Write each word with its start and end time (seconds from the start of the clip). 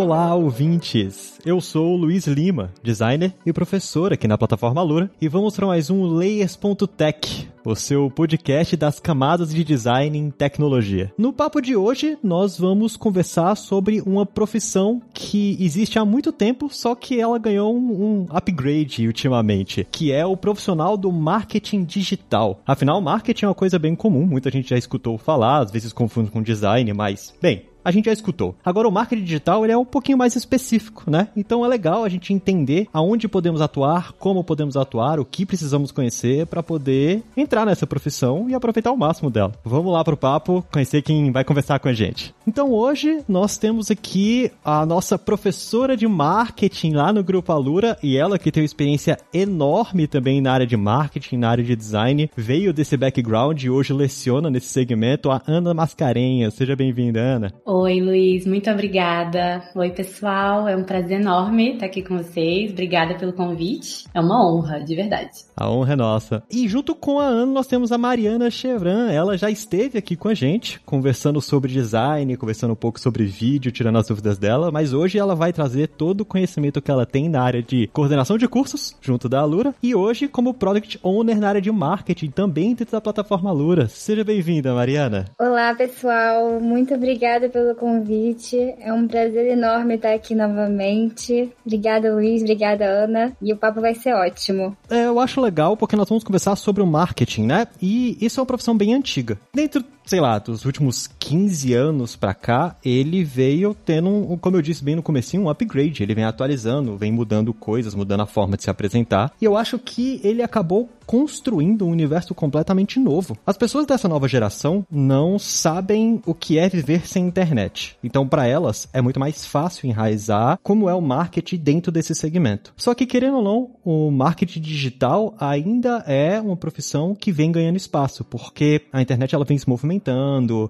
Olá, 0.00 0.32
ouvintes! 0.32 1.40
Eu 1.44 1.60
sou 1.60 1.96
Luiz 1.96 2.24
Lima, 2.28 2.70
designer 2.84 3.34
e 3.44 3.52
professor 3.52 4.12
aqui 4.12 4.28
na 4.28 4.38
plataforma 4.38 4.80
Lura, 4.80 5.10
e 5.20 5.26
vamos 5.26 5.56
para 5.56 5.66
mais 5.66 5.90
um 5.90 6.04
Layers.tech, 6.04 7.48
o 7.64 7.74
seu 7.74 8.08
podcast 8.08 8.76
das 8.76 9.00
camadas 9.00 9.52
de 9.52 9.64
design 9.64 10.16
em 10.16 10.30
tecnologia. 10.30 11.12
No 11.18 11.32
papo 11.32 11.60
de 11.60 11.74
hoje, 11.74 12.16
nós 12.22 12.56
vamos 12.56 12.96
conversar 12.96 13.56
sobre 13.56 14.00
uma 14.02 14.24
profissão 14.24 15.02
que 15.12 15.56
existe 15.58 15.98
há 15.98 16.04
muito 16.04 16.30
tempo, 16.30 16.68
só 16.70 16.94
que 16.94 17.20
ela 17.20 17.36
ganhou 17.36 17.76
um, 17.76 17.90
um 17.90 18.26
upgrade 18.30 19.04
ultimamente, 19.04 19.84
que 19.90 20.12
é 20.12 20.24
o 20.24 20.36
profissional 20.36 20.96
do 20.96 21.10
marketing 21.10 21.82
digital. 21.82 22.60
Afinal, 22.64 23.00
marketing 23.00 23.46
é 23.46 23.48
uma 23.48 23.54
coisa 23.54 23.80
bem 23.80 23.96
comum, 23.96 24.24
muita 24.24 24.48
gente 24.48 24.70
já 24.70 24.78
escutou 24.78 25.18
falar, 25.18 25.58
às 25.58 25.72
vezes 25.72 25.92
confunde 25.92 26.30
com 26.30 26.40
design, 26.40 26.92
mas, 26.92 27.34
bem, 27.42 27.64
a 27.84 27.90
gente 27.90 28.06
já 28.06 28.12
escutou. 28.12 28.54
Agora, 28.64 28.88
o 28.88 28.92
marketing 28.92 29.24
digital 29.24 29.64
ele 29.64 29.72
é 29.72 29.76
um 29.76 29.84
pouquinho 29.84 30.18
mais 30.18 30.36
específico, 30.36 31.10
né? 31.10 31.28
Então 31.36 31.64
é 31.64 31.68
legal 31.68 32.04
a 32.04 32.08
gente 32.08 32.32
entender 32.32 32.88
aonde 32.92 33.28
podemos 33.28 33.60
atuar, 33.60 34.12
como 34.12 34.44
podemos 34.44 34.76
atuar, 34.76 35.18
o 35.20 35.24
que 35.24 35.46
precisamos 35.46 35.90
conhecer 35.90 36.46
para 36.46 36.62
poder 36.62 37.22
entrar 37.36 37.64
nessa 37.64 37.86
profissão 37.86 38.48
e 38.48 38.54
aproveitar 38.54 38.92
o 38.92 38.96
máximo 38.96 39.30
dela. 39.30 39.52
Vamos 39.64 39.92
lá 39.92 40.04
pro 40.04 40.16
papo, 40.16 40.64
conhecer 40.72 41.02
quem 41.02 41.30
vai 41.32 41.44
conversar 41.44 41.78
com 41.78 41.88
a 41.88 41.92
gente. 41.92 42.34
Então 42.46 42.72
hoje 42.72 43.22
nós 43.28 43.58
temos 43.58 43.90
aqui 43.90 44.50
a 44.64 44.84
nossa 44.84 45.18
professora 45.18 45.96
de 45.96 46.06
marketing 46.06 46.92
lá 46.92 47.12
no 47.12 47.22
Grupo 47.22 47.52
Alura 47.52 47.98
e 48.02 48.16
ela 48.16 48.38
que 48.38 48.50
tem 48.50 48.62
uma 48.62 48.66
experiência 48.66 49.18
enorme 49.32 50.06
também 50.06 50.40
na 50.40 50.52
área 50.52 50.66
de 50.66 50.76
marketing, 50.76 51.36
na 51.36 51.50
área 51.50 51.64
de 51.64 51.76
design, 51.76 52.30
veio 52.36 52.72
desse 52.72 52.96
background 52.96 53.62
e 53.62 53.70
hoje 53.70 53.92
leciona 53.92 54.50
nesse 54.50 54.68
segmento 54.68 55.30
a 55.30 55.42
Ana 55.46 55.74
Mascarenhas. 55.74 56.54
Seja 56.54 56.74
bem-vinda, 56.74 57.20
Ana. 57.20 57.52
Oi, 57.80 58.00
Luiz, 58.00 58.44
muito 58.44 58.68
obrigada. 58.68 59.62
Oi, 59.72 59.90
pessoal, 59.90 60.66
é 60.68 60.74
um 60.74 60.82
prazer 60.82 61.20
enorme 61.20 61.74
estar 61.74 61.86
aqui 61.86 62.02
com 62.02 62.16
vocês. 62.16 62.72
Obrigada 62.72 63.14
pelo 63.14 63.32
convite. 63.32 64.04
É 64.12 64.20
uma 64.20 64.44
honra, 64.44 64.80
de 64.80 64.96
verdade. 64.96 65.30
A 65.56 65.70
honra 65.70 65.92
é 65.92 65.96
nossa. 65.96 66.42
E 66.50 66.66
junto 66.66 66.92
com 66.92 67.20
a 67.20 67.26
Ana, 67.26 67.52
nós 67.52 67.68
temos 67.68 67.92
a 67.92 67.96
Mariana 67.96 68.50
Chevran. 68.50 69.12
Ela 69.12 69.38
já 69.38 69.48
esteve 69.48 69.96
aqui 69.96 70.16
com 70.16 70.26
a 70.26 70.34
gente, 70.34 70.80
conversando 70.80 71.40
sobre 71.40 71.72
design, 71.72 72.36
conversando 72.36 72.72
um 72.72 72.76
pouco 72.76 72.98
sobre 72.98 73.24
vídeo, 73.26 73.70
tirando 73.70 73.98
as 73.98 74.08
dúvidas 74.08 74.38
dela, 74.38 74.72
mas 74.72 74.92
hoje 74.92 75.16
ela 75.16 75.36
vai 75.36 75.52
trazer 75.52 75.86
todo 75.86 76.22
o 76.22 76.26
conhecimento 76.26 76.82
que 76.82 76.90
ela 76.90 77.06
tem 77.06 77.28
na 77.28 77.42
área 77.42 77.62
de 77.62 77.86
coordenação 77.92 78.36
de 78.36 78.48
cursos, 78.48 78.96
junto 79.00 79.28
da 79.28 79.38
Alura, 79.38 79.72
e 79.80 79.94
hoje 79.94 80.26
como 80.26 80.52
Product 80.52 80.98
Owner 81.00 81.38
na 81.38 81.48
área 81.48 81.60
de 81.60 81.70
marketing, 81.70 82.30
também 82.30 82.74
dentro 82.74 82.90
da 82.90 83.00
plataforma 83.00 83.50
Alura. 83.50 83.86
Seja 83.86 84.24
bem-vinda, 84.24 84.74
Mariana. 84.74 85.26
Olá, 85.38 85.72
pessoal. 85.76 86.58
Muito 86.60 86.92
obrigada 86.92 87.48
pelo 87.58 87.74
convite. 87.74 88.56
É 88.78 88.92
um 88.92 89.08
prazer 89.08 89.46
enorme 89.46 89.96
estar 89.96 90.14
aqui 90.14 90.34
novamente. 90.34 91.52
Obrigada, 91.66 92.14
Luiz. 92.14 92.40
Obrigada, 92.42 92.84
Ana. 92.84 93.36
E 93.42 93.52
o 93.52 93.56
papo 93.56 93.80
vai 93.80 93.94
ser 93.94 94.14
ótimo. 94.14 94.76
É, 94.88 95.06
eu 95.06 95.18
acho 95.18 95.40
legal 95.40 95.76
porque 95.76 95.96
nós 95.96 96.08
vamos 96.08 96.22
conversar 96.22 96.54
sobre 96.54 96.82
o 96.82 96.86
marketing, 96.86 97.46
né? 97.46 97.66
E 97.82 98.16
isso 98.20 98.38
é 98.38 98.40
uma 98.40 98.46
profissão 98.46 98.76
bem 98.76 98.94
antiga. 98.94 99.38
Dentro 99.52 99.84
sei 100.08 100.20
lá, 100.20 100.38
dos 100.38 100.64
últimos 100.64 101.06
15 101.18 101.74
anos 101.74 102.16
pra 102.16 102.32
cá, 102.32 102.74
ele 102.82 103.22
veio 103.22 103.76
tendo, 103.84 104.08
um, 104.08 104.38
como 104.38 104.56
eu 104.56 104.62
disse 104.62 104.82
bem 104.82 104.96
no 104.96 105.02
comecinho, 105.02 105.42
um 105.42 105.50
upgrade. 105.50 106.02
Ele 106.02 106.14
vem 106.14 106.24
atualizando, 106.24 106.96
vem 106.96 107.12
mudando 107.12 107.52
coisas, 107.52 107.94
mudando 107.94 108.22
a 108.22 108.26
forma 108.26 108.56
de 108.56 108.62
se 108.62 108.70
apresentar. 108.70 109.30
E 109.38 109.44
eu 109.44 109.54
acho 109.54 109.78
que 109.78 110.18
ele 110.24 110.42
acabou 110.42 110.88
construindo 111.08 111.86
um 111.86 111.90
universo 111.90 112.34
completamente 112.34 113.00
novo. 113.00 113.34
As 113.46 113.56
pessoas 113.56 113.86
dessa 113.86 114.06
nova 114.06 114.28
geração 114.28 114.86
não 114.90 115.38
sabem 115.38 116.20
o 116.26 116.34
que 116.34 116.58
é 116.58 116.68
viver 116.68 117.08
sem 117.08 117.26
internet. 117.26 117.96
Então, 118.04 118.28
para 118.28 118.46
elas, 118.46 118.86
é 118.92 119.00
muito 119.00 119.18
mais 119.18 119.46
fácil 119.46 119.88
enraizar 119.88 120.58
como 120.62 120.86
é 120.86 120.94
o 120.94 121.00
marketing 121.00 121.56
dentro 121.56 121.90
desse 121.90 122.14
segmento. 122.14 122.74
Só 122.76 122.94
que, 122.94 123.06
querendo 123.06 123.38
ou 123.38 123.42
não, 123.42 123.70
o 123.82 124.10
marketing 124.10 124.60
digital 124.60 125.34
ainda 125.40 126.04
é 126.06 126.38
uma 126.38 126.58
profissão 126.58 127.14
que 127.14 127.32
vem 127.32 127.50
ganhando 127.50 127.76
espaço, 127.78 128.22
porque 128.22 128.82
a 128.92 129.00
internet 129.00 129.34
ela 129.34 129.46
vem 129.46 129.56
se 129.56 129.66
movimentando, 129.66 129.97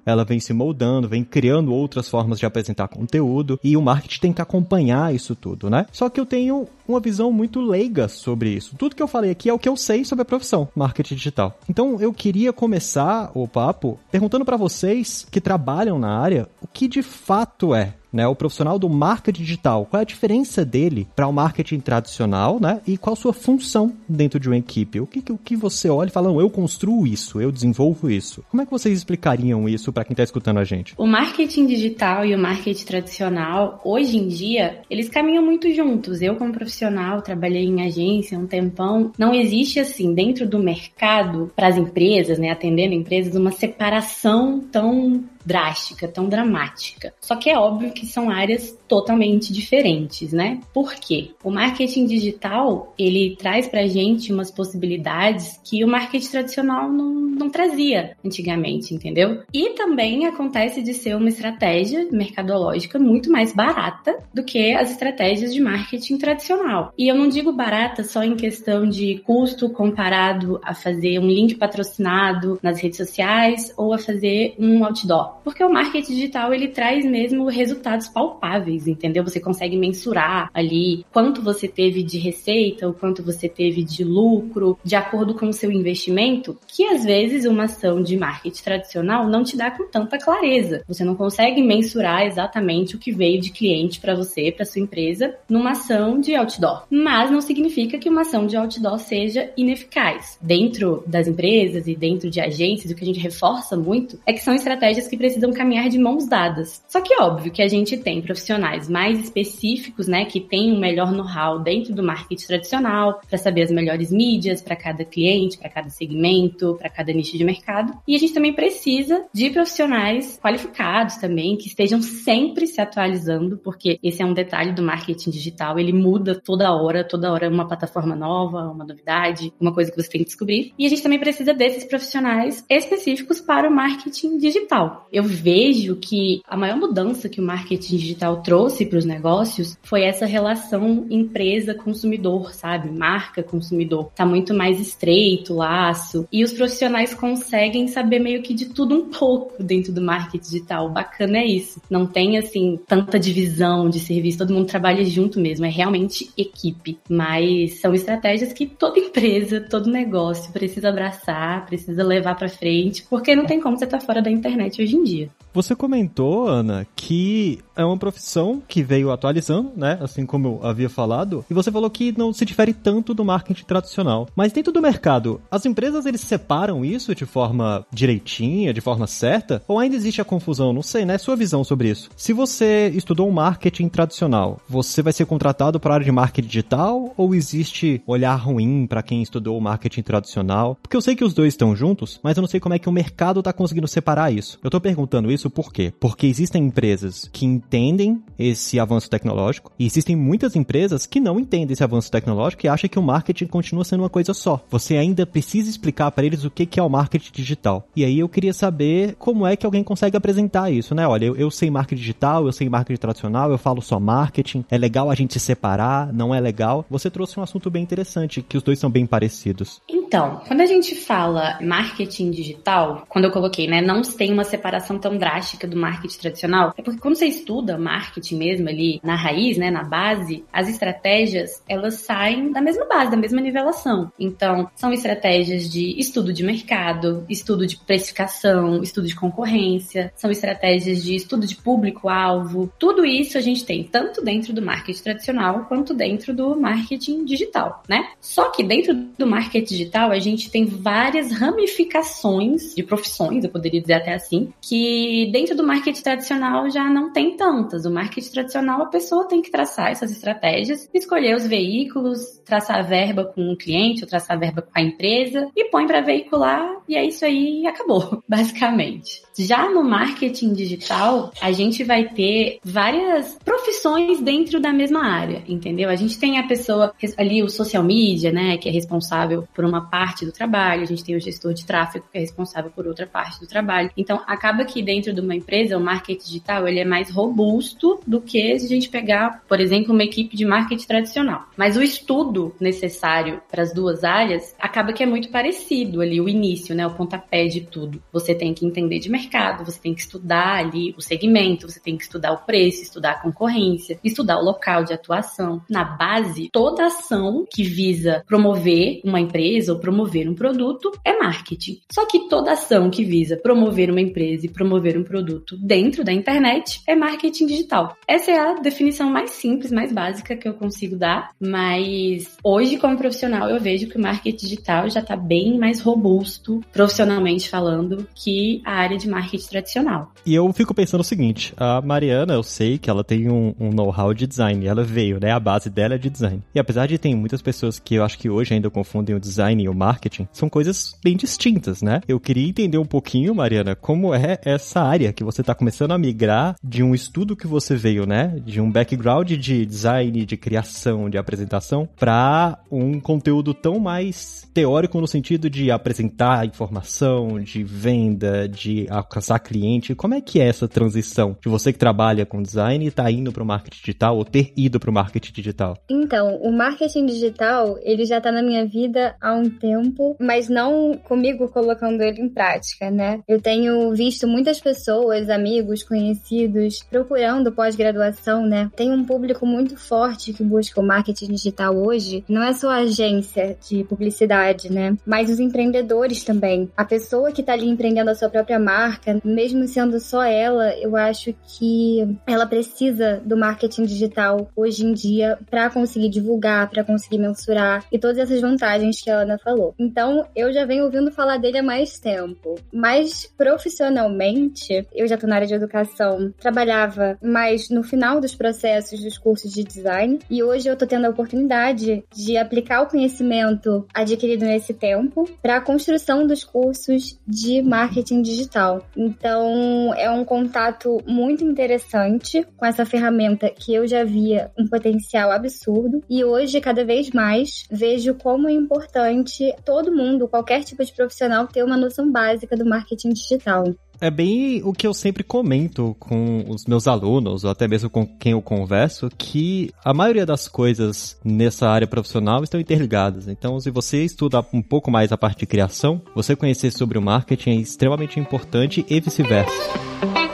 ela 0.04 0.24
vem 0.24 0.40
se 0.40 0.52
moldando, 0.52 1.08
vem 1.08 1.24
criando 1.24 1.72
outras 1.72 2.08
formas 2.08 2.38
de 2.38 2.46
apresentar 2.46 2.88
conteúdo, 2.88 3.58
e 3.62 3.76
o 3.76 3.82
marketing 3.82 4.20
tem 4.20 4.32
que 4.32 4.42
acompanhar 4.42 5.14
isso 5.14 5.34
tudo, 5.34 5.68
né? 5.70 5.86
Só 5.92 6.08
que 6.08 6.20
eu 6.20 6.26
tenho 6.26 6.66
uma 6.86 7.00
visão 7.00 7.30
muito 7.30 7.60
leiga 7.60 8.08
sobre 8.08 8.50
isso. 8.50 8.76
Tudo 8.76 8.96
que 8.96 9.02
eu 9.02 9.08
falei 9.08 9.30
aqui 9.30 9.48
é 9.48 9.52
o 9.52 9.58
que 9.58 9.68
eu 9.68 9.76
sei 9.76 10.04
sobre 10.04 10.22
a 10.22 10.24
profissão, 10.24 10.68
marketing 10.74 11.14
digital. 11.14 11.58
Então 11.68 12.00
eu 12.00 12.12
queria 12.12 12.52
começar 12.52 13.30
o 13.34 13.46
papo 13.46 13.98
perguntando 14.10 14.44
para 14.44 14.56
vocês 14.56 15.26
que 15.30 15.40
trabalham 15.40 15.98
na 15.98 16.18
área 16.18 16.48
o 16.62 16.66
que 16.66 16.88
de 16.88 17.02
fato 17.02 17.74
é 17.74 17.94
né, 18.12 18.26
o 18.26 18.34
profissional 18.34 18.78
do 18.78 18.88
marketing 18.88 19.42
digital, 19.42 19.86
qual 19.86 20.00
é 20.00 20.02
a 20.02 20.06
diferença 20.06 20.64
dele 20.64 21.06
para 21.14 21.26
o 21.26 21.32
marketing 21.32 21.80
tradicional, 21.80 22.58
né? 22.60 22.80
E 22.86 22.96
qual 22.96 23.12
a 23.12 23.16
sua 23.16 23.32
função 23.32 23.92
dentro 24.08 24.41
de 24.41 24.48
uma 24.48 24.56
equipe? 24.56 25.00
O 25.00 25.06
que, 25.06 25.32
o 25.32 25.38
que 25.38 25.56
você 25.56 25.88
olha 25.88 26.08
e 26.08 26.12
fala, 26.12 26.28
eu 26.41 26.50
construo 26.50 27.06
isso, 27.06 27.41
eu 27.41 27.52
desenvolvo 27.52 28.10
isso. 28.10 28.42
Como 28.50 28.62
é 28.62 28.64
que 28.64 28.70
vocês 28.70 28.96
explicariam 28.96 29.69
isso 29.69 29.92
para 29.92 30.04
quem 30.04 30.14
está 30.14 30.22
escutando 30.22 30.58
a 30.58 30.64
gente? 30.64 30.94
O 30.96 31.06
marketing 31.06 31.66
digital 31.66 32.24
e 32.24 32.34
o 32.34 32.38
marketing 32.38 32.84
tradicional, 32.84 33.80
hoje 33.84 34.16
em 34.16 34.28
dia, 34.28 34.80
eles 34.90 35.08
caminham 35.08 35.44
muito 35.44 35.72
juntos. 35.75 36.22
Eu, 36.22 36.36
como 36.36 36.52
profissional, 36.52 37.22
trabalhei 37.22 37.64
em 37.64 37.82
agência 37.82 38.38
um 38.38 38.46
tempão. 38.46 39.12
Não 39.19 39.34
existe, 39.34 39.80
assim, 39.80 40.14
dentro 40.14 40.48
do 40.48 40.58
mercado, 40.58 41.50
para 41.54 41.69
as 41.69 41.76
empresas, 41.76 42.38
né, 42.38 42.50
atendendo 42.50 42.94
empresas, 42.94 43.34
uma 43.34 43.52
separação 43.52 44.60
tão 44.72 45.25
drástica, 45.48 46.06
tão 46.06 46.28
dramática. 46.28 47.14
Só 47.19 47.34
que 47.34 47.48
é 47.48 47.59
óbvio 47.59 47.91
que 47.91 48.04
são 48.04 48.28
áreas 48.28 48.78
totalmente 48.86 49.50
diferentes, 49.50 50.31
né? 50.31 50.60
Por 50.75 50.94
quê? 50.94 51.31
O 51.42 51.50
marketing 51.50 52.04
digital, 52.04 52.92
ele 52.98 53.34
traz 53.36 53.66
pra 53.66 53.87
gente 53.87 54.31
umas 54.31 54.50
possibilidades 54.50 55.58
que 55.64 55.82
o 55.82 55.88
marketing 55.88 56.31
tradicional 56.31 56.91
não, 56.91 57.10
não 57.10 57.48
trazia 57.48 58.14
antigamente, 58.22 58.94
entendeu? 58.94 59.42
E 59.53 59.70
também 59.70 60.26
acontece 60.26 60.82
de 60.82 60.92
ser 60.92 61.16
uma 61.16 61.31
estratégia 61.31 62.06
mercadológica 62.12 62.98
muito 62.98 63.32
mais 63.32 63.50
barata 63.50 64.19
do 64.34 64.44
que 64.44 64.75
as 64.75 64.91
estratégias 64.91 65.54
de 65.54 65.62
marketing 65.62 66.19
tradicional. 66.19 66.92
E 66.98 67.08
eu 67.08 67.14
não 67.14 67.28
digo 67.28 67.53
barata 67.53 68.04
só 68.04 68.22
em 68.22 68.37
questão 68.37 68.87
de 68.87 69.22
custo 69.25 69.70
comparado 69.70 70.60
a 70.62 70.75
fazer 70.75 71.19
um 71.19 71.26
link 71.26 71.54
patrocinado 71.54 72.58
nas 72.62 72.82
redes 72.82 72.98
sociais 72.98 73.72
ou 73.78 73.94
a 73.94 73.98
fazer 73.98 74.54
um 74.58 74.84
outdoor 74.84 75.38
porque 75.43 75.62
o 75.65 75.72
marketing 75.72 76.15
digital 76.15 76.53
ele 76.53 76.69
traz 76.69 77.04
mesmo 77.04 77.47
resultados 77.49 78.09
palpáveis, 78.09 78.87
entendeu? 78.87 79.25
Você 79.25 79.41
consegue 79.41 79.76
mensurar 79.76 80.50
ali 80.53 81.04
quanto 81.12 81.43
você 81.43 81.69
teve 81.69 82.03
de 82.03 82.19
receita, 82.19 82.88
o 82.88 82.94
quanto 82.94 83.22
você 83.22 83.49
teve 83.49 83.82
de 83.82 84.04
lucro, 84.04 84.78
de 84.84 84.97
acordo 84.97 85.34
com 85.34 85.49
o 85.49 85.53
seu 85.53 85.71
investimento, 85.71 86.56
que 86.66 86.84
às 86.84 87.04
vezes 87.04 87.44
uma 87.44 87.65
ação 87.65 88.03
de 88.03 88.16
marketing 88.16 88.62
tradicional 88.62 89.28
não 89.28 89.43
te 89.43 89.56
dá 89.56 89.71
com 89.71 89.84
tanta 89.84 90.19
clareza. 90.19 90.82
Você 90.87 91.04
não 91.04 91.15
consegue 91.15 91.62
mensurar 91.62 92.26
exatamente 92.26 92.97
o 92.97 92.99
que 92.99 93.12
veio 93.12 93.41
de 93.41 93.50
cliente 93.50 94.00
para 94.00 94.15
você, 94.15 94.50
para 94.50 94.65
sua 94.65 94.82
empresa, 94.82 95.34
numa 95.49 95.72
ação 95.72 96.20
de 96.20 96.34
outdoor. 96.34 96.84
Mas 96.91 97.31
não 97.31 97.41
significa 97.41 97.99
que 97.99 98.09
uma 98.09 98.22
ação 98.22 98.47
de 98.47 98.56
outdoor 98.56 98.99
seja 98.99 99.50
ineficaz. 99.56 100.38
Dentro 100.41 101.03
das 101.06 101.26
empresas 101.28 101.87
e 101.87 101.94
dentro 101.94 102.31
de 102.31 102.41
agências, 102.41 102.91
o 102.91 102.94
que 102.94 103.03
a 103.03 103.06
gente 103.06 103.20
reforça 103.20 103.76
muito 103.76 104.19
é 104.26 104.32
que 104.32 104.41
são 104.41 104.55
estratégias 104.55 105.09
que 105.09 105.16
precisam 105.16 105.27
caminhar 105.54 105.88
de 105.88 105.98
mãos 105.98 106.26
dadas. 106.26 106.82
Só 106.88 107.00
que 107.00 107.20
óbvio 107.20 107.52
que 107.52 107.62
a 107.62 107.69
gente 107.69 107.96
tem 107.96 108.22
profissionais 108.22 108.88
mais 108.88 109.19
específicos, 109.20 110.06
né, 110.06 110.25
que 110.25 110.40
têm 110.40 110.72
um 110.72 110.78
melhor 110.78 111.12
know-how 111.12 111.58
dentro 111.58 111.94
do 111.94 112.02
marketing 112.02 112.46
tradicional, 112.46 113.20
para 113.28 113.38
saber 113.38 113.62
as 113.62 113.70
melhores 113.70 114.10
mídias 114.10 114.62
para 114.62 114.76
cada 114.76 115.04
cliente, 115.04 115.58
para 115.58 115.69
cada 115.69 115.90
segmento, 115.90 116.76
para 116.78 116.88
cada 116.88 117.12
nicho 117.12 117.36
de 117.36 117.44
mercado. 117.44 117.92
E 118.06 118.14
a 118.14 118.19
gente 118.19 118.32
também 118.32 118.52
precisa 118.52 119.25
de 119.32 119.50
profissionais 119.50 120.38
qualificados 120.42 121.16
também, 121.16 121.56
que 121.56 121.69
estejam 121.69 122.00
sempre 122.00 122.66
se 122.66 122.81
atualizando, 122.81 123.58
porque 123.58 123.98
esse 124.02 124.22
é 124.22 124.26
um 124.26 124.34
detalhe 124.34 124.72
do 124.72 124.82
marketing 124.82 125.31
digital, 125.31 125.78
ele 125.78 125.92
muda 125.92 126.34
toda 126.34 126.72
hora, 126.72 127.04
toda 127.04 127.32
hora 127.32 127.48
uma 127.48 127.66
plataforma 127.66 128.14
nova, 128.14 128.70
uma 128.70 128.84
novidade, 128.84 129.52
uma 129.60 129.72
coisa 129.72 129.90
que 129.90 130.00
você 130.00 130.08
tem 130.08 130.20
que 130.20 130.26
descobrir. 130.26 130.72
E 130.78 130.86
a 130.86 130.88
gente 130.88 131.02
também 131.02 131.19
precisa 131.19 131.52
desses 131.52 131.84
profissionais 131.84 132.64
específicos 132.69 133.40
para 133.40 133.69
o 133.69 133.74
marketing 133.74 134.38
digital. 134.38 135.07
Eu 135.12 135.22
vejo 135.22 135.96
que 135.96 136.43
a 136.46 136.56
maior 136.56 136.76
mudança 136.76 137.28
que 137.28 137.40
o 137.40 137.44
marketing 137.44 137.96
digital 137.96 138.43
trouxe 138.43 138.87
para 138.87 138.99
os 138.99 139.05
negócios 139.05 139.78
foi 139.82 140.02
essa 140.02 140.26
relação 140.26 141.06
empresa-consumidor, 141.10 142.52
sabe? 142.52 142.90
Marca-consumidor. 142.90 144.10
Tá 144.14 144.25
muito 144.25 144.55
mais 144.55 144.81
estreito, 144.81 145.55
laço. 145.55 146.26
E 146.32 146.44
os 146.44 146.52
profissionais 146.52 147.14
conseguem 147.14 147.88
saber 147.88 148.19
meio 148.19 148.43
que 148.43 148.55
de 148.55 148.66
tudo 148.66 148.94
um 148.94 149.08
pouco 149.10 149.62
dentro 149.62 149.93
do 149.93 150.00
marketing 150.00 150.44
digital. 150.44 150.87
O 150.87 150.93
bacana 150.93 151.38
é 151.38 151.46
isso. 151.46 151.81
Não 151.90 152.06
tem, 152.06 152.38
assim, 152.38 152.78
tanta 152.87 153.19
divisão 153.19 153.88
de 153.88 154.00
serviço, 154.00 154.38
todo 154.38 154.52
mundo 154.52 154.66
trabalha 154.66 155.05
junto 155.05 155.40
mesmo. 155.40 155.64
É 155.64 155.70
realmente 155.70 156.31
equipe. 156.37 156.99
Mas 157.08 157.81
são 157.81 157.94
estratégias 157.94 158.52
que 158.52 158.66
toda 158.66 158.99
empresa, 159.00 159.60
todo 159.60 159.90
negócio 159.90 160.52
precisa 160.52 160.88
abraçar, 160.88 161.66
precisa 161.66 162.02
levar 162.02 162.34
para 162.34 162.49
frente, 162.49 163.05
porque 163.08 163.34
não 163.34 163.46
tem 163.46 163.60
como 163.60 163.76
você 163.76 163.84
estar 163.84 163.99
tá 163.99 164.05
fora 164.05 164.22
da 164.22 164.31
internet 164.31 164.81
hoje 164.81 164.96
em 164.96 164.97
dia. 165.02 165.30
Você 165.52 165.74
comentou, 165.74 166.46
Ana, 166.46 166.86
que 166.94 167.58
é 167.74 167.84
uma 167.84 167.96
profissão 167.96 168.62
que 168.68 168.82
veio 168.82 169.10
atualizando, 169.10 169.72
né? 169.76 169.98
Assim 170.00 170.26
como 170.26 170.60
eu 170.62 170.68
havia 170.68 170.88
falado. 170.88 171.44
E 171.50 171.54
você 171.54 171.72
falou 171.72 171.88
que 171.88 172.16
não 172.16 172.32
se 172.32 172.44
difere 172.44 172.72
tanto 172.72 173.14
do 173.14 173.24
marketing 173.24 173.64
tradicional. 173.64 174.28
Mas 174.36 174.52
dentro 174.52 174.72
do 174.72 174.82
mercado, 174.82 175.40
as 175.50 175.64
empresas 175.64 176.06
eles 176.06 176.20
separam 176.20 176.84
isso 176.84 177.14
de 177.14 177.24
forma 177.24 177.84
direitinha, 177.92 178.74
de 178.74 178.80
forma 178.80 179.06
certa? 179.06 179.62
Ou 179.66 179.78
ainda 179.78 179.96
existe 179.96 180.20
a 180.20 180.24
confusão? 180.24 180.72
Não 180.72 180.82
sei, 180.82 181.04
né? 181.04 181.16
Sua 181.18 181.34
visão 181.34 181.64
sobre 181.64 181.88
isso. 181.88 182.10
Se 182.16 182.32
você 182.32 182.92
estudou 182.94 183.28
um 183.28 183.32
marketing 183.32 183.88
tradicional, 183.88 184.60
você 184.68 185.02
vai 185.02 185.12
ser 185.12 185.24
contratado 185.24 185.80
para 185.80 185.92
a 185.92 185.94
área 185.94 186.04
de 186.04 186.12
marketing 186.12 186.48
digital? 186.48 187.14
Ou 187.16 187.34
existe 187.34 188.02
olhar 188.06 188.36
ruim 188.36 188.86
para 188.86 189.02
quem 189.02 189.22
estudou 189.22 189.60
marketing 189.60 190.02
tradicional? 190.02 190.76
Porque 190.82 190.96
eu 190.96 191.02
sei 191.02 191.16
que 191.16 191.24
os 191.24 191.34
dois 191.34 191.54
estão 191.54 191.74
juntos, 191.74 192.20
mas 192.22 192.36
eu 192.36 192.42
não 192.42 192.48
sei 192.48 192.60
como 192.60 192.74
é 192.74 192.78
que 192.78 192.88
o 192.88 192.92
mercado 192.92 193.40
está 193.40 193.52
conseguindo 193.52 193.88
separar 193.88 194.32
isso. 194.32 194.58
Eu 194.62 194.70
tô 194.70 194.80
perguntando 194.88 195.31
isso 195.31 195.50
por 195.50 195.70
quê? 195.70 195.93
Porque 196.00 196.26
existem 196.26 196.64
empresas 196.64 197.29
que 197.31 197.44
entendem 197.44 198.23
esse 198.38 198.81
avanço 198.81 199.11
tecnológico 199.11 199.70
e 199.79 199.85
existem 199.85 200.17
muitas 200.17 200.56
empresas 200.56 201.05
que 201.05 201.20
não 201.20 201.38
entendem 201.38 201.75
esse 201.75 201.85
avanço 201.85 202.11
tecnológico 202.11 202.64
e 202.64 202.69
acham 202.70 202.88
que 202.88 202.99
o 202.99 203.02
marketing 203.02 203.46
continua 203.49 203.85
sendo 203.85 204.02
uma 204.02 204.08
coisa 204.08 204.32
só. 204.32 204.64
Você 204.70 204.96
ainda 204.96 205.26
precisa 205.26 205.69
explicar 205.69 206.11
para 206.11 206.25
eles 206.25 206.43
o 206.43 206.50
que 206.50 206.81
é 206.81 206.82
o 206.82 206.88
marketing 206.88 207.31
digital. 207.32 207.87
E 207.94 208.02
aí 208.02 208.19
eu 208.19 208.31
queria 208.31 208.55
saber 208.55 209.14
como 209.19 209.46
é 209.46 209.56
que 209.56 209.67
alguém 209.67 209.85
consegue 209.85 210.17
apresentar 210.17 210.70
isso, 210.70 210.94
né? 210.94 211.06
Olha, 211.06 211.26
eu, 211.26 211.37
eu 211.37 211.50
sei 211.50 211.70
marketing 211.70 212.00
digital, 212.00 212.46
eu 212.46 212.52
sei 212.52 212.67
marketing 212.70 212.99
tradicional, 213.00 213.50
eu 213.50 213.58
falo 213.58 213.82
só 213.82 214.00
marketing. 214.00 214.64
É 214.70 214.79
legal 214.79 215.11
a 215.11 215.14
gente 215.14 215.34
se 215.34 215.41
separar, 215.41 216.11
não 216.14 216.34
é 216.34 216.41
legal. 216.41 216.87
Você 216.88 217.11
trouxe 217.11 217.38
um 217.38 217.43
assunto 217.43 217.70
bem 217.70 217.82
interessante, 217.82 218.41
que 218.41 218.56
os 218.56 218.62
dois 218.62 218.79
são 218.79 218.88
bem 218.88 219.05
parecidos. 219.05 219.82
Então, 219.87 220.41
quando 220.49 220.62
a 220.62 220.67
gente 220.67 220.94
fala 220.94 221.58
marketing 221.61 222.31
digital, 222.31 223.05
quando 223.06 223.26
eu 223.26 223.31
coloquei, 223.31 223.67
né, 223.67 223.82
não 223.82 224.00
tem 224.00 224.32
uma 224.32 224.44
separação 224.44 224.77
tão 224.80 225.16
drástica 225.16 225.38
drástica 225.48 225.66
do 225.66 225.76
marketing 225.76 226.19
tradicional 226.19 226.75
é 226.76 226.82
porque 226.82 227.00
quando 227.00 227.16
você 227.16 227.26
estuda 227.26 227.78
marketing 227.78 228.36
mesmo 228.36 228.69
ali 228.69 229.00
na 229.02 229.14
raiz, 229.14 229.56
né, 229.56 229.70
na 229.70 229.84
base, 229.84 230.44
as 230.52 230.69
estratégias 230.69 231.62
elas 231.69 231.94
saem 231.94 232.52
da 232.52 232.60
mesma 232.60 232.86
base, 232.86 233.10
da 233.10 233.16
mesma 233.16 233.40
nivelação. 233.40 234.12
Então, 234.19 234.70
são 234.75 234.92
estratégias 234.92 235.70
de 235.70 235.98
estudo 235.98 236.32
de 236.32 236.42
mercado, 236.42 237.25
estudo 237.28 237.66
de 237.66 237.76
precificação, 237.76 238.82
estudo 238.82 239.06
de 239.06 239.14
concorrência, 239.14 240.12
são 240.16 240.30
estratégias 240.30 241.02
de 241.02 241.14
estudo 241.14 241.46
de 241.46 241.56
público-alvo. 241.56 242.72
Tudo 242.78 243.04
isso 243.04 243.38
a 243.38 243.40
gente 243.40 243.64
tem 243.64 243.84
tanto 243.84 244.22
dentro 244.22 244.52
do 244.52 244.62
marketing 244.62 245.02
tradicional 245.02 245.64
quanto 245.66 245.94
dentro 245.94 246.34
do 246.34 246.58
marketing 246.58 247.24
digital, 247.24 247.82
né? 247.88 248.08
Só 248.20 248.50
que 248.50 248.62
dentro 248.62 248.94
do 248.94 249.26
marketing 249.26 249.64
digital 249.64 250.10
a 250.10 250.19
gente 250.19 250.50
tem 250.50 250.64
várias 250.64 251.32
ramificações 251.32 252.74
de 252.74 252.82
profissões, 252.82 253.44
eu 253.44 253.50
poderia 253.50 253.81
dizer 253.81 253.94
até 253.94 254.14
assim, 254.14 254.52
que 254.69 255.31
dentro 255.32 255.56
do 255.56 255.67
marketing 255.67 256.03
tradicional 256.03 256.69
já 256.69 256.85
não 256.85 257.11
tem 257.11 257.37
tantas. 257.37 257.87
O 257.87 257.91
marketing 257.91 258.31
tradicional, 258.31 258.82
a 258.82 258.87
pessoa 258.87 259.26
tem 259.26 259.41
que 259.41 259.50
traçar 259.50 259.91
essas 259.91 260.11
estratégias, 260.11 260.88
escolher 260.93 261.35
os 261.35 261.47
veículos, 261.47 262.38
traçar 262.44 262.79
a 262.79 262.82
verba 262.82 263.25
com 263.25 263.50
o 263.50 263.56
cliente, 263.56 264.03
ou 264.03 264.09
traçar 264.09 264.37
a 264.37 264.41
verba 264.41 264.61
com 264.61 264.70
a 264.75 264.82
empresa, 264.82 265.49
e 265.56 265.65
põe 265.70 265.87
para 265.87 266.03
veicular, 266.03 266.82
e 266.87 266.97
é 266.97 267.05
isso 267.05 267.25
aí, 267.25 267.67
acabou, 267.67 268.23
basicamente. 268.29 269.23
Já 269.38 269.70
no 269.70 269.85
marketing 269.85 270.52
digital, 270.52 271.32
a 271.40 271.52
gente 271.52 271.85
vai 271.85 272.08
ter 272.08 272.58
várias 272.64 273.38
profissões 273.44 274.20
dentro 274.20 274.61
da 274.61 274.73
mesma 274.73 275.06
área, 275.06 275.44
entendeu? 275.46 275.88
A 275.88 275.94
gente 275.94 276.19
tem 276.19 276.38
a 276.38 276.46
pessoa 276.46 276.93
ali, 277.17 277.43
o 277.43 277.49
social 277.49 277.85
media, 277.85 278.32
né, 278.32 278.56
que 278.56 278.69
é 278.69 278.73
responsável 278.73 279.46
por 279.55 279.64
uma 279.64 279.88
parte 279.88 280.26
do 280.26 280.32
trabalho, 280.32 280.82
a 280.82 280.87
gente 280.87 281.05
tem 281.05 281.14
o 281.14 281.20
gestor 281.20 281.55
de 281.55 281.64
tráfego, 281.64 282.05
que 282.11 282.19
é 282.19 282.20
responsável 282.20 282.70
por 282.70 282.87
outra 282.87 283.06
parte 283.06 283.38
do 283.38 283.46
trabalho. 283.46 283.90
Então, 283.96 284.20
acaba 284.26 284.64
que 284.64 284.82
dentro 284.82 285.12
de 285.12 285.20
uma 285.20 285.37
empresa, 285.37 285.76
o 285.76 285.81
marketing 285.81 286.25
digital, 286.25 286.67
ele 286.67 286.81
é 286.81 286.84
mais 286.84 287.11
robusto 287.11 288.00
do 288.06 288.20
que 288.20 288.58
se 288.58 288.67
a 288.67 288.69
gente 288.69 288.88
pegar, 288.88 289.43
por 289.49 289.61
exemplo, 289.61 289.93
uma 289.93 290.02
equipe 290.02 290.37
de 290.37 290.44
marketing 290.44 290.87
tradicional. 290.87 291.46
Mas 291.56 291.76
o 291.76 291.82
estudo 291.82 292.55
necessário 292.61 293.41
para 293.49 293.62
as 293.62 293.73
duas 293.73 294.02
áreas 294.02 294.55
acaba 294.58 294.93
que 294.93 295.02
é 295.02 295.06
muito 295.06 295.29
parecido 295.29 296.00
ali, 296.00 296.20
o 296.20 296.29
início, 296.29 296.75
né, 296.75 296.87
o 296.87 296.94
pontapé 296.94 297.46
de 297.46 297.61
tudo. 297.61 298.02
Você 298.12 298.34
tem 298.34 298.52
que 298.52 298.67
entender 298.67 298.99
de 298.99 299.08
mercado, 299.08 299.27
você 299.64 299.80
tem 299.80 299.94
que 299.94 300.00
estudar 300.00 300.58
ali 300.58 300.94
o 300.96 301.00
segmento, 301.00 301.69
você 301.69 301.80
tem 301.80 301.96
que 301.96 302.04
estudar 302.04 302.32
o 302.32 302.38
preço, 302.38 302.82
estudar 302.82 303.12
a 303.12 303.20
concorrência, 303.20 303.98
estudar 304.02 304.38
o 304.38 304.44
local 304.44 304.84
de 304.84 304.92
atuação. 304.92 305.62
Na 305.69 305.84
base, 305.84 306.48
toda 306.52 306.86
ação 306.86 307.46
que 307.50 307.62
visa 307.62 308.22
promover 308.26 309.00
uma 309.04 309.20
empresa 309.20 309.72
ou 309.72 309.78
promover 309.78 310.28
um 310.28 310.34
produto 310.34 310.90
é 311.04 311.19
marketing. 311.19 311.80
Só 311.90 312.06
que 312.06 312.28
toda 312.28 312.52
ação 312.52 312.90
que 312.90 313.04
visa 313.04 313.36
promover 313.36 313.90
uma 313.90 314.00
empresa 314.00 314.46
e 314.46 314.48
promover 314.48 314.98
um 314.98 315.04
produto 315.04 315.56
dentro 315.56 316.04
da 316.04 316.12
internet 316.12 316.81
é 316.86 316.94
marketing 316.94 317.46
digital. 317.46 317.96
Essa 318.06 318.31
é 318.31 318.38
a 318.38 318.54
definição 318.54 319.10
mais 319.10 319.31
simples, 319.31 319.72
mais 319.72 319.92
básica 319.92 320.36
que 320.36 320.48
eu 320.48 320.54
consigo 320.54 320.96
dar, 320.96 321.31
mas 321.40 322.36
hoje, 322.42 322.78
como 322.78 322.96
profissional, 322.96 323.48
eu 323.48 323.60
vejo 323.60 323.88
que 323.88 323.96
o 323.96 324.00
marketing 324.00 324.36
digital 324.36 324.88
já 324.88 325.00
está 325.00 325.16
bem 325.16 325.58
mais 325.58 325.81
robusto, 325.81 326.60
profissionalmente 326.72 327.48
falando, 327.48 328.06
que 328.14 328.62
a 328.64 328.72
área 328.72 328.96
de 328.96 329.08
marketing 329.08 329.18
tradicional. 329.49 330.12
E 330.25 330.35
eu 330.35 330.50
fico 330.53 330.75
pensando 330.75 331.00
o 331.00 331.05
seguinte: 331.05 331.55
a 331.56 331.81
Mariana, 331.81 332.35
eu 332.35 332.43
sei 332.43 332.79
que 332.79 332.91
ela 332.91 333.05
tem 333.05 333.31
um, 333.31 333.55
um 333.59 333.70
know-how 333.70 334.12
de 334.12 334.26
design, 334.26 334.67
ela 334.67 334.85
veio, 334.85 335.19
né? 335.20 335.32
A 335.32 335.41
base 335.41 335.70
dela 335.70 335.94
é 335.94 335.99
de 335.99 336.11
design. 336.11 336.43
E 336.55 336.61
apesar 336.61 336.87
de 336.87 336.99
ter 336.99 337.15
muitas 337.15 337.43
pessoas 337.43 337.79
que 337.79 337.94
eu 337.94 338.05
acho 338.05 338.19
que 338.19 338.29
hoje 338.29 338.55
ainda 338.55 338.70
confundem 338.70 339.15
o 339.15 339.20
design 339.20 339.62
e 339.62 339.69
o 339.69 339.75
marketing, 339.75 340.29
são 340.32 340.49
coisas 340.49 340.97
bem 341.03 341.17
distintas, 341.17 341.82
né? 341.82 342.00
Eu 342.06 342.20
queria 342.20 342.49
entender 342.49 342.79
um 342.79 342.85
pouquinho, 342.85 343.35
Mariana, 343.35 343.75
como 343.75 344.15
é 344.15 344.38
essa 344.44 344.81
área 344.81 345.12
que 345.12 345.25
você 345.25 345.41
está 345.41 345.55
começando 345.55 345.93
a 345.93 345.99
migrar 345.99 346.56
de 346.62 346.82
um 346.82 346.94
estudo 346.94 347.37
que 347.37 347.47
você 347.47 347.76
veio, 347.76 348.06
né? 348.06 348.37
De 348.44 348.61
um 348.61 348.70
background 348.70 349.31
de 349.32 349.67
design, 349.67 350.25
de 350.25 350.37
criação, 350.37 351.09
de 351.09 351.19
apresentação, 351.19 351.88
para 351.97 352.59
um 352.70 353.00
conteúdo 353.00 353.55
tão 353.55 353.79
mais 353.79 354.49
teórico 354.53 355.00
no 355.00 355.06
sentido 355.06 355.49
de 355.49 355.70
apresentar 355.70 356.47
informação, 356.47 357.41
de 357.41 357.62
venda, 357.62 358.49
de 358.49 358.87
alcançar 359.08 359.38
cliente. 359.38 359.94
Como 359.94 360.14
é 360.14 360.20
que 360.20 360.40
é 360.40 360.46
essa 360.46 360.69
transição 360.69 361.37
de 361.40 361.49
você 361.49 361.72
que 361.72 361.78
trabalha 361.78 362.26
com 362.26 362.43
design 362.43 362.84
e 362.84 362.88
está 362.88 363.10
indo 363.10 363.32
para 363.32 363.43
o 363.43 363.46
marketing 363.46 363.81
digital 363.81 364.17
ou 364.17 364.24
ter 364.24 364.53
ido 364.56 364.79
para 364.79 364.91
o 364.91 364.93
marketing 364.93 365.32
digital? 365.32 365.79
Então, 365.88 366.36
o 366.36 366.53
marketing 366.53 367.06
digital, 367.06 367.79
ele 367.82 368.05
já 368.05 368.19
está 368.19 368.31
na 368.31 368.43
minha 368.43 368.67
vida 368.67 369.17
há 369.20 369.34
um 369.34 369.48
tempo, 369.48 370.17
mas 370.20 370.48
não 370.48 370.94
comigo 370.94 371.48
colocando 371.48 372.03
ele 372.03 372.20
em 372.20 372.29
prática, 372.29 372.91
né? 372.91 373.20
Eu 373.27 373.41
tenho 373.41 373.93
visto 373.94 374.29
muitas 374.29 374.60
pessoas 374.60 375.31
amigos, 375.31 375.82
conhecidos, 375.82 376.84
procurando 376.91 377.53
pós-graduação, 377.53 378.46
né? 378.46 378.70
Tem 378.77 378.93
um 378.93 379.05
público 379.05 379.46
muito 379.46 379.77
forte 379.77 380.32
que 380.32 380.44
busca 380.44 380.81
o 380.81 380.86
marketing 380.86 381.32
digital 381.32 381.74
hoje. 381.77 382.24
Não 382.29 382.43
é 382.43 382.53
só 382.53 382.70
a 382.70 382.79
agência 382.79 383.56
de 383.69 383.84
publicidade, 383.84 384.70
né? 384.70 384.96
Mas 385.06 385.31
os 385.31 385.41
empreendedores 385.41 386.24
também. 386.24 386.70
A 386.77 386.84
pessoa 386.84 387.32
que 387.32 387.43
tá 387.43 387.55
ali 387.55 387.69
empreendendo 387.69 388.10
a 388.10 388.15
sua 388.15 388.29
própria 388.29 388.58
marca, 388.58 388.87
mesmo 389.24 389.66
sendo 389.66 389.98
só 390.00 390.22
ela, 390.22 390.76
eu 390.78 390.96
acho 390.96 391.34
que 391.46 392.16
ela 392.26 392.46
precisa 392.46 393.20
do 393.24 393.36
marketing 393.36 393.84
digital 393.84 394.50
hoje 394.56 394.84
em 394.84 394.92
dia 394.92 395.38
para 395.50 395.70
conseguir 395.70 396.08
divulgar, 396.08 396.68
para 396.68 396.84
conseguir 396.84 397.18
mensurar 397.18 397.84
e 397.90 397.98
todas 397.98 398.18
essas 398.18 398.40
vantagens 398.40 399.00
que 399.00 399.10
a 399.10 399.20
Ana 399.20 399.38
falou. 399.38 399.74
Então, 399.78 400.26
eu 400.34 400.52
já 400.52 400.64
venho 400.64 400.84
ouvindo 400.84 401.10
falar 401.10 401.38
dele 401.38 401.58
há 401.58 401.62
mais 401.62 401.98
tempo. 401.98 402.56
Mas 402.72 403.26
profissionalmente, 403.36 404.86
eu 404.94 405.06
já 405.06 405.14
estou 405.14 405.28
na 405.28 405.36
área 405.36 405.46
de 405.46 405.54
educação, 405.54 406.32
trabalhava 406.38 407.18
mais 407.22 407.68
no 407.70 407.82
final 407.82 408.20
dos 408.20 408.34
processos 408.34 409.02
dos 409.02 409.18
cursos 409.18 409.52
de 409.52 409.64
design 409.64 410.18
e 410.30 410.42
hoje 410.42 410.68
eu 410.68 410.74
estou 410.74 410.88
tendo 410.88 411.06
a 411.06 411.10
oportunidade 411.10 412.04
de 412.14 412.36
aplicar 412.36 412.82
o 412.82 412.86
conhecimento 412.86 413.86
adquirido 413.92 414.44
nesse 414.44 414.74
tempo 414.74 415.28
para 415.42 415.56
a 415.56 415.60
construção 415.60 416.26
dos 416.26 416.44
cursos 416.44 417.18
de 417.26 417.62
marketing 417.62 418.22
digital. 418.22 418.78
Então, 418.97 419.93
é 419.94 420.11
um 420.11 420.25
contato 420.25 421.03
muito 421.06 421.44
interessante 421.44 422.47
com 422.56 422.67
essa 422.67 422.85
ferramenta 422.85 423.51
que 423.51 423.75
eu 423.75 423.87
já 423.87 424.05
via 424.05 424.51
um 424.58 424.67
potencial 424.67 425.31
absurdo 425.31 426.03
e 426.08 426.25
hoje, 426.25 426.61
cada 426.61 426.85
vez 426.85 427.11
mais, 427.11 427.65
vejo 427.70 428.15
como 428.15 428.49
é 428.49 428.53
importante 428.53 429.55
todo 429.65 429.94
mundo, 429.94 430.29
qualquer 430.29 430.65
tipo 430.65 430.85
de 430.85 430.93
profissional, 430.93 431.47
ter 431.47 431.63
uma 431.63 431.77
noção 431.77 432.11
básica 432.11 432.56
do 432.56 432.67
marketing 432.67 433.11
digital. 433.11 433.65
É 434.00 434.10
bem 434.10 434.62
o 434.64 434.72
que 434.72 434.86
eu 434.86 434.94
sempre 434.94 435.24
comento 435.24 435.96
com 435.98 436.44
os 436.48 436.67
meus 436.67 436.86
alunos, 436.86 437.44
ou 437.44 437.50
até 437.50 437.67
mesmo 437.67 437.90
com 437.90 438.06
quem 438.06 438.32
eu 438.32 438.43
converso, 438.43 439.10
que 439.17 439.70
a 439.84 439.93
maioria 439.93 440.24
das 440.24 440.46
coisas 440.46 441.17
nessa 441.24 441.69
área 441.69 441.86
profissional 441.86 442.44
estão 442.44 442.60
interligadas. 442.60 443.26
Então, 443.26 443.58
se 443.58 443.70
você 443.70 444.05
estuda 444.05 444.44
um 444.52 444.62
pouco 444.62 444.90
mais 444.90 445.10
a 445.10 445.19
parte 445.19 445.40
de 445.40 445.46
criação, 445.46 446.00
você 446.14 446.36
conhecer 446.36 446.70
sobre 446.70 446.98
o 446.98 447.02
marketing 447.02 447.50
é 447.50 447.55
extremamente 447.55 448.20
importante 448.20 448.84
e 448.88 449.00
vice-versa. 449.00 450.28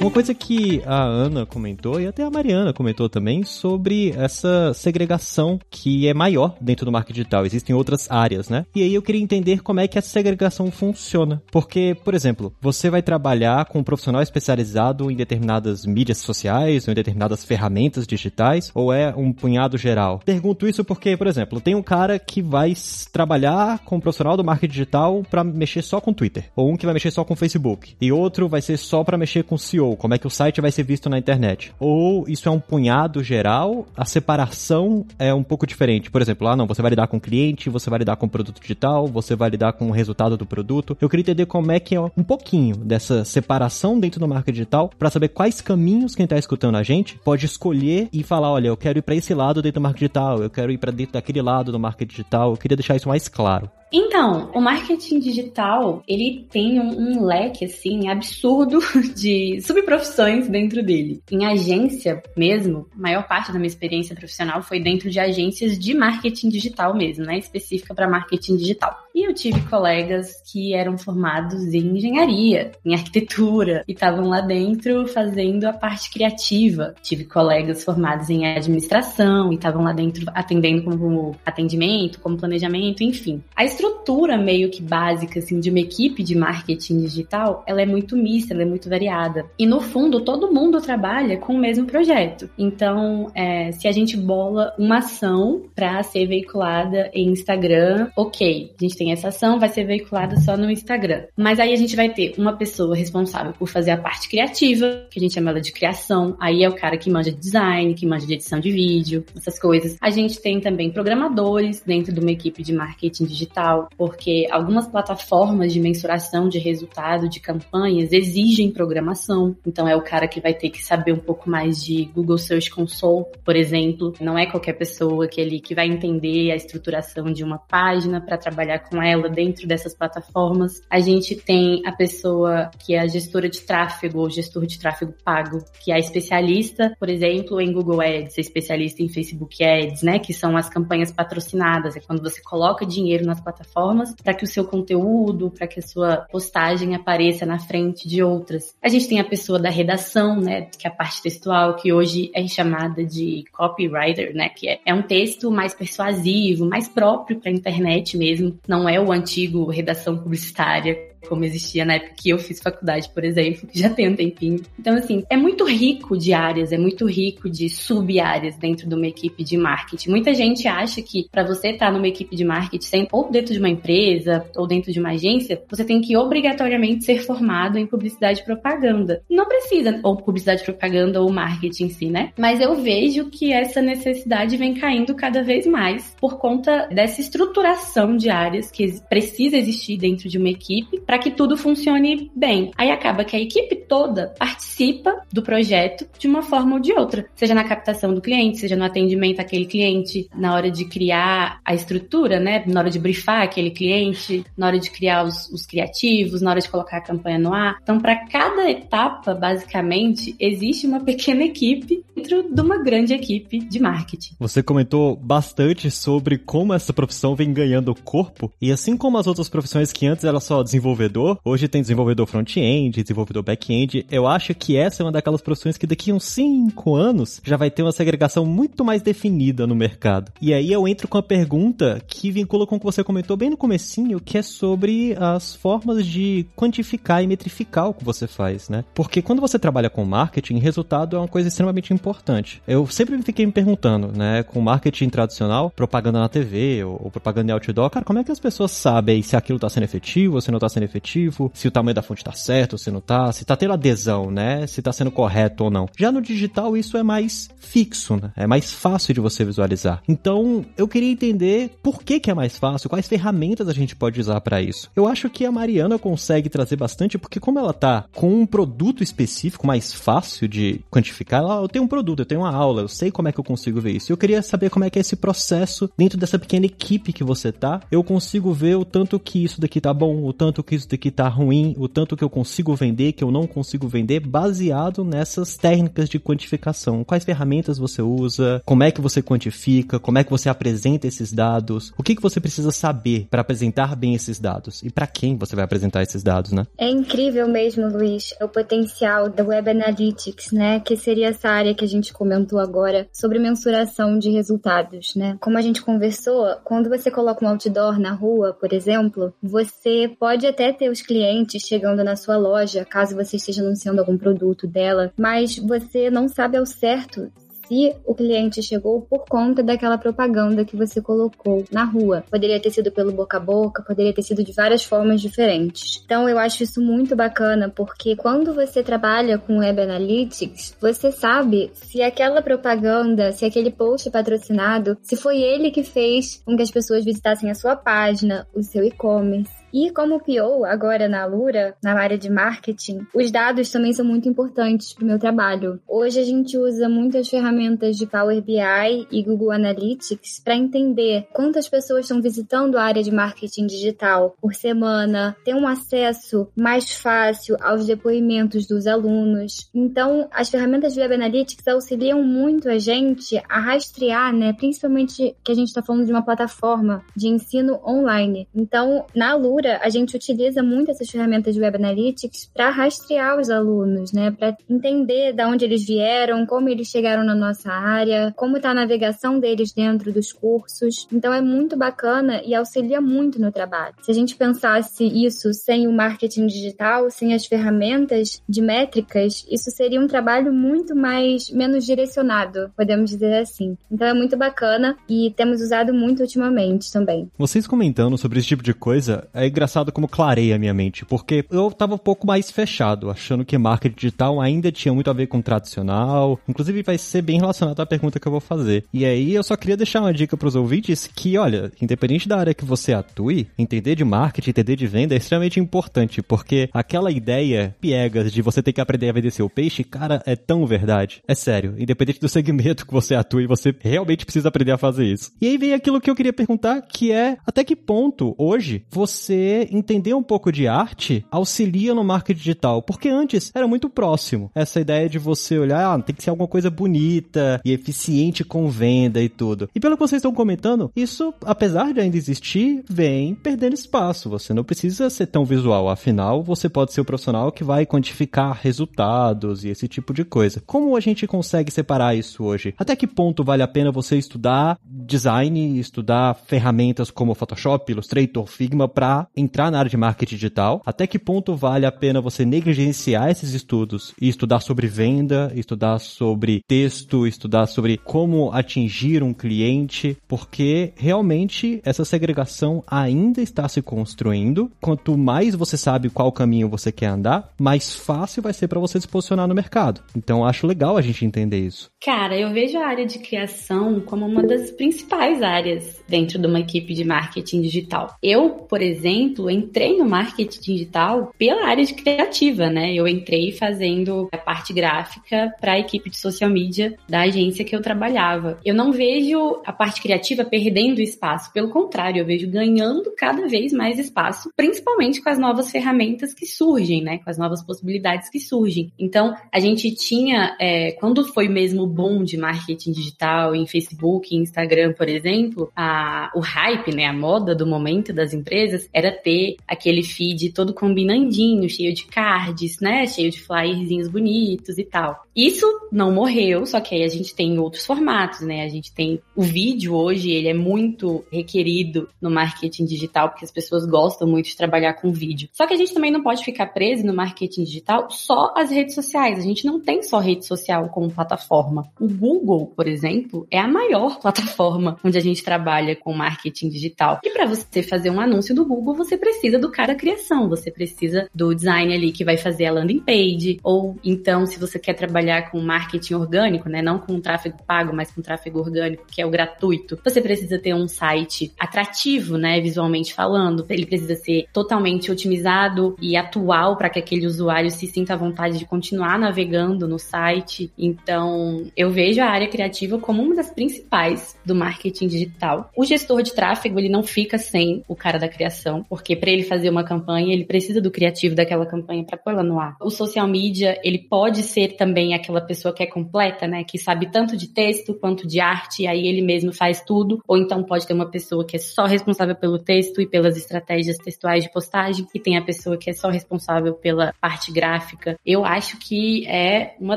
Uma 0.00 0.10
coisa 0.10 0.32
que 0.32 0.82
a 0.86 1.02
Ana 1.02 1.44
comentou 1.44 2.00
e 2.00 2.06
até 2.06 2.22
a 2.22 2.30
Mariana 2.30 2.72
comentou 2.72 3.06
também 3.06 3.44
sobre 3.44 4.14
essa 4.16 4.72
segregação 4.72 5.60
que 5.70 6.08
é 6.08 6.14
maior 6.14 6.56
dentro 6.58 6.86
do 6.86 6.90
marketing 6.90 7.16
digital. 7.18 7.44
Existem 7.44 7.76
outras 7.76 8.10
áreas, 8.10 8.48
né? 8.48 8.64
E 8.74 8.82
aí 8.82 8.94
eu 8.94 9.02
queria 9.02 9.20
entender 9.20 9.62
como 9.62 9.78
é 9.78 9.86
que 9.86 9.98
essa 9.98 10.08
segregação 10.08 10.70
funciona. 10.70 11.42
Porque, 11.52 11.94
por 12.02 12.14
exemplo, 12.14 12.50
você 12.62 12.88
vai 12.88 13.02
trabalhar 13.02 13.66
com 13.66 13.80
um 13.80 13.84
profissional 13.84 14.22
especializado 14.22 15.10
em 15.10 15.14
determinadas 15.16 15.84
mídias 15.84 16.16
sociais 16.16 16.88
ou 16.88 16.92
em 16.92 16.94
determinadas 16.94 17.44
ferramentas 17.44 18.06
digitais 18.06 18.70
ou 18.74 18.90
é 18.94 19.14
um 19.14 19.34
punhado 19.34 19.76
geral? 19.76 20.22
Pergunto 20.24 20.66
isso 20.66 20.82
porque, 20.82 21.14
por 21.14 21.26
exemplo, 21.26 21.60
tem 21.60 21.74
um 21.74 21.82
cara 21.82 22.18
que 22.18 22.40
vai 22.40 22.72
trabalhar 23.12 23.80
com 23.80 23.96
um 23.96 24.00
profissional 24.00 24.34
do 24.34 24.42
marketing 24.42 24.72
digital 24.72 25.22
para 25.30 25.44
mexer 25.44 25.82
só 25.82 26.00
com 26.00 26.14
Twitter, 26.14 26.50
ou 26.56 26.70
um 26.70 26.76
que 26.76 26.86
vai 26.86 26.94
mexer 26.94 27.10
só 27.10 27.22
com 27.22 27.36
Facebook, 27.36 27.94
e 28.00 28.10
outro 28.10 28.48
vai 28.48 28.62
ser 28.62 28.78
só 28.78 29.04
para 29.04 29.18
mexer 29.18 29.44
com 29.44 29.58
SEO 29.90 29.96
como 29.96 30.14
é 30.14 30.18
que 30.18 30.26
o 30.26 30.30
site 30.30 30.60
vai 30.60 30.70
ser 30.70 30.82
visto 30.82 31.08
na 31.08 31.18
internet. 31.18 31.72
Ou 31.78 32.28
isso 32.28 32.48
é 32.48 32.52
um 32.52 32.60
punhado 32.60 33.22
geral, 33.22 33.86
a 33.96 34.04
separação 34.04 35.04
é 35.18 35.32
um 35.34 35.42
pouco 35.42 35.66
diferente. 35.66 36.10
Por 36.10 36.22
exemplo, 36.22 36.46
ah 36.48 36.56
não, 36.56 36.66
você 36.66 36.82
vai 36.82 36.90
lidar 36.90 37.06
com 37.08 37.16
o 37.16 37.20
cliente, 37.20 37.70
você 37.70 37.90
vai 37.90 37.98
lidar 37.98 38.16
com 38.16 38.26
o 38.26 38.28
produto 38.28 38.60
digital, 38.60 39.06
você 39.06 39.34
vai 39.34 39.50
lidar 39.50 39.72
com 39.72 39.88
o 39.88 39.92
resultado 39.92 40.36
do 40.36 40.46
produto. 40.46 40.96
Eu 41.00 41.08
queria 41.08 41.22
entender 41.22 41.46
como 41.46 41.72
é 41.72 41.80
que 41.80 41.94
é 41.94 42.00
um 42.00 42.22
pouquinho 42.22 42.76
dessa 42.76 43.24
separação 43.24 43.98
dentro 43.98 44.20
do 44.20 44.28
marketing 44.28 44.52
digital 44.52 44.90
para 44.98 45.10
saber 45.10 45.28
quais 45.28 45.60
caminhos 45.60 46.14
quem 46.14 46.24
está 46.24 46.38
escutando 46.38 46.76
a 46.76 46.82
gente 46.82 47.18
pode 47.18 47.46
escolher 47.46 48.08
e 48.12 48.22
falar, 48.22 48.50
olha, 48.50 48.68
eu 48.68 48.76
quero 48.76 48.98
ir 48.98 49.02
para 49.02 49.14
esse 49.14 49.34
lado 49.34 49.62
dentro 49.62 49.80
do 49.80 49.82
marketing 49.82 50.00
digital, 50.00 50.42
eu 50.42 50.50
quero 50.50 50.72
ir 50.72 50.78
para 50.78 50.90
dentro 50.90 51.14
daquele 51.14 51.42
lado 51.42 51.72
do 51.72 51.78
marketing 51.78 52.10
digital. 52.10 52.50
Eu 52.50 52.56
queria 52.56 52.76
deixar 52.76 52.96
isso 52.96 53.08
mais 53.08 53.28
claro. 53.28 53.70
Então, 53.92 54.50
o 54.54 54.60
marketing 54.60 55.18
digital, 55.18 56.02
ele 56.06 56.46
tem 56.50 56.80
um, 56.80 56.90
um, 56.90 57.24
leque, 57.24 57.64
assim, 57.64 58.08
absurdo 58.08 58.78
de 59.16 59.60
subprofissões 59.60 60.48
dentro 60.48 60.82
dele. 60.82 61.20
Em 61.30 61.44
agência 61.44 62.22
mesmo, 62.36 62.86
a 62.96 63.00
maior 63.00 63.26
parte 63.26 63.52
da 63.52 63.58
minha 63.58 63.66
experiência 63.66 64.14
profissional 64.14 64.62
foi 64.62 64.80
dentro 64.80 65.10
de 65.10 65.18
agências 65.18 65.78
de 65.78 65.92
marketing 65.94 66.48
digital 66.48 66.94
mesmo, 66.96 67.24
né? 67.24 67.38
Específica 67.38 67.94
para 67.94 68.08
marketing 68.08 68.56
digital. 68.56 68.96
E 69.12 69.26
eu 69.26 69.34
tive 69.34 69.60
colegas 69.62 70.40
que 70.50 70.72
eram 70.72 70.96
formados 70.96 71.74
em 71.74 71.96
engenharia, 71.96 72.70
em 72.84 72.94
arquitetura, 72.94 73.84
e 73.88 73.92
estavam 73.92 74.28
lá 74.28 74.40
dentro 74.40 75.06
fazendo 75.08 75.64
a 75.64 75.72
parte 75.72 76.10
criativa. 76.10 76.94
Tive 77.02 77.24
colegas 77.24 77.82
formados 77.82 78.30
em 78.30 78.46
administração 78.46 79.52
e 79.52 79.56
estavam 79.56 79.82
lá 79.82 79.92
dentro 79.92 80.24
atendendo 80.32 80.84
como 80.84 81.36
atendimento, 81.44 82.20
como 82.20 82.36
planejamento, 82.36 83.02
enfim. 83.02 83.42
A 83.56 83.64
Труд 83.80 83.99
estrutura 84.00 84.36
meio 84.36 84.70
que 84.70 84.82
básica 84.82 85.38
assim 85.38 85.60
de 85.60 85.70
uma 85.70 85.80
equipe 85.80 86.22
de 86.22 86.36
marketing 86.36 87.00
digital, 87.00 87.62
ela 87.66 87.82
é 87.82 87.86
muito 87.86 88.16
mista, 88.16 88.54
ela 88.54 88.62
é 88.62 88.66
muito 88.66 88.88
variada. 88.88 89.46
E 89.58 89.66
no 89.66 89.80
fundo, 89.80 90.20
todo 90.22 90.52
mundo 90.52 90.80
trabalha 90.80 91.36
com 91.36 91.54
o 91.54 91.58
mesmo 91.58 91.86
projeto. 91.86 92.48
Então, 92.58 93.30
é, 93.34 93.70
se 93.72 93.86
a 93.86 93.92
gente 93.92 94.16
bola 94.16 94.74
uma 94.78 94.98
ação 94.98 95.62
para 95.74 96.02
ser 96.02 96.26
veiculada 96.26 97.10
em 97.12 97.30
Instagram, 97.30 98.08
ok, 98.16 98.72
a 98.78 98.82
gente 98.82 98.96
tem 98.96 99.12
essa 99.12 99.28
ação, 99.28 99.58
vai 99.58 99.68
ser 99.68 99.84
veiculada 99.84 100.36
só 100.40 100.56
no 100.56 100.70
Instagram. 100.70 101.24
Mas 101.36 101.60
aí 101.60 101.72
a 101.72 101.76
gente 101.76 101.94
vai 101.94 102.08
ter 102.08 102.34
uma 102.38 102.54
pessoa 102.54 102.96
responsável 102.96 103.52
por 103.52 103.68
fazer 103.68 103.90
a 103.90 103.96
parte 103.96 104.28
criativa, 104.28 105.06
que 105.10 105.18
a 105.18 105.22
gente 105.22 105.34
chama 105.34 105.50
ela 105.50 105.60
de 105.60 105.72
criação. 105.72 106.36
Aí 106.40 106.64
é 106.64 106.68
o 106.68 106.74
cara 106.74 106.96
que 106.96 107.10
manja 107.10 107.30
de 107.30 107.38
design, 107.38 107.94
que 107.94 108.06
manja 108.06 108.26
de 108.26 108.34
edição 108.34 108.60
de 108.60 108.70
vídeo, 108.70 109.24
essas 109.36 109.58
coisas. 109.58 109.96
A 110.00 110.10
gente 110.10 110.40
tem 110.40 110.60
também 110.60 110.90
programadores 110.90 111.82
dentro 111.84 112.12
de 112.12 112.20
uma 112.20 112.30
equipe 112.30 112.62
de 112.62 112.72
marketing 112.72 113.24
digital, 113.24 113.89
porque 113.96 114.46
algumas 114.50 114.86
plataformas 114.86 115.72
de 115.72 115.80
mensuração 115.80 116.48
de 116.48 116.58
resultado 116.58 117.28
de 117.28 117.38
campanhas 117.38 118.12
exigem 118.12 118.70
programação. 118.70 119.54
Então 119.66 119.86
é 119.86 119.94
o 119.94 120.02
cara 120.02 120.26
que 120.26 120.40
vai 120.40 120.54
ter 120.54 120.70
que 120.70 120.82
saber 120.82 121.12
um 121.12 121.18
pouco 121.18 121.50
mais 121.50 121.84
de 121.84 122.04
Google 122.14 122.38
Search 122.38 122.70
Console, 122.70 123.26
por 123.44 123.54
exemplo. 123.54 124.14
Não 124.20 124.38
é 124.38 124.46
qualquer 124.46 124.74
pessoa 124.74 125.28
que 125.28 125.40
ele 125.40 125.60
que 125.60 125.74
vai 125.74 125.86
entender 125.86 126.50
a 126.50 126.56
estruturação 126.56 127.32
de 127.32 127.44
uma 127.44 127.58
página 127.58 128.20
para 128.20 128.38
trabalhar 128.38 128.78
com 128.78 129.02
ela 129.02 129.28
dentro 129.28 129.66
dessas 129.66 129.94
plataformas. 129.94 130.80
A 130.88 131.00
gente 131.00 131.36
tem 131.36 131.82
a 131.84 131.92
pessoa 131.92 132.70
que 132.78 132.94
é 132.94 133.00
a 133.00 133.06
gestora 133.06 133.48
de 133.48 133.60
tráfego 133.60 134.20
ou 134.20 134.30
gestor 134.30 134.64
de 134.66 134.78
tráfego 134.78 135.14
pago, 135.24 135.62
que 135.84 135.92
é 135.92 135.98
especialista, 135.98 136.94
por 136.98 137.08
exemplo, 137.08 137.60
em 137.60 137.72
Google 137.72 138.00
Ads, 138.00 138.38
é 138.38 138.40
especialista 138.40 139.02
em 139.02 139.08
Facebook 139.08 139.62
Ads, 139.62 140.02
né, 140.02 140.18
que 140.18 140.32
são 140.32 140.56
as 140.56 140.68
campanhas 140.68 141.12
patrocinadas, 141.12 141.96
é 141.96 142.00
quando 142.00 142.22
você 142.22 142.40
coloca 142.42 142.86
dinheiro 142.86 143.26
nas 143.26 143.40
plataformas 143.40 143.79
para 144.22 144.34
que 144.34 144.44
o 144.44 144.46
seu 144.46 144.64
conteúdo, 144.64 145.50
para 145.50 145.66
que 145.66 145.80
a 145.80 145.82
sua 145.82 146.26
postagem 146.30 146.94
apareça 146.94 147.44
na 147.44 147.58
frente 147.58 148.08
de 148.08 148.22
outras. 148.22 148.74
A 148.82 148.88
gente 148.88 149.08
tem 149.08 149.20
a 149.20 149.24
pessoa 149.24 149.58
da 149.58 149.70
redação, 149.70 150.40
né, 150.40 150.62
que 150.62 150.86
é 150.86 150.90
a 150.90 150.94
parte 150.94 151.22
textual, 151.22 151.76
que 151.76 151.92
hoje 151.92 152.30
é 152.34 152.46
chamada 152.46 153.04
de 153.04 153.44
copywriter, 153.52 154.34
né, 154.34 154.48
que 154.48 154.68
é, 154.68 154.80
é 154.84 154.94
um 154.94 155.02
texto 155.02 155.50
mais 155.50 155.74
persuasivo, 155.74 156.64
mais 156.66 156.88
próprio 156.88 157.38
para 157.38 157.50
a 157.50 157.54
internet 157.54 158.16
mesmo, 158.16 158.58
não 158.66 158.88
é 158.88 159.00
o 159.00 159.12
antigo 159.12 159.70
redação 159.70 160.16
publicitária 160.16 161.09
como 161.28 161.44
existia 161.44 161.84
na 161.84 161.94
época 161.94 162.14
que 162.16 162.30
eu 162.30 162.38
fiz 162.38 162.60
faculdade, 162.60 163.08
por 163.10 163.24
exemplo, 163.24 163.66
que 163.66 163.78
já 163.78 163.90
tem 163.90 164.08
um 164.08 164.16
tempinho. 164.16 164.60
Então, 164.78 164.94
assim, 164.94 165.24
é 165.30 165.36
muito 165.36 165.64
rico 165.64 166.16
de 166.16 166.32
áreas, 166.32 166.72
é 166.72 166.78
muito 166.78 167.06
rico 167.06 167.48
de 167.48 167.68
sub-áreas 167.68 168.56
dentro 168.56 168.88
de 168.88 168.94
uma 168.94 169.06
equipe 169.06 169.44
de 169.44 169.56
marketing. 169.56 170.10
Muita 170.10 170.34
gente 170.34 170.66
acha 170.66 171.02
que 171.02 171.26
para 171.30 171.44
você 171.44 171.70
estar 171.70 171.86
tá 171.86 171.92
numa 171.92 172.08
equipe 172.08 172.34
de 172.34 172.44
marketing, 172.44 173.06
ou 173.12 173.30
dentro 173.30 173.52
de 173.52 173.58
uma 173.58 173.68
empresa, 173.68 174.44
ou 174.56 174.66
dentro 174.66 174.92
de 174.92 175.00
uma 175.00 175.10
agência, 175.10 175.62
você 175.68 175.84
tem 175.84 176.00
que 176.00 176.16
obrigatoriamente 176.16 177.04
ser 177.04 177.22
formado 177.22 177.78
em 177.78 177.86
publicidade 177.86 178.40
e 178.40 178.44
propaganda. 178.44 179.22
Não 179.28 179.46
precisa, 179.46 180.00
ou 180.02 180.16
publicidade 180.16 180.62
e 180.62 180.64
propaganda, 180.64 181.20
ou 181.20 181.30
marketing 181.30 181.84
em 181.84 181.88
si, 181.88 182.06
né? 182.06 182.32
Mas 182.38 182.60
eu 182.60 182.74
vejo 182.76 183.30
que 183.30 183.52
essa 183.52 183.80
necessidade 183.80 184.56
vem 184.56 184.74
caindo 184.74 185.14
cada 185.14 185.42
vez 185.42 185.66
mais 185.66 186.14
por 186.20 186.38
conta 186.38 186.86
dessa 186.86 187.20
estruturação 187.20 188.16
de 188.16 188.30
áreas 188.30 188.70
que 188.70 189.00
precisa 189.08 189.56
existir 189.56 189.96
dentro 189.96 190.28
de 190.28 190.38
uma 190.38 190.48
equipe 190.48 191.00
para 191.10 191.18
que 191.18 191.32
tudo 191.32 191.56
funcione 191.56 192.30
bem. 192.36 192.70
Aí 192.78 192.88
acaba 192.88 193.24
que 193.24 193.34
a 193.34 193.40
equipe 193.40 193.74
toda 193.74 194.32
participa 194.38 195.12
do 195.32 195.42
projeto 195.42 196.06
de 196.16 196.28
uma 196.28 196.40
forma 196.40 196.76
ou 196.76 196.80
de 196.80 196.92
outra, 196.92 197.26
seja 197.34 197.52
na 197.52 197.64
captação 197.64 198.14
do 198.14 198.20
cliente, 198.20 198.58
seja 198.58 198.76
no 198.76 198.84
atendimento 198.84 199.40
àquele 199.40 199.66
cliente, 199.66 200.30
na 200.32 200.54
hora 200.54 200.70
de 200.70 200.84
criar 200.84 201.58
a 201.64 201.74
estrutura, 201.74 202.38
né? 202.38 202.62
Na 202.64 202.78
hora 202.78 202.90
de 202.90 203.00
briefar 203.00 203.42
aquele 203.42 203.72
cliente, 203.72 204.44
na 204.56 204.68
hora 204.68 204.78
de 204.78 204.88
criar 204.88 205.24
os, 205.24 205.50
os 205.50 205.66
criativos, 205.66 206.40
na 206.40 206.52
hora 206.52 206.60
de 206.60 206.68
colocar 206.68 206.98
a 206.98 207.02
campanha 207.02 207.40
no 207.40 207.52
ar. 207.52 207.78
Então, 207.82 207.98
para 207.98 208.14
cada 208.28 208.70
etapa, 208.70 209.34
basicamente, 209.34 210.36
existe 210.38 210.86
uma 210.86 211.00
pequena 211.00 211.42
equipe 211.42 212.04
dentro 212.14 212.54
de 212.54 212.60
uma 212.60 212.78
grande 212.78 213.12
equipe 213.14 213.58
de 213.58 213.80
marketing. 213.80 214.34
Você 214.38 214.62
comentou 214.62 215.16
bastante 215.16 215.90
sobre 215.90 216.38
como 216.38 216.72
essa 216.72 216.92
profissão 216.92 217.34
vem 217.34 217.52
ganhando 217.52 217.96
corpo 217.96 218.52
e 218.60 218.70
assim 218.70 218.96
como 218.96 219.18
as 219.18 219.26
outras 219.26 219.48
profissões 219.48 219.92
que 219.92 220.06
antes 220.06 220.24
ela 220.24 220.38
só 220.38 220.62
desenvolvia 220.62 220.99
desenvolvedor. 221.00 221.38
Hoje 221.44 221.68
tem 221.68 221.80
desenvolvedor 221.80 222.26
front-end, 222.26 223.02
desenvolvedor 223.02 223.42
back-end. 223.42 224.06
Eu 224.10 224.26
acho 224.26 224.54
que 224.54 224.76
essa 224.76 225.02
é 225.02 225.06
uma 225.06 225.12
daquelas 225.12 225.40
profissões 225.40 225.76
que 225.76 225.86
daqui 225.86 226.10
a 226.10 226.14
uns 226.14 226.24
5 226.24 226.94
anos 226.94 227.40
já 227.44 227.56
vai 227.56 227.70
ter 227.70 227.82
uma 227.82 227.92
segregação 227.92 228.44
muito 228.44 228.84
mais 228.84 229.00
definida 229.00 229.66
no 229.66 229.74
mercado. 229.74 230.32
E 230.40 230.52
aí 230.52 230.70
eu 230.70 230.86
entro 230.86 231.08
com 231.08 231.16
a 231.16 231.22
pergunta 231.22 232.02
que 232.06 232.30
vincula 232.30 232.66
com 232.66 232.76
o 232.76 232.78
que 232.78 232.84
você 232.84 233.02
comentou 233.02 233.36
bem 233.36 233.50
no 233.50 233.56
comecinho, 233.56 234.20
que 234.20 234.36
é 234.36 234.42
sobre 234.42 235.16
as 235.18 235.54
formas 235.54 236.06
de 236.06 236.46
quantificar 236.54 237.22
e 237.22 237.26
metrificar 237.26 237.88
o 237.88 237.94
que 237.94 238.04
você 238.04 238.26
faz, 238.26 238.68
né? 238.68 238.84
Porque 238.94 239.22
quando 239.22 239.40
você 239.40 239.58
trabalha 239.58 239.88
com 239.88 240.04
marketing, 240.04 240.58
resultado 240.58 241.16
é 241.16 241.18
uma 241.18 241.28
coisa 241.28 241.48
extremamente 241.48 241.94
importante. 241.94 242.62
Eu 242.66 242.86
sempre 242.86 243.20
fiquei 243.22 243.46
me 243.46 243.52
perguntando, 243.52 244.12
né, 244.16 244.42
com 244.42 244.60
marketing 244.60 245.08
tradicional, 245.08 245.70
propaganda 245.70 246.20
na 246.20 246.28
TV 246.28 246.84
ou, 246.84 247.00
ou 247.04 247.10
propaganda 247.10 247.50
em 247.50 247.54
outdoor, 247.54 247.90
cara, 247.90 248.04
como 248.04 248.18
é 248.18 248.24
que 248.24 248.32
as 248.32 248.40
pessoas 248.40 248.72
sabem 248.72 249.22
se 249.22 249.36
aquilo 249.36 249.56
está 249.56 249.68
sendo 249.68 249.84
efetivo 249.84 250.34
ou 250.34 250.40
se 250.40 250.50
não 250.50 250.58
está 250.58 250.68
sendo 250.68 250.89
efetivo, 250.90 251.50
se 251.54 251.68
o 251.68 251.70
tamanho 251.70 251.94
da 251.94 252.02
fonte 252.02 252.24
tá 252.24 252.32
certo, 252.32 252.76
se 252.76 252.90
não 252.90 253.00
tá, 253.00 253.32
se 253.32 253.44
tá 253.44 253.56
tendo 253.56 253.72
adesão, 253.72 254.30
né? 254.30 254.66
Se 254.66 254.82
tá 254.82 254.92
sendo 254.92 255.10
correto 255.10 255.64
ou 255.64 255.70
não. 255.70 255.88
Já 255.98 256.12
no 256.12 256.20
digital 256.20 256.76
isso 256.76 256.96
é 256.96 257.02
mais 257.02 257.48
fixo, 257.58 258.16
né? 258.16 258.32
É 258.36 258.46
mais 258.46 258.72
fácil 258.72 259.14
de 259.14 259.20
você 259.20 259.44
visualizar. 259.44 260.02
Então, 260.08 260.64
eu 260.76 260.88
queria 260.88 261.10
entender 261.10 261.70
por 261.82 262.02
que 262.02 262.20
que 262.20 262.30
é 262.30 262.34
mais 262.34 262.58
fácil, 262.58 262.90
quais 262.90 263.06
ferramentas 263.06 263.68
a 263.68 263.72
gente 263.72 263.94
pode 263.94 264.20
usar 264.20 264.40
para 264.40 264.60
isso. 264.60 264.90
Eu 264.94 265.06
acho 265.06 265.30
que 265.30 265.44
a 265.44 265.52
Mariana 265.52 265.98
consegue 265.98 266.48
trazer 266.48 266.76
bastante 266.76 267.18
porque 267.18 267.40
como 267.40 267.58
ela 267.58 267.72
tá 267.72 268.04
com 268.12 268.40
um 268.40 268.46
produto 268.46 269.02
específico 269.02 269.66
mais 269.66 269.92
fácil 269.92 270.48
de 270.48 270.80
quantificar, 270.90 271.42
ela, 271.42 271.62
eu 271.62 271.68
tenho 271.68 271.84
um 271.84 271.88
produto, 271.88 272.20
eu 272.20 272.26
tenho 272.26 272.40
uma 272.40 272.54
aula, 272.54 272.82
eu 272.82 272.88
sei 272.88 273.10
como 273.10 273.28
é 273.28 273.32
que 273.32 273.38
eu 273.38 273.44
consigo 273.44 273.80
ver 273.80 273.92
isso. 273.92 274.12
Eu 274.12 274.16
queria 274.16 274.42
saber 274.42 274.70
como 274.70 274.84
é 274.84 274.90
que 274.90 274.98
é 274.98 275.00
esse 275.00 275.16
processo 275.16 275.90
dentro 275.96 276.18
dessa 276.18 276.38
pequena 276.38 276.66
equipe 276.66 277.12
que 277.12 277.24
você 277.24 277.52
tá. 277.52 277.80
Eu 277.90 278.02
consigo 278.02 278.52
ver 278.52 278.76
o 278.76 278.84
tanto 278.84 279.18
que 279.18 279.44
isso 279.44 279.60
daqui 279.60 279.80
tá 279.80 279.92
bom, 279.92 280.24
o 280.24 280.32
tanto 280.32 280.62
que 280.62 280.79
isso 280.80 280.88
daqui 280.88 281.10
tá 281.10 281.28
ruim, 281.28 281.74
o 281.78 281.88
tanto 281.88 282.16
que 282.16 282.24
eu 282.24 282.30
consigo 282.30 282.74
vender, 282.74 283.12
que 283.12 283.22
eu 283.22 283.30
não 283.30 283.46
consigo 283.46 283.86
vender, 283.86 284.20
baseado 284.20 285.04
nessas 285.04 285.56
técnicas 285.56 286.08
de 286.08 286.18
quantificação. 286.18 287.04
Quais 287.04 287.24
ferramentas 287.24 287.78
você 287.78 288.02
usa, 288.02 288.62
como 288.64 288.82
é 288.82 288.90
que 288.90 289.00
você 289.00 289.22
quantifica, 289.22 289.98
como 289.98 290.18
é 290.18 290.24
que 290.24 290.30
você 290.30 290.48
apresenta 290.48 291.06
esses 291.06 291.32
dados, 291.32 291.92
o 291.96 292.02
que, 292.02 292.14
que 292.16 292.22
você 292.22 292.40
precisa 292.40 292.70
saber 292.70 293.26
para 293.30 293.42
apresentar 293.42 293.94
bem 293.94 294.14
esses 294.14 294.38
dados 294.38 294.82
e 294.82 294.90
para 294.90 295.06
quem 295.06 295.36
você 295.36 295.54
vai 295.54 295.64
apresentar 295.64 296.02
esses 296.02 296.22
dados, 296.22 296.52
né? 296.52 296.66
É 296.78 296.88
incrível 296.88 297.46
mesmo, 297.48 297.86
Luiz, 297.88 298.34
o 298.40 298.48
potencial 298.48 299.28
da 299.28 299.44
Web 299.44 299.70
Analytics, 299.70 300.52
né? 300.52 300.80
Que 300.80 300.96
seria 300.96 301.28
essa 301.28 301.48
área 301.48 301.74
que 301.74 301.84
a 301.84 301.88
gente 301.88 302.12
comentou 302.12 302.58
agora 302.58 303.08
sobre 303.12 303.38
mensuração 303.38 304.18
de 304.18 304.30
resultados, 304.30 305.14
né? 305.14 305.36
Como 305.40 305.58
a 305.58 305.62
gente 305.62 305.82
conversou, 305.82 306.46
quando 306.64 306.88
você 306.88 307.10
coloca 307.10 307.44
um 307.44 307.48
outdoor 307.48 307.98
na 307.98 308.12
rua, 308.12 308.56
por 308.58 308.72
exemplo, 308.72 309.32
você 309.42 310.08
pode 310.18 310.46
até 310.46 310.69
ter 310.72 310.90
os 310.90 311.02
clientes 311.02 311.62
chegando 311.62 312.04
na 312.04 312.16
sua 312.16 312.36
loja, 312.36 312.84
caso 312.84 313.16
você 313.16 313.36
esteja 313.36 313.62
anunciando 313.62 314.00
algum 314.00 314.16
produto 314.16 314.66
dela, 314.66 315.12
mas 315.16 315.56
você 315.58 316.10
não 316.10 316.28
sabe 316.28 316.56
ao 316.56 316.66
certo 316.66 317.30
se 317.70 317.94
o 318.04 318.12
cliente 318.16 318.60
chegou 318.60 319.00
por 319.02 319.24
conta 319.28 319.62
daquela 319.62 319.96
propaganda 319.96 320.64
que 320.64 320.76
você 320.76 321.00
colocou 321.00 321.64
na 321.70 321.84
rua. 321.84 322.24
Poderia 322.28 322.58
ter 322.58 322.70
sido 322.70 322.90
pelo 322.90 323.12
boca 323.12 323.36
a 323.36 323.40
boca, 323.40 323.84
poderia 323.84 324.12
ter 324.12 324.22
sido 324.22 324.42
de 324.42 324.52
várias 324.52 324.82
formas 324.82 325.20
diferentes. 325.20 326.02
Então 326.04 326.28
eu 326.28 326.36
acho 326.36 326.64
isso 326.64 326.82
muito 326.82 327.14
bacana 327.14 327.68
porque 327.70 328.16
quando 328.16 328.52
você 328.52 328.82
trabalha 328.82 329.38
com 329.38 329.58
Web 329.58 329.82
Analytics, 329.82 330.76
você 330.80 331.12
sabe 331.12 331.70
se 331.74 332.02
aquela 332.02 332.42
propaganda, 332.42 333.30
se 333.30 333.44
aquele 333.44 333.70
post 333.70 334.10
patrocinado, 334.10 334.98
se 335.00 335.14
foi 335.14 335.40
ele 335.40 335.70
que 335.70 335.84
fez 335.84 336.42
com 336.44 336.56
que 336.56 336.62
as 336.62 336.70
pessoas 336.72 337.04
visitassem 337.04 337.52
a 337.52 337.54
sua 337.54 337.76
página, 337.76 338.48
o 338.52 338.64
seu 338.64 338.82
e-commerce. 338.82 339.60
E 339.72 339.90
como 339.90 340.20
PO, 340.20 340.64
agora 340.64 341.08
na 341.08 341.24
Lura, 341.24 341.76
na 341.82 341.94
área 341.94 342.18
de 342.18 342.30
marketing, 342.30 343.06
os 343.14 343.30
dados 343.30 343.70
também 343.70 343.92
são 343.92 344.04
muito 344.04 344.28
importantes 344.28 344.92
para 344.92 345.04
o 345.04 345.06
meu 345.06 345.18
trabalho. 345.18 345.80
Hoje 345.86 346.20
a 346.20 346.24
gente 346.24 346.58
usa 346.58 346.88
muitas 346.88 347.28
ferramentas 347.28 347.96
de 347.96 348.06
Power 348.06 348.42
BI 348.42 349.06
e 349.10 349.22
Google 349.22 349.52
Analytics 349.52 350.40
para 350.44 350.56
entender 350.56 351.26
quantas 351.32 351.68
pessoas 351.68 352.04
estão 352.04 352.20
visitando 352.20 352.76
a 352.76 352.82
área 352.82 353.02
de 353.02 353.10
marketing 353.10 353.66
digital 353.66 354.34
por 354.40 354.54
semana, 354.54 355.36
ter 355.44 355.54
um 355.54 355.66
acesso 355.66 356.48
mais 356.56 356.90
fácil 356.92 357.56
aos 357.60 357.86
depoimentos 357.86 358.66
dos 358.66 358.86
alunos. 358.86 359.70
Então, 359.74 360.28
as 360.32 360.48
ferramentas 360.48 360.94
de 360.94 361.00
Web 361.00 361.14
Analytics 361.14 361.66
auxiliam 361.68 362.22
muito 362.22 362.68
a 362.68 362.78
gente 362.78 363.40
a 363.48 363.60
rastrear, 363.60 364.34
né? 364.34 364.52
Principalmente 364.52 365.36
que 365.44 365.52
a 365.52 365.54
gente 365.54 365.68
está 365.68 365.82
falando 365.82 366.06
de 366.06 366.12
uma 366.12 366.24
plataforma 366.24 367.04
de 367.16 367.28
ensino 367.28 367.80
online. 367.86 368.48
Então, 368.54 369.06
na 369.14 369.34
Lura, 369.34 369.59
a 369.66 369.88
gente 369.88 370.16
utiliza 370.16 370.62
muito 370.62 370.90
essas 370.90 371.08
ferramentas 371.08 371.54
de 371.54 371.60
Web 371.60 371.76
Analytics 371.76 372.50
para 372.54 372.70
rastrear 372.70 373.38
os 373.38 373.50
alunos, 373.50 374.12
né? 374.12 374.30
Para 374.30 374.56
entender 374.68 375.32
de 375.32 375.44
onde 375.44 375.64
eles 375.64 375.86
vieram, 375.86 376.46
como 376.46 376.68
eles 376.68 376.88
chegaram 376.88 377.24
na 377.24 377.34
nossa 377.34 377.70
área, 377.70 378.32
como 378.36 378.56
está 378.56 378.70
a 378.70 378.74
navegação 378.74 379.38
deles 379.38 379.72
dentro 379.72 380.12
dos 380.12 380.32
cursos. 380.32 381.06
Então 381.12 381.32
é 381.32 381.40
muito 381.40 381.76
bacana 381.76 382.42
e 382.44 382.54
auxilia 382.54 383.00
muito 383.00 383.40
no 383.40 383.52
trabalho. 383.52 383.94
Se 384.02 384.10
a 384.10 384.14
gente 384.14 384.36
pensasse 384.36 385.04
isso 385.04 385.52
sem 385.52 385.86
o 385.86 385.92
marketing 385.92 386.46
digital, 386.46 387.10
sem 387.10 387.34
as 387.34 387.46
ferramentas 387.46 388.42
de 388.48 388.60
métricas, 388.60 389.44
isso 389.50 389.70
seria 389.70 390.00
um 390.00 390.06
trabalho 390.06 390.52
muito 390.52 390.94
mais 390.94 391.50
menos 391.50 391.84
direcionado, 391.84 392.70
podemos 392.76 393.10
dizer 393.10 393.38
assim. 393.38 393.76
Então 393.90 394.06
é 394.06 394.14
muito 394.14 394.36
bacana 394.36 394.96
e 395.08 395.32
temos 395.36 395.60
usado 395.60 395.92
muito 395.92 396.20
ultimamente 396.20 396.92
também. 396.92 397.30
Vocês 397.36 397.66
comentando 397.66 398.16
sobre 398.16 398.38
esse 398.38 398.48
tipo 398.48 398.62
de 398.62 398.74
coisa, 398.74 399.28
é 399.34 399.49
engraçado 399.50 399.92
como 399.92 400.08
clareia 400.08 400.56
a 400.56 400.58
minha 400.58 400.74
mente, 400.74 401.04
porque 401.04 401.44
eu 401.50 401.70
tava 401.70 401.94
um 401.94 401.98
pouco 401.98 402.26
mais 402.26 402.50
fechado, 402.50 403.10
achando 403.10 403.44
que 403.44 403.58
marketing 403.58 403.94
digital 403.96 404.40
ainda 404.40 404.72
tinha 404.72 404.94
muito 404.94 405.10
a 405.10 405.12
ver 405.12 405.26
com 405.26 405.42
tradicional. 405.42 406.40
Inclusive, 406.48 406.82
vai 406.82 406.98
ser 406.98 407.22
bem 407.22 407.38
relacionado 407.38 407.80
à 407.80 407.86
pergunta 407.86 408.18
que 408.18 408.26
eu 408.26 408.32
vou 408.32 408.40
fazer. 408.40 408.84
E 408.92 409.04
aí, 409.04 409.34
eu 409.34 409.42
só 409.42 409.56
queria 409.56 409.76
deixar 409.76 410.00
uma 410.00 410.12
dica 410.12 410.36
pros 410.36 410.56
ouvintes 410.56 411.06
que, 411.06 411.36
olha, 411.36 411.70
independente 411.80 412.28
da 412.28 412.38
área 412.38 412.54
que 412.54 412.64
você 412.64 412.92
atue, 412.92 413.48
entender 413.58 413.94
de 413.94 414.04
marketing, 414.04 414.50
entender 414.50 414.76
de 414.76 414.86
venda 414.86 415.14
é 415.14 415.18
extremamente 415.18 415.60
importante, 415.60 416.22
porque 416.22 416.68
aquela 416.72 417.10
ideia 417.10 417.74
piegas 417.80 418.32
de 418.32 418.42
você 418.42 418.62
ter 418.62 418.72
que 418.72 418.80
aprender 418.80 419.08
a 419.08 419.12
vender 419.12 419.30
seu 419.30 419.48
peixe, 419.48 419.84
cara, 419.84 420.22
é 420.26 420.36
tão 420.36 420.66
verdade. 420.66 421.22
É 421.26 421.34
sério, 421.34 421.74
independente 421.78 422.20
do 422.20 422.28
segmento 422.28 422.86
que 422.86 422.92
você 422.92 423.14
atue, 423.14 423.46
você 423.46 423.74
realmente 423.80 424.24
precisa 424.24 424.48
aprender 424.48 424.72
a 424.72 424.78
fazer 424.78 425.06
isso. 425.06 425.32
E 425.40 425.46
aí 425.46 425.58
vem 425.58 425.72
aquilo 425.72 426.00
que 426.00 426.10
eu 426.10 426.14
queria 426.14 426.32
perguntar, 426.32 426.82
que 426.82 427.12
é 427.12 427.36
até 427.46 427.64
que 427.64 427.76
ponto 427.76 428.34
hoje 428.38 428.84
você 428.90 429.34
entender 429.70 430.14
um 430.14 430.22
pouco 430.22 430.52
de 430.52 430.66
arte 430.66 431.24
auxilia 431.30 431.94
no 431.94 432.04
marketing 432.04 432.38
digital, 432.38 432.82
porque 432.82 433.08
antes 433.08 433.50
era 433.54 433.66
muito 433.66 433.88
próximo. 433.88 434.50
Essa 434.54 434.80
ideia 434.80 435.08
de 435.08 435.18
você 435.18 435.58
olhar, 435.58 435.94
ah, 435.94 436.02
tem 436.02 436.14
que 436.14 436.22
ser 436.22 436.30
alguma 436.30 436.48
coisa 436.48 436.70
bonita 436.70 437.60
e 437.64 437.72
eficiente 437.72 438.44
com 438.44 438.68
venda 438.68 439.22
e 439.22 439.28
tudo. 439.28 439.68
E 439.74 439.80
pelo 439.80 439.96
que 439.96 440.00
vocês 440.00 440.20
estão 440.20 440.32
comentando, 440.32 440.90
isso, 440.94 441.34
apesar 441.44 441.92
de 441.92 442.00
ainda 442.00 442.16
existir, 442.16 442.82
vem 442.88 443.34
perdendo 443.34 443.74
espaço. 443.74 444.28
Você 444.30 444.52
não 444.52 444.64
precisa 444.64 445.10
ser 445.10 445.26
tão 445.26 445.44
visual, 445.44 445.88
afinal, 445.88 446.42
você 446.42 446.68
pode 446.68 446.92
ser 446.92 447.00
o 447.00 447.04
profissional 447.04 447.52
que 447.52 447.64
vai 447.64 447.86
quantificar 447.86 448.58
resultados 448.60 449.64
e 449.64 449.68
esse 449.68 449.88
tipo 449.88 450.12
de 450.12 450.24
coisa. 450.24 450.62
Como 450.66 450.96
a 450.96 451.00
gente 451.00 451.26
consegue 451.26 451.70
separar 451.70 452.14
isso 452.14 452.44
hoje? 452.44 452.74
Até 452.78 452.94
que 452.96 453.06
ponto 453.06 453.44
vale 453.44 453.62
a 453.62 453.68
pena 453.68 453.92
você 453.92 454.16
estudar 454.16 454.78
design, 454.84 455.78
estudar 455.78 456.34
ferramentas 456.34 457.10
como 457.10 457.34
Photoshop, 457.34 457.90
Illustrator, 457.90 458.46
Figma 458.46 458.88
para 458.88 459.26
entrar 459.36 459.70
na 459.70 459.78
área 459.78 459.90
de 459.90 459.96
marketing 459.96 460.34
digital? 460.34 460.82
Até 460.84 461.06
que 461.06 461.18
ponto 461.18 461.54
vale 461.54 461.86
a 461.86 461.92
pena 461.92 462.20
você 462.20 462.44
negligenciar 462.44 463.30
esses 463.30 463.52
estudos 463.52 464.14
e 464.20 464.28
estudar 464.28 464.60
sobre 464.60 464.86
venda, 464.86 465.52
estudar 465.54 465.98
sobre 465.98 466.62
texto, 466.66 467.26
estudar 467.26 467.66
sobre 467.66 467.96
como 467.96 468.52
atingir 468.52 469.22
um 469.22 469.32
cliente? 469.32 470.16
Porque 470.26 470.92
realmente 470.96 471.80
essa 471.84 472.04
segregação 472.04 472.82
ainda 472.86 473.40
está 473.40 473.68
se 473.68 473.80
construindo. 473.80 474.70
Quanto 474.80 475.16
mais 475.16 475.54
você 475.54 475.76
sabe 475.76 476.10
qual 476.10 476.32
caminho 476.32 476.68
você 476.68 476.90
quer 476.90 477.06
andar, 477.06 477.50
mais 477.58 477.94
fácil 477.94 478.42
vai 478.42 478.52
ser 478.52 478.68
para 478.68 478.80
você 478.80 479.00
se 479.00 479.08
posicionar 479.08 479.46
no 479.46 479.54
mercado. 479.54 480.02
Então 480.16 480.44
acho 480.44 480.66
legal 480.66 480.96
a 480.96 481.02
gente 481.02 481.24
entender 481.24 481.60
isso. 481.60 481.90
Cara, 482.02 482.38
eu 482.38 482.52
vejo 482.52 482.78
a 482.78 482.86
área 482.86 483.06
de 483.06 483.18
criação 483.18 484.00
como 484.00 484.26
uma 484.26 484.42
das 484.42 484.70
principais 484.70 485.42
áreas 485.42 486.02
dentro 486.08 486.38
de 486.38 486.46
uma 486.46 486.60
equipe 486.60 486.94
de 486.94 487.04
marketing 487.04 487.60
digital. 487.60 488.14
Eu, 488.22 488.50
por 488.50 488.80
exemplo, 488.80 489.19
entrei 489.50 489.98
no 489.98 490.08
marketing 490.08 490.60
digital 490.60 491.32
pela 491.38 491.66
área 491.66 491.84
de 491.84 491.94
criativa, 491.94 492.68
né? 492.68 492.94
Eu 492.94 493.06
entrei 493.06 493.52
fazendo 493.52 494.28
a 494.32 494.38
parte 494.38 494.72
gráfica 494.72 495.52
para 495.60 495.72
a 495.72 495.78
equipe 495.78 496.10
de 496.10 496.16
social 496.16 496.50
media 496.50 496.94
da 497.08 497.22
agência 497.22 497.64
que 497.64 497.74
eu 497.74 497.82
trabalhava. 497.82 498.58
Eu 498.64 498.74
não 498.74 498.92
vejo 498.92 499.60
a 499.64 499.72
parte 499.72 500.00
criativa 500.00 500.44
perdendo 500.44 501.00
espaço, 501.00 501.52
pelo 501.52 501.70
contrário, 501.70 502.20
eu 502.20 502.26
vejo 502.26 502.48
ganhando 502.48 503.12
cada 503.16 503.46
vez 503.46 503.72
mais 503.72 503.98
espaço, 503.98 504.50
principalmente 504.56 505.22
com 505.22 505.28
as 505.28 505.38
novas 505.38 505.70
ferramentas 505.70 506.34
que 506.34 506.46
surgem, 506.46 507.02
né? 507.02 507.18
Com 507.18 507.30
as 507.30 507.38
novas 507.38 507.62
possibilidades 507.62 508.30
que 508.30 508.40
surgem. 508.40 508.92
Então, 508.98 509.34
a 509.52 509.60
gente 509.60 509.90
tinha, 509.94 510.56
é, 510.60 510.92
quando 510.92 511.24
foi 511.24 511.48
mesmo 511.48 511.86
boom 511.86 512.22
de 512.22 512.36
marketing 512.36 512.92
digital 512.92 513.54
em 513.54 513.66
Facebook, 513.66 514.34
Instagram, 514.34 514.92
por 514.92 515.08
exemplo, 515.08 515.70
a, 515.74 516.30
o 516.34 516.40
hype, 516.40 516.94
né, 516.94 517.06
a 517.06 517.12
moda 517.12 517.54
do 517.54 517.66
momento 517.66 518.12
das 518.12 518.32
empresas 518.32 518.88
era 518.92 519.09
ter 519.10 519.56
aquele 519.66 520.02
feed 520.02 520.52
todo 520.52 520.74
combinandinho, 520.74 521.68
cheio 521.68 521.94
de 521.94 522.06
cards, 522.06 522.78
né, 522.80 523.06
cheio 523.06 523.30
de 523.30 523.40
flyerzinhos 523.40 524.08
bonitos 524.08 524.78
e 524.78 524.84
tal. 524.84 525.24
Isso 525.34 525.66
não 525.92 526.12
morreu, 526.12 526.66
só 526.66 526.80
que 526.80 526.94
aí 526.94 527.02
a 527.02 527.08
gente 527.08 527.34
tem 527.34 527.58
outros 527.58 527.86
formatos, 527.86 528.40
né? 528.40 528.64
A 528.64 528.68
gente 528.68 528.92
tem 528.92 529.20
o 529.34 529.42
vídeo 529.42 529.94
hoje, 529.94 530.30
ele 530.30 530.48
é 530.48 530.54
muito 530.54 531.24
requerido 531.32 532.08
no 532.20 532.30
marketing 532.30 532.84
digital, 532.84 533.30
porque 533.30 533.44
as 533.44 533.50
pessoas 533.50 533.86
gostam 533.86 534.28
muito 534.28 534.46
de 534.46 534.56
trabalhar 534.56 534.94
com 534.94 535.12
vídeo. 535.12 535.48
Só 535.52 535.66
que 535.66 535.74
a 535.74 535.76
gente 535.76 535.94
também 535.94 536.10
não 536.10 536.22
pode 536.22 536.44
ficar 536.44 536.66
preso 536.66 537.06
no 537.06 537.14
marketing 537.14 537.64
digital 537.64 538.10
só 538.10 538.52
as 538.56 538.70
redes 538.70 538.94
sociais. 538.94 539.38
A 539.38 539.42
gente 539.42 539.64
não 539.64 539.80
tem 539.80 540.02
só 540.02 540.18
rede 540.18 540.44
social 540.44 540.88
como 540.88 541.10
plataforma. 541.10 541.88
O 541.98 542.08
Google, 542.08 542.66
por 542.76 542.86
exemplo, 542.86 543.46
é 543.50 543.58
a 543.58 543.68
maior 543.68 544.18
plataforma 544.20 544.98
onde 545.04 545.16
a 545.16 545.22
gente 545.22 545.42
trabalha 545.42 545.96
com 545.96 546.12
marketing 546.12 546.68
digital. 546.68 547.20
E 547.24 547.30
para 547.30 547.46
você 547.46 547.82
fazer 547.82 548.10
um 548.10 548.20
anúncio 548.20 548.54
do 548.54 548.64
Google, 548.64 548.94
você 549.02 549.16
precisa 549.16 549.58
do 549.58 549.70
cara 549.70 549.94
criação, 549.94 550.46
você 550.46 550.70
precisa 550.70 551.26
do 551.34 551.54
design 551.54 551.94
ali 551.94 552.12
que 552.12 552.24
vai 552.24 552.36
fazer 552.36 552.66
a 552.66 552.72
landing 552.72 553.00
page, 553.00 553.58
ou 553.62 553.96
então 554.04 554.44
se 554.44 554.60
você 554.60 554.78
quer 554.78 554.92
trabalhar 554.92 555.50
com 555.50 555.58
marketing 555.58 556.14
orgânico, 556.14 556.68
né, 556.68 556.82
não 556.82 556.98
com 556.98 557.18
tráfego 557.18 557.56
pago, 557.66 557.96
mas 557.96 558.10
com 558.10 558.20
tráfego 558.20 558.58
orgânico, 558.58 559.06
que 559.10 559.22
é 559.22 559.26
o 559.26 559.30
gratuito, 559.30 559.98
você 560.04 560.20
precisa 560.20 560.58
ter 560.58 560.74
um 560.74 560.86
site 560.86 561.50
atrativo, 561.58 562.36
né, 562.36 562.60
visualmente 562.60 563.14
falando, 563.14 563.64
ele 563.70 563.86
precisa 563.86 564.14
ser 564.16 564.44
totalmente 564.52 565.10
otimizado 565.10 565.96
e 566.00 566.14
atual 566.16 566.76
para 566.76 566.90
que 566.90 566.98
aquele 566.98 567.26
usuário 567.26 567.70
se 567.70 567.86
sinta 567.86 568.12
à 568.12 568.16
vontade 568.16 568.58
de 568.58 568.66
continuar 568.66 569.18
navegando 569.18 569.88
no 569.88 569.98
site. 569.98 570.70
Então, 570.76 571.70
eu 571.76 571.90
vejo 571.90 572.20
a 572.20 572.26
área 572.26 572.48
criativa 572.48 572.98
como 572.98 573.22
uma 573.22 573.34
das 573.34 573.50
principais 573.50 574.36
do 574.44 574.54
marketing 574.54 575.08
digital. 575.08 575.70
O 575.74 575.84
gestor 575.84 576.22
de 576.22 576.34
tráfego, 576.34 576.78
ele 576.78 576.88
não 576.88 577.02
fica 577.02 577.38
sem 577.38 577.82
o 577.88 577.96
cara 577.96 578.18
da 578.18 578.28
criação, 578.28 578.79
porque 578.88 579.16
para 579.16 579.30
ele 579.30 579.42
fazer 579.42 579.70
uma 579.70 579.84
campanha, 579.84 580.32
ele 580.32 580.44
precisa 580.44 580.80
do 580.80 580.90
criativo 580.90 581.34
daquela 581.34 581.66
campanha 581.66 582.04
para 582.04 582.18
pôr 582.18 582.32
ela 582.32 582.42
no 582.42 582.58
ar. 582.58 582.76
O 582.80 582.90
social 582.90 583.26
media, 583.26 583.78
ele 583.82 583.98
pode 583.98 584.42
ser 584.42 584.76
também 584.76 585.14
aquela 585.14 585.40
pessoa 585.40 585.74
que 585.74 585.82
é 585.82 585.86
completa, 585.86 586.46
né, 586.46 586.64
que 586.64 586.78
sabe 586.78 587.10
tanto 587.10 587.36
de 587.36 587.48
texto 587.48 587.94
quanto 587.94 588.26
de 588.26 588.40
arte, 588.40 588.82
e 588.82 588.86
aí 588.86 589.06
ele 589.06 589.22
mesmo 589.22 589.52
faz 589.52 589.82
tudo, 589.82 590.22
ou 590.26 590.36
então 590.36 590.62
pode 590.62 590.86
ter 590.86 590.94
uma 590.94 591.10
pessoa 591.10 591.44
que 591.44 591.56
é 591.56 591.58
só 591.58 591.84
responsável 591.86 592.34
pelo 592.34 592.58
texto 592.58 593.00
e 593.00 593.06
pelas 593.06 593.36
estratégias 593.36 593.96
textuais 593.98 594.44
de 594.44 594.52
postagem, 594.52 595.06
e 595.14 595.20
tem 595.20 595.36
a 595.36 595.42
pessoa 595.42 595.76
que 595.76 595.90
é 595.90 595.92
só 595.92 596.08
responsável 596.08 596.74
pela 596.74 597.12
parte 597.20 597.52
gráfica. 597.52 598.16
Eu 598.24 598.44
acho 598.44 598.78
que 598.78 599.26
é 599.26 599.74
uma 599.80 599.96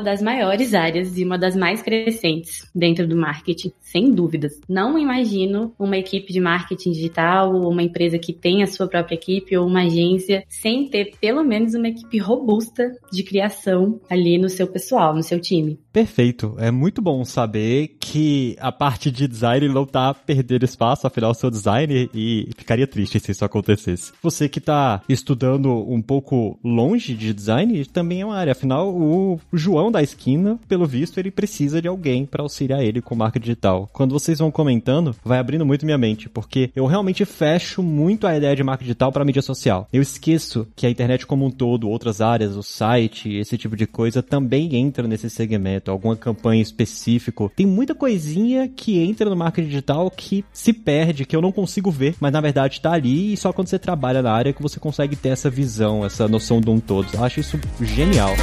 das 0.00 0.22
maiores 0.22 0.74
áreas 0.74 1.16
e 1.18 1.24
uma 1.24 1.38
das 1.38 1.56
mais 1.56 1.82
crescentes 1.82 2.68
dentro 2.74 3.06
do 3.06 3.16
marketing, 3.16 3.72
sem 3.80 4.12
dúvidas. 4.12 4.60
Não 4.68 4.98
imagino 4.98 5.72
uma 5.78 5.96
equipe 5.96 6.32
de 6.32 6.40
marketing 6.40 6.92
digital, 6.92 7.54
ou 7.54 7.70
uma 7.70 7.82
empresa 7.82 8.18
que 8.18 8.32
tem 8.32 8.62
a 8.62 8.66
sua 8.74 8.88
própria 8.88 9.14
equipe, 9.14 9.56
ou 9.56 9.66
uma 9.66 9.84
agência, 9.84 10.44
sem 10.48 10.88
ter 10.88 11.12
pelo 11.20 11.44
menos 11.44 11.74
uma 11.74 11.88
equipe 11.88 12.18
robusta 12.18 12.90
de 13.12 13.22
criação 13.22 14.00
ali 14.10 14.38
no 14.38 14.48
seu 14.48 14.66
pessoal, 14.66 15.14
no 15.14 15.22
seu 15.22 15.40
time. 15.40 15.78
Perfeito. 15.92 16.56
É 16.58 16.70
muito 16.70 17.00
bom 17.00 17.24
saber 17.24 17.96
que 18.00 18.56
a 18.58 18.72
parte 18.72 19.10
de 19.10 19.28
design 19.28 19.68
não 19.68 19.86
tá 19.86 20.12
perdendo 20.12 20.64
espaço, 20.64 21.06
afinal, 21.06 21.30
o 21.30 21.34
seu 21.34 21.50
design, 21.50 22.10
e 22.12 22.48
ficaria 22.56 22.86
triste 22.86 23.20
se 23.20 23.30
isso 23.30 23.44
acontecesse. 23.44 24.12
Você 24.22 24.48
que 24.48 24.60
tá 24.60 25.02
estudando 25.08 25.70
um 25.88 26.02
pouco 26.02 26.58
longe 26.64 27.14
de 27.14 27.32
design, 27.32 27.84
também 27.86 28.22
é 28.22 28.26
uma 28.26 28.36
área. 28.36 28.52
Afinal, 28.52 28.92
o 28.92 29.38
João 29.52 29.92
da 29.92 30.02
esquina, 30.02 30.58
pelo 30.68 30.86
visto, 30.86 31.18
ele 31.18 31.30
precisa 31.30 31.80
de 31.80 31.86
alguém 31.86 32.26
para 32.26 32.42
auxiliar 32.42 32.82
ele 32.82 33.00
com 33.00 33.14
marca 33.14 33.38
digital. 33.38 33.88
Quando 33.92 34.12
vocês 34.12 34.38
vão 34.38 34.50
comentando, 34.50 35.14
vai 35.24 35.38
abrindo 35.38 35.64
muito 35.64 35.84
minha 35.84 35.98
mente, 35.98 36.28
porque 36.28 36.70
eu 36.74 36.86
realmente 36.86 37.24
fecho 37.24 37.82
muito 37.82 38.26
a 38.26 38.36
ideia 38.36 38.56
de 38.56 38.63
marca 38.64 38.84
digital 38.84 39.12
para 39.12 39.24
mídia 39.24 39.42
social. 39.42 39.88
Eu 39.92 40.02
esqueço 40.02 40.66
que 40.74 40.86
a 40.86 40.90
internet 40.90 41.26
como 41.26 41.46
um 41.46 41.50
todo, 41.50 41.88
outras 41.88 42.20
áreas, 42.20 42.56
o 42.56 42.62
site, 42.62 43.32
esse 43.34 43.56
tipo 43.56 43.76
de 43.76 43.86
coisa 43.86 44.22
também 44.22 44.76
entra 44.76 45.06
nesse 45.06 45.30
segmento, 45.30 45.90
alguma 45.90 46.16
campanha 46.16 46.62
específica. 46.62 47.50
Tem 47.54 47.66
muita 47.66 47.94
coisinha 47.94 48.68
que 48.68 48.98
entra 48.98 49.28
no 49.28 49.36
marketing 49.36 49.68
digital 49.68 50.10
que 50.10 50.44
se 50.52 50.72
perde, 50.72 51.24
que 51.24 51.34
eu 51.34 51.42
não 51.42 51.52
consigo 51.52 51.90
ver, 51.90 52.14
mas 52.20 52.32
na 52.32 52.40
verdade 52.40 52.80
tá 52.80 52.92
ali 52.92 53.32
e 53.32 53.36
só 53.36 53.52
quando 53.52 53.68
você 53.68 53.78
trabalha 53.78 54.22
na 54.22 54.32
área 54.32 54.52
que 54.52 54.62
você 54.62 54.78
consegue 54.80 55.16
ter 55.16 55.30
essa 55.30 55.50
visão, 55.50 56.04
essa 56.04 56.28
noção 56.28 56.60
de 56.60 56.70
um 56.70 56.80
todo. 56.80 57.08
Eu 57.12 57.24
acho 57.24 57.40
isso 57.40 57.58
genial. 57.80 58.34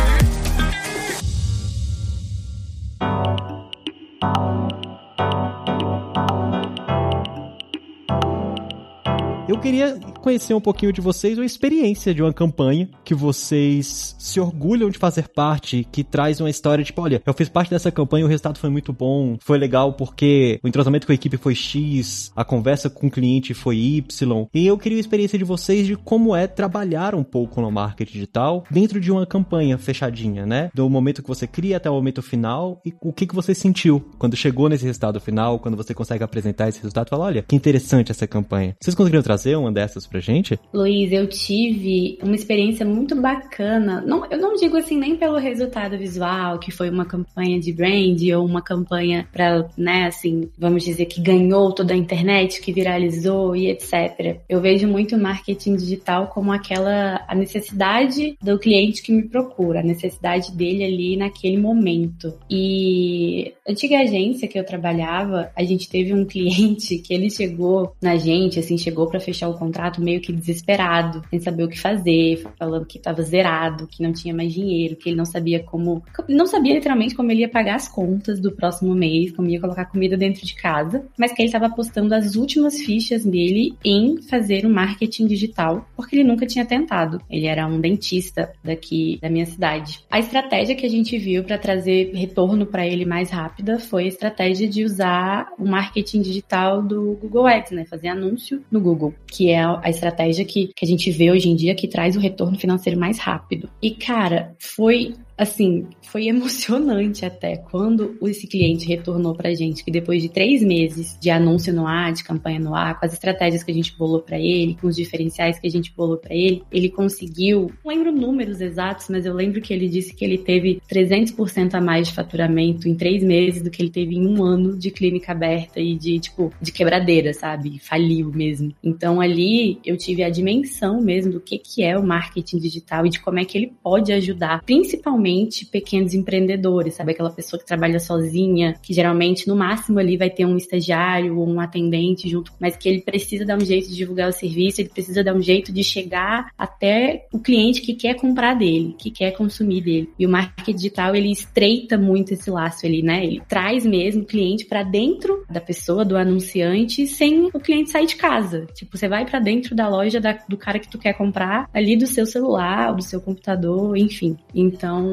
Eu 9.52 9.60
queria 9.60 10.00
conhecer 10.22 10.54
um 10.54 10.62
pouquinho 10.62 10.94
de 10.94 11.02
vocês, 11.02 11.38
a 11.38 11.44
experiência 11.44 12.14
de 12.14 12.24
uma 12.24 12.32
campanha 12.32 12.88
que 13.04 13.14
vocês 13.14 14.16
se 14.18 14.40
orgulham 14.40 14.90
de 14.90 14.98
fazer 14.98 15.28
parte, 15.28 15.86
que 15.92 16.06
traz 16.06 16.40
uma 16.40 16.50
história 16.50 16.86
tipo, 16.86 17.02
olha, 17.02 17.22
eu 17.26 17.34
fiz 17.34 17.50
parte 17.50 17.70
dessa 17.70 17.92
campanha, 17.92 18.24
o 18.24 18.30
resultado 18.30 18.58
foi 18.58 18.70
muito 18.70 18.94
bom, 18.94 19.36
foi 19.42 19.58
legal 19.58 19.92
porque 19.92 20.58
o 20.64 20.70
entrosamento 20.70 21.06
com 21.06 21.12
a 21.12 21.16
equipe 21.16 21.36
foi 21.36 21.54
X, 21.54 22.32
a 22.34 22.46
conversa 22.46 22.90
com 22.90 23.08
o 23.08 23.12
cliente 23.12 23.54
foi 23.54 23.76
Y. 23.76 24.48
E 24.54 24.66
eu 24.66 24.78
queria 24.78 24.98
a 24.98 25.02
experiência 25.02 25.38
de 25.38 25.44
vocês 25.44 25.86
de 25.86 25.98
como 25.98 26.34
é 26.34 26.48
trabalhar 26.48 27.14
um 27.14 27.24
pouco 27.24 27.60
no 27.60 27.70
marketing 27.70 28.14
digital 28.14 28.64
dentro 28.72 29.02
de 29.02 29.12
uma 29.12 29.26
campanha 29.26 29.78
fechadinha, 29.78 30.46
né? 30.46 30.72
Do 30.74 30.90
momento 30.90 31.22
que 31.22 31.28
você 31.28 31.46
cria 31.46 31.76
até 31.76 31.90
o 31.90 31.94
momento 31.94 32.22
final 32.22 32.80
e 32.86 32.94
o 33.02 33.12
que, 33.12 33.28
que 33.28 33.36
você 33.36 33.54
sentiu 33.54 34.00
quando 34.18 34.38
chegou 34.38 34.70
nesse 34.70 34.86
resultado 34.86 35.20
final, 35.20 35.60
quando 35.60 35.76
você 35.76 35.94
consegue 35.94 36.24
apresentar 36.24 36.70
esse 36.70 36.80
resultado 36.80 37.08
e 37.08 37.10
falar, 37.10 37.26
olha, 37.26 37.44
que 37.46 37.54
interessante 37.54 38.12
essa 38.12 38.26
campanha. 38.26 38.78
Vocês 38.80 38.96
conseguiram 38.96 39.22
trazer 39.22 39.41
trazer 39.42 39.56
uma 39.56 39.72
dessas 39.72 40.06
pra 40.06 40.20
gente? 40.20 40.60
Luiz, 40.72 41.12
eu 41.12 41.28
tive 41.28 42.20
uma 42.22 42.36
experiência 42.36 42.86
muito 42.86 43.20
bacana. 43.20 44.02
Não, 44.02 44.26
eu 44.30 44.38
não 44.38 44.56
digo 44.56 44.78
assim 44.78 44.98
nem 44.98 45.16
pelo 45.16 45.38
resultado 45.38 45.98
visual, 45.98 46.60
que 46.60 46.72
foi 46.72 46.90
uma 46.90 47.06
campanha 47.06 47.60
de 47.60 47.74
brand 47.74 48.22
ou 48.36 48.46
uma 48.46 48.62
campanha 48.62 49.28
para, 49.32 49.68
né, 49.76 50.06
assim, 50.06 50.50
vamos 50.58 50.84
dizer 50.84 51.06
que 51.06 51.22
ganhou 51.22 51.74
toda 51.74 51.94
a 51.94 51.98
internet, 51.98 52.62
que 52.62 52.72
viralizou 52.72 53.56
e 53.56 53.68
etc. 53.68 54.40
Eu 54.48 54.62
vejo 54.62 54.88
muito 54.88 55.18
marketing 55.18 55.76
digital 55.76 56.28
como 56.28 56.52
aquela 56.52 57.26
a 57.28 57.34
necessidade 57.34 58.38
do 58.42 58.60
cliente 58.60 59.02
que 59.02 59.12
me 59.12 59.24
procura, 59.24 59.80
a 59.80 59.84
necessidade 59.84 60.52
dele 60.52 60.84
ali 60.84 61.18
naquele 61.18 61.58
momento. 61.58 62.34
E 62.50 63.54
antiga 63.68 64.00
agência 64.00 64.48
que 64.48 64.60
eu 64.60 64.66
trabalhava, 64.66 65.52
a 65.56 65.64
gente 65.64 65.90
teve 65.90 66.14
um 66.14 66.26
cliente 66.26 66.98
que 67.00 67.14
ele 67.14 67.30
chegou 67.30 67.94
na 68.02 68.16
gente, 68.18 68.60
assim, 68.60 68.78
chegou 68.78 69.08
para 69.08 69.20
fechar 69.32 69.48
o 69.48 69.58
contrato 69.58 70.02
meio 70.02 70.20
que 70.20 70.34
desesperado, 70.34 71.24
sem 71.30 71.40
saber 71.40 71.64
o 71.64 71.70
que 71.70 71.80
fazer, 71.80 72.44
falando 72.60 72.86
que 72.86 72.98
estava 72.98 73.22
zerado, 73.22 73.88
que 73.88 74.04
não 74.04 74.12
tinha 74.12 74.34
mais 74.34 74.54
dinheiro, 74.54 74.96
que 74.96 75.10
ele 75.10 75.16
não 75.16 75.26
sabia 75.26 75.64
como. 75.64 76.04
Não 76.28 76.46
sabia 76.46 76.74
literalmente 76.74 77.16
como 77.16 77.32
ele 77.32 77.42
ia 77.42 77.50
pagar 77.50 77.76
as 77.76 77.88
contas 77.88 78.40
do 78.40 78.52
próximo 78.52 78.94
mês, 78.94 79.32
como 79.32 79.50
ia 79.50 79.60
colocar 79.60 79.86
comida 79.86 80.18
dentro 80.18 80.46
de 80.46 80.56
casa, 80.56 81.06
mas 81.18 81.32
que 81.32 81.42
ele 81.42 81.48
estava 81.48 81.68
apostando 81.68 82.14
as 82.14 82.36
últimas 82.36 82.80
fichas 82.80 83.26
dele 83.26 83.74
em 83.84 84.22
fazer 84.22 84.66
o 84.66 84.70
um 84.70 84.74
marketing 84.74 85.28
digital, 85.28 85.88
porque 85.96 86.16
ele 86.16 86.24
nunca 86.24 86.46
tinha 86.46 86.66
tentado. 86.66 87.22
Ele 87.30 87.48
era 87.48 87.66
um 87.66 87.80
dentista 87.80 88.52
daqui 88.64 89.18
da 89.22 89.30
minha 89.30 89.46
cidade. 89.46 90.04
A 90.10 90.20
estratégia 90.20 90.76
que 90.76 90.86
a 90.86 90.90
gente 90.90 91.18
viu 91.18 91.44
para 91.44 91.58
trazer 91.58 92.12
retorno 92.14 92.66
para 92.66 92.86
ele 92.86 93.06
mais 93.06 93.30
rápida 93.30 93.80
foi 93.80 94.04
a 94.04 94.08
estratégia 94.08 94.68
de 94.68 94.84
usar 94.84 95.48
o 95.58 95.66
marketing 95.66 96.22
digital 96.22 96.82
do 96.82 97.18
Google 97.22 97.48
Ads, 97.48 97.72
né? 97.72 97.86
Fazer 97.86 98.10
anúncio 98.10 98.62
no 98.70 98.82
Google 98.82 99.14
que 99.28 99.50
é 99.50 99.64
a 99.64 99.90
estratégia 99.90 100.46
que, 100.46 100.72
que 100.76 100.86
a 100.86 100.88
gente 100.88 101.10
vê 101.12 101.32
hoje 101.32 101.50
em 101.50 101.56
dia 101.56 101.76
que 101.76 101.88
traz 101.88 102.16
o 102.16 102.20
retorno 102.20 102.58
financeiro 102.58 103.00
mais 103.00 103.18
rápido. 103.18 103.70
E, 103.82 103.92
cara, 103.92 104.56
foi 104.60 105.16
assim, 105.42 105.88
foi 106.04 106.28
emocionante 106.28 107.26
até 107.26 107.58
quando 107.58 108.16
esse 108.22 108.46
cliente 108.46 108.88
retornou 108.88 109.34
pra 109.34 109.56
gente, 109.56 109.84
que 109.84 109.90
depois 109.90 110.22
de 110.22 110.30
três 110.30 110.62
meses 110.62 111.18
de 111.20 111.32
anúncio 111.32 111.74
no 111.74 111.88
ar, 111.88 112.14
de 112.14 112.24
campanha 112.24 112.60
no 112.60 112.76
ar, 112.76 113.00
com 113.00 113.08
as 113.08 113.14
estratégias 113.14 113.64
que 113.64 113.72
a 113.72 113.74
gente 113.74 113.98
bolou 113.98 114.20
para 114.22 114.38
ele, 114.38 114.78
com 114.80 114.86
os 114.86 114.96
diferenciais 114.96 115.60
que 115.60 115.66
a 115.66 115.70
gente 115.70 115.92
bolou 115.96 116.18
para 116.18 116.36
ele, 116.36 116.62
ele 116.72 116.90
conseguiu, 116.90 117.72
não 117.84 117.92
lembro 117.92 118.12
números 118.12 118.62
exatos, 118.62 119.08
mas 119.10 119.26
eu 119.26 119.34
lembro 119.34 119.62
que 119.62 119.74
ele 119.74 119.90
disse 119.90 120.14
que 120.14 120.24
ele 120.24 120.38
teve 120.38 120.80
300% 120.88 121.74
a 121.74 121.82
mais 121.82 122.10
de 122.10 122.14
faturamento 122.14 122.88
em 122.88 122.94
três 122.94 123.24
meses 123.24 123.64
do 123.64 123.72
que 123.72 123.82
ele 123.82 123.90
teve 123.90 124.16
em 124.16 124.28
um 124.28 124.44
ano 124.44 124.78
de 124.78 124.92
clínica 124.92 125.32
aberta 125.32 125.80
e 125.80 125.96
de, 125.96 126.20
tipo, 126.20 126.54
de 126.62 126.72
quebradeira, 126.72 127.34
sabe? 127.34 127.80
Faliu 127.80 128.32
mesmo. 128.32 128.76
Então 128.84 129.20
ali 129.20 129.80
eu 129.84 129.98
tive 129.98 130.24
a 130.24 130.30
dimensão 130.30 131.02
mesmo 131.02 131.32
do 131.32 131.40
que, 131.40 131.58
que 131.58 131.82
é 131.82 131.98
o 131.98 132.06
marketing 132.06 132.60
digital 132.60 133.08
e 133.08 133.10
de 133.10 133.20
como 133.20 133.40
é 133.40 133.46
que 133.46 133.58
ele 133.58 133.74
pode 133.82 134.14
ajudar, 134.14 134.62
principalmente 134.64 135.31
geralmente 135.32 135.66
pequenos 135.66 136.14
empreendedores, 136.14 136.96
sabe? 136.96 137.12
Aquela 137.12 137.32
pessoa 137.32 137.60
que 137.60 137.66
trabalha 137.66 138.00
sozinha, 138.00 138.76
que 138.82 138.94
geralmente 138.94 139.48
no 139.48 139.56
máximo 139.56 140.00
ali 140.00 140.18
vai 140.18 140.30
ter 140.30 140.46
um 140.46 140.58
estagiário 140.58 141.38
ou 141.38 141.48
um 141.48 141.60
atendente 141.60 142.30
junto, 142.30 142.52
mas 142.60 142.76
que 142.76 142.90
ele 142.90 143.02
precisa 143.02 143.46
dar 143.46 143.58
um 143.58 143.66
jeito 143.66 143.90
de 143.90 143.96
divulgar 143.96 144.30
o 144.30 144.34
serviço, 144.34 144.82
ele 144.82 144.90
precisa 144.90 145.24
dar 145.24 145.34
um 145.34 145.42
jeito 145.42 145.72
de 145.72 145.84
chegar 145.84 146.52
até 146.58 147.28
o 147.32 147.40
cliente 147.40 147.82
que 147.82 147.94
quer 147.94 148.16
comprar 148.16 148.56
dele, 148.56 148.96
que 148.98 149.10
quer 149.10 149.32
consumir 149.32 149.82
dele. 149.82 150.10
E 150.20 150.26
o 150.26 150.30
marketing 150.30 150.76
digital, 150.76 151.16
ele 151.16 151.32
estreita 151.32 151.98
muito 151.98 152.34
esse 152.34 152.50
laço 152.50 152.86
ali, 152.86 153.02
né? 153.02 153.24
Ele 153.26 153.42
traz 153.48 153.86
mesmo 153.86 154.24
o 154.24 154.26
cliente 154.26 154.66
para 154.66 154.84
dentro 154.84 155.46
da 155.50 155.62
pessoa, 155.62 156.04
do 156.04 156.18
anunciante, 156.18 157.08
sem 157.08 157.46
o 157.46 157.60
cliente 157.60 157.92
sair 157.92 158.06
de 158.06 158.16
casa. 158.16 158.66
Tipo, 158.74 158.98
você 158.98 159.08
vai 159.08 159.26
para 159.26 159.40
dentro 159.40 159.76
da 159.76 159.88
loja 159.88 160.20
da, 160.20 160.38
do 160.48 160.58
cara 160.58 160.80
que 160.80 160.90
tu 160.90 160.98
quer 160.98 161.14
comprar, 161.14 161.70
ali 161.74 161.96
do 161.96 162.08
seu 162.08 162.26
celular, 162.26 162.94
do 162.94 163.02
seu 163.02 163.22
computador, 163.22 163.98
enfim. 163.98 164.38
Então, 164.54 165.11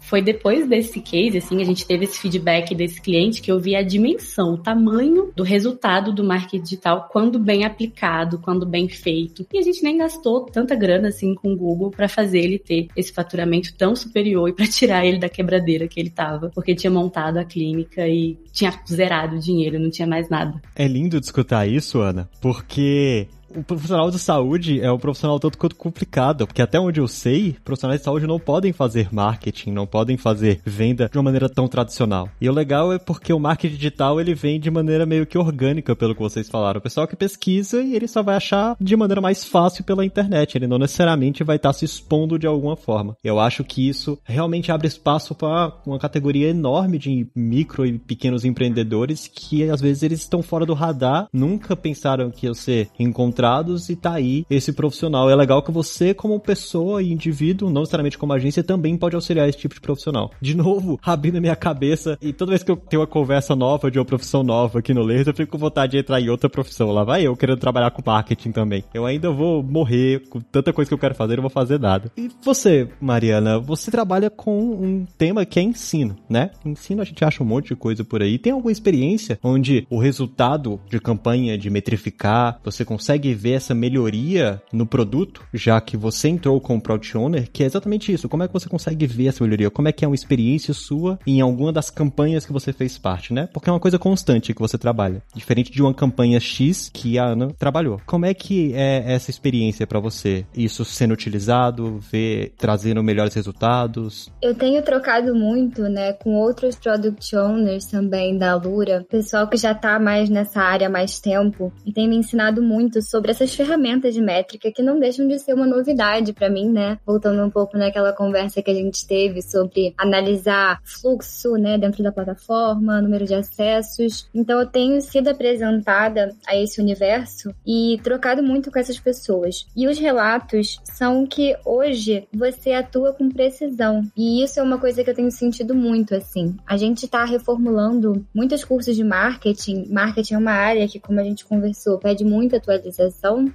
foi 0.00 0.22
depois 0.22 0.68
desse 0.68 1.00
case, 1.00 1.38
assim, 1.38 1.60
a 1.60 1.64
gente 1.64 1.86
teve 1.86 2.04
esse 2.04 2.18
feedback 2.18 2.74
desse 2.74 3.00
cliente 3.00 3.40
que 3.40 3.50
eu 3.50 3.58
vi 3.58 3.74
a 3.74 3.82
dimensão, 3.82 4.54
o 4.54 4.58
tamanho 4.58 5.32
do 5.34 5.42
resultado 5.42 6.12
do 6.12 6.24
marketing 6.24 6.62
digital 6.62 7.08
quando 7.10 7.38
bem 7.38 7.64
aplicado, 7.64 8.38
quando 8.38 8.66
bem 8.66 8.88
feito. 8.88 9.46
E 9.52 9.58
a 9.58 9.62
gente 9.62 9.82
nem 9.82 9.98
gastou 9.98 10.46
tanta 10.46 10.74
grana 10.74 11.08
assim 11.08 11.34
com 11.34 11.52
o 11.52 11.56
Google 11.56 11.90
para 11.90 12.08
fazer 12.08 12.40
ele 12.40 12.58
ter 12.58 12.88
esse 12.96 13.12
faturamento 13.12 13.74
tão 13.76 13.94
superior 13.94 14.48
e 14.48 14.52
para 14.52 14.66
tirar 14.68 15.04
ele 15.04 15.18
da 15.18 15.28
quebradeira 15.28 15.88
que 15.88 15.98
ele 16.00 16.10
tava, 16.10 16.50
porque 16.54 16.74
tinha 16.74 16.90
montado 16.90 17.38
a 17.38 17.44
clínica 17.44 18.06
e 18.06 18.38
tinha 18.52 18.72
zerado 18.88 19.36
o 19.36 19.40
dinheiro, 19.40 19.78
não 19.78 19.90
tinha 19.90 20.06
mais 20.06 20.28
nada. 20.28 20.60
É 20.74 20.86
lindo 20.86 21.20
de 21.20 21.26
escutar 21.26 21.66
isso, 21.66 22.00
Ana, 22.00 22.28
porque 22.40 23.28
o 23.54 23.62
profissional 23.62 24.10
de 24.10 24.18
saúde 24.18 24.80
é 24.80 24.90
um 24.90 24.98
profissional 24.98 25.38
tanto 25.38 25.58
quanto 25.58 25.76
complicado, 25.76 26.46
porque 26.46 26.62
até 26.62 26.78
onde 26.78 27.00
eu 27.00 27.08
sei, 27.08 27.56
profissionais 27.64 28.00
de 28.00 28.04
saúde 28.04 28.26
não 28.26 28.38
podem 28.38 28.72
fazer 28.72 29.08
marketing, 29.12 29.72
não 29.72 29.86
podem 29.86 30.16
fazer 30.16 30.60
venda 30.64 31.08
de 31.10 31.16
uma 31.16 31.24
maneira 31.24 31.48
tão 31.48 31.68
tradicional. 31.68 32.28
E 32.40 32.48
o 32.48 32.52
legal 32.52 32.92
é 32.92 32.98
porque 32.98 33.32
o 33.32 33.38
marketing 33.38 33.76
digital 33.76 34.20
ele 34.20 34.34
vem 34.34 34.60
de 34.60 34.70
maneira 34.70 35.06
meio 35.06 35.26
que 35.26 35.38
orgânica, 35.38 35.96
pelo 35.96 36.14
que 36.14 36.20
vocês 36.20 36.48
falaram. 36.48 36.78
O 36.78 36.82
pessoal 36.82 37.06
que 37.06 37.16
pesquisa 37.16 37.80
e 37.80 37.94
ele 37.94 38.08
só 38.08 38.22
vai 38.22 38.36
achar 38.36 38.76
de 38.80 38.96
maneira 38.96 39.20
mais 39.20 39.44
fácil 39.44 39.84
pela 39.84 40.04
internet, 40.04 40.56
ele 40.56 40.66
não 40.66 40.78
necessariamente 40.78 41.44
vai 41.44 41.56
estar 41.56 41.72
se 41.72 41.84
expondo 41.84 42.38
de 42.38 42.46
alguma 42.46 42.76
forma. 42.76 43.16
Eu 43.22 43.40
acho 43.40 43.64
que 43.64 43.88
isso 43.88 44.18
realmente 44.24 44.70
abre 44.70 44.86
espaço 44.86 45.34
para 45.34 45.72
uma 45.86 45.98
categoria 45.98 46.48
enorme 46.48 46.98
de 46.98 47.26
micro 47.34 47.86
e 47.86 47.98
pequenos 47.98 48.44
empreendedores 48.44 49.28
que 49.32 49.68
às 49.68 49.80
vezes 49.80 50.02
eles 50.02 50.20
estão 50.20 50.42
fora 50.42 50.66
do 50.66 50.74
radar, 50.74 51.28
nunca 51.32 51.76
pensaram 51.76 52.30
que 52.30 52.46
iam 52.46 52.54
ser 52.54 52.88
encontrados 53.38 53.88
e 53.88 53.94
tá 53.94 54.14
aí 54.14 54.44
esse 54.50 54.72
profissional. 54.72 55.30
É 55.30 55.36
legal 55.36 55.62
que 55.62 55.70
você, 55.70 56.12
como 56.12 56.38
pessoa 56.40 57.02
e 57.02 57.12
indivíduo, 57.12 57.70
não 57.70 57.82
necessariamente 57.82 58.18
como 58.18 58.32
agência, 58.32 58.64
também 58.64 58.96
pode 58.96 59.14
auxiliar 59.14 59.48
esse 59.48 59.58
tipo 59.58 59.74
de 59.74 59.80
profissional. 59.80 60.30
De 60.40 60.56
novo, 60.56 60.98
abrindo 61.04 61.38
a 61.38 61.40
minha 61.40 61.54
cabeça 61.54 62.18
e 62.20 62.32
toda 62.32 62.50
vez 62.50 62.62
que 62.62 62.70
eu 62.70 62.76
tenho 62.76 63.00
uma 63.00 63.06
conversa 63.06 63.54
nova 63.54 63.90
de 63.90 63.98
uma 63.98 64.04
profissão 64.04 64.42
nova 64.42 64.80
aqui 64.80 64.92
no 64.92 65.02
Lerdo, 65.02 65.30
eu 65.30 65.34
fico 65.34 65.52
com 65.52 65.58
vontade 65.58 65.92
de 65.92 65.98
entrar 65.98 66.20
em 66.20 66.28
outra 66.28 66.50
profissão. 66.50 66.90
Lá 66.90 67.04
vai 67.04 67.26
eu 67.26 67.36
querendo 67.36 67.58
trabalhar 67.58 67.90
com 67.90 68.02
marketing 68.04 68.50
também. 68.50 68.82
Eu 68.92 69.06
ainda 69.06 69.30
vou 69.30 69.62
morrer 69.62 70.28
com 70.28 70.40
tanta 70.40 70.72
coisa 70.72 70.88
que 70.88 70.94
eu 70.94 70.98
quero 70.98 71.14
fazer, 71.14 71.36
não 71.36 71.42
vou 71.42 71.50
fazer 71.50 71.78
nada. 71.78 72.10
E 72.16 72.28
você, 72.42 72.88
Mariana, 73.00 73.58
você 73.58 73.90
trabalha 73.90 74.30
com 74.30 74.58
um 74.58 75.06
tema 75.16 75.44
que 75.44 75.60
é 75.60 75.62
ensino, 75.62 76.16
né? 76.28 76.50
Ensino 76.64 77.02
a 77.02 77.04
gente 77.04 77.24
acha 77.24 77.42
um 77.42 77.46
monte 77.46 77.68
de 77.68 77.76
coisa 77.76 78.04
por 78.04 78.22
aí. 78.22 78.38
Tem 78.38 78.52
alguma 78.52 78.72
experiência 78.72 79.38
onde 79.42 79.86
o 79.88 79.98
resultado 79.98 80.80
de 80.90 80.98
campanha 81.00 81.56
de 81.56 81.70
metrificar, 81.70 82.58
você 82.64 82.84
consegue 82.84 83.27
ver 83.34 83.52
essa 83.52 83.74
melhoria 83.74 84.62
no 84.72 84.86
produto, 84.86 85.42
já 85.52 85.80
que 85.80 85.96
você 85.96 86.28
entrou 86.28 86.60
como 86.60 86.80
Product 86.80 87.16
Owner, 87.16 87.48
que 87.52 87.62
é 87.62 87.66
exatamente 87.66 88.12
isso. 88.12 88.28
Como 88.28 88.42
é 88.42 88.46
que 88.46 88.52
você 88.52 88.68
consegue 88.68 89.06
ver 89.06 89.28
essa 89.28 89.44
melhoria? 89.44 89.70
Como 89.70 89.88
é 89.88 89.92
que 89.92 90.04
é 90.04 90.08
uma 90.08 90.14
experiência 90.14 90.74
sua 90.74 91.18
em 91.26 91.40
alguma 91.40 91.72
das 91.72 91.90
campanhas 91.90 92.46
que 92.46 92.52
você 92.52 92.72
fez 92.72 92.98
parte, 92.98 93.32
né? 93.32 93.48
Porque 93.52 93.68
é 93.68 93.72
uma 93.72 93.80
coisa 93.80 93.98
constante 93.98 94.54
que 94.54 94.60
você 94.60 94.78
trabalha, 94.78 95.22
diferente 95.34 95.70
de 95.70 95.82
uma 95.82 95.94
campanha 95.94 96.40
X 96.40 96.90
que 96.92 97.18
a 97.18 97.24
Ana 97.24 97.52
trabalhou. 97.58 98.00
Como 98.06 98.24
é 98.26 98.34
que 98.34 98.72
é 98.74 99.12
essa 99.12 99.30
experiência 99.30 99.86
para 99.86 100.00
você? 100.00 100.44
Isso 100.54 100.84
sendo 100.84 101.12
utilizado, 101.12 101.98
ver 101.98 102.54
trazendo 102.56 103.02
melhores 103.02 103.34
resultados? 103.34 104.30
Eu 104.42 104.54
tenho 104.54 104.82
trocado 104.82 105.34
muito, 105.34 105.82
né, 105.82 106.12
com 106.12 106.34
outros 106.34 106.76
product 106.76 107.36
owners 107.36 107.86
também 107.86 108.36
da 108.36 108.54
Lura, 108.54 109.06
pessoal 109.08 109.48
que 109.48 109.56
já 109.56 109.74
tá 109.74 109.98
mais 109.98 110.28
nessa 110.28 110.60
área 110.60 110.86
há 110.86 110.90
mais 110.90 111.20
tempo 111.20 111.72
e 111.84 111.92
tem 111.92 112.08
me 112.08 112.16
ensinado 112.16 112.62
muito 112.62 113.02
sobre 113.02 113.17
essas 113.26 113.54
ferramentas 113.54 114.14
de 114.14 114.20
métrica 114.20 114.70
que 114.70 114.82
não 114.82 114.98
deixam 114.98 115.26
de 115.26 115.38
ser 115.38 115.54
uma 115.54 115.66
novidade 115.66 116.32
para 116.32 116.48
mim, 116.48 116.70
né? 116.70 116.98
Voltando 117.04 117.42
um 117.44 117.50
pouco 117.50 117.76
naquela 117.76 118.12
conversa 118.12 118.62
que 118.62 118.70
a 118.70 118.74
gente 118.74 119.06
teve 119.06 119.42
sobre 119.42 119.94
analisar 119.96 120.80
fluxo, 120.84 121.54
né, 121.56 121.78
dentro 121.78 122.02
da 122.02 122.12
plataforma, 122.12 123.00
número 123.00 123.24
de 123.24 123.34
acessos. 123.34 124.28
Então 124.34 124.60
eu 124.60 124.66
tenho 124.66 125.00
sido 125.00 125.28
apresentada 125.28 126.34
a 126.46 126.56
esse 126.56 126.80
universo 126.80 127.54
e 127.66 127.98
trocado 128.02 128.42
muito 128.42 128.70
com 128.70 128.78
essas 128.78 128.98
pessoas. 128.98 129.66
E 129.76 129.86
os 129.86 129.98
relatos 129.98 130.80
são 130.84 131.26
que 131.26 131.56
hoje 131.64 132.26
você 132.32 132.72
atua 132.72 133.12
com 133.12 133.28
precisão. 133.28 134.02
E 134.16 134.42
isso 134.42 134.60
é 134.60 134.62
uma 134.62 134.78
coisa 134.78 135.02
que 135.02 135.10
eu 135.10 135.14
tenho 135.14 135.30
sentido 135.30 135.74
muito 135.74 136.14
assim. 136.14 136.56
A 136.66 136.76
gente 136.76 137.04
está 137.04 137.24
reformulando 137.24 138.26
muitos 138.34 138.64
cursos 138.64 138.96
de 138.96 139.04
marketing. 139.04 139.86
Marketing 139.90 140.34
é 140.34 140.38
uma 140.38 140.52
área 140.52 140.88
que, 140.88 141.00
como 141.00 141.20
a 141.20 141.24
gente 141.24 141.44
conversou, 141.44 141.98
pede 141.98 142.24
muita 142.24 142.56
atualização. 142.56 143.07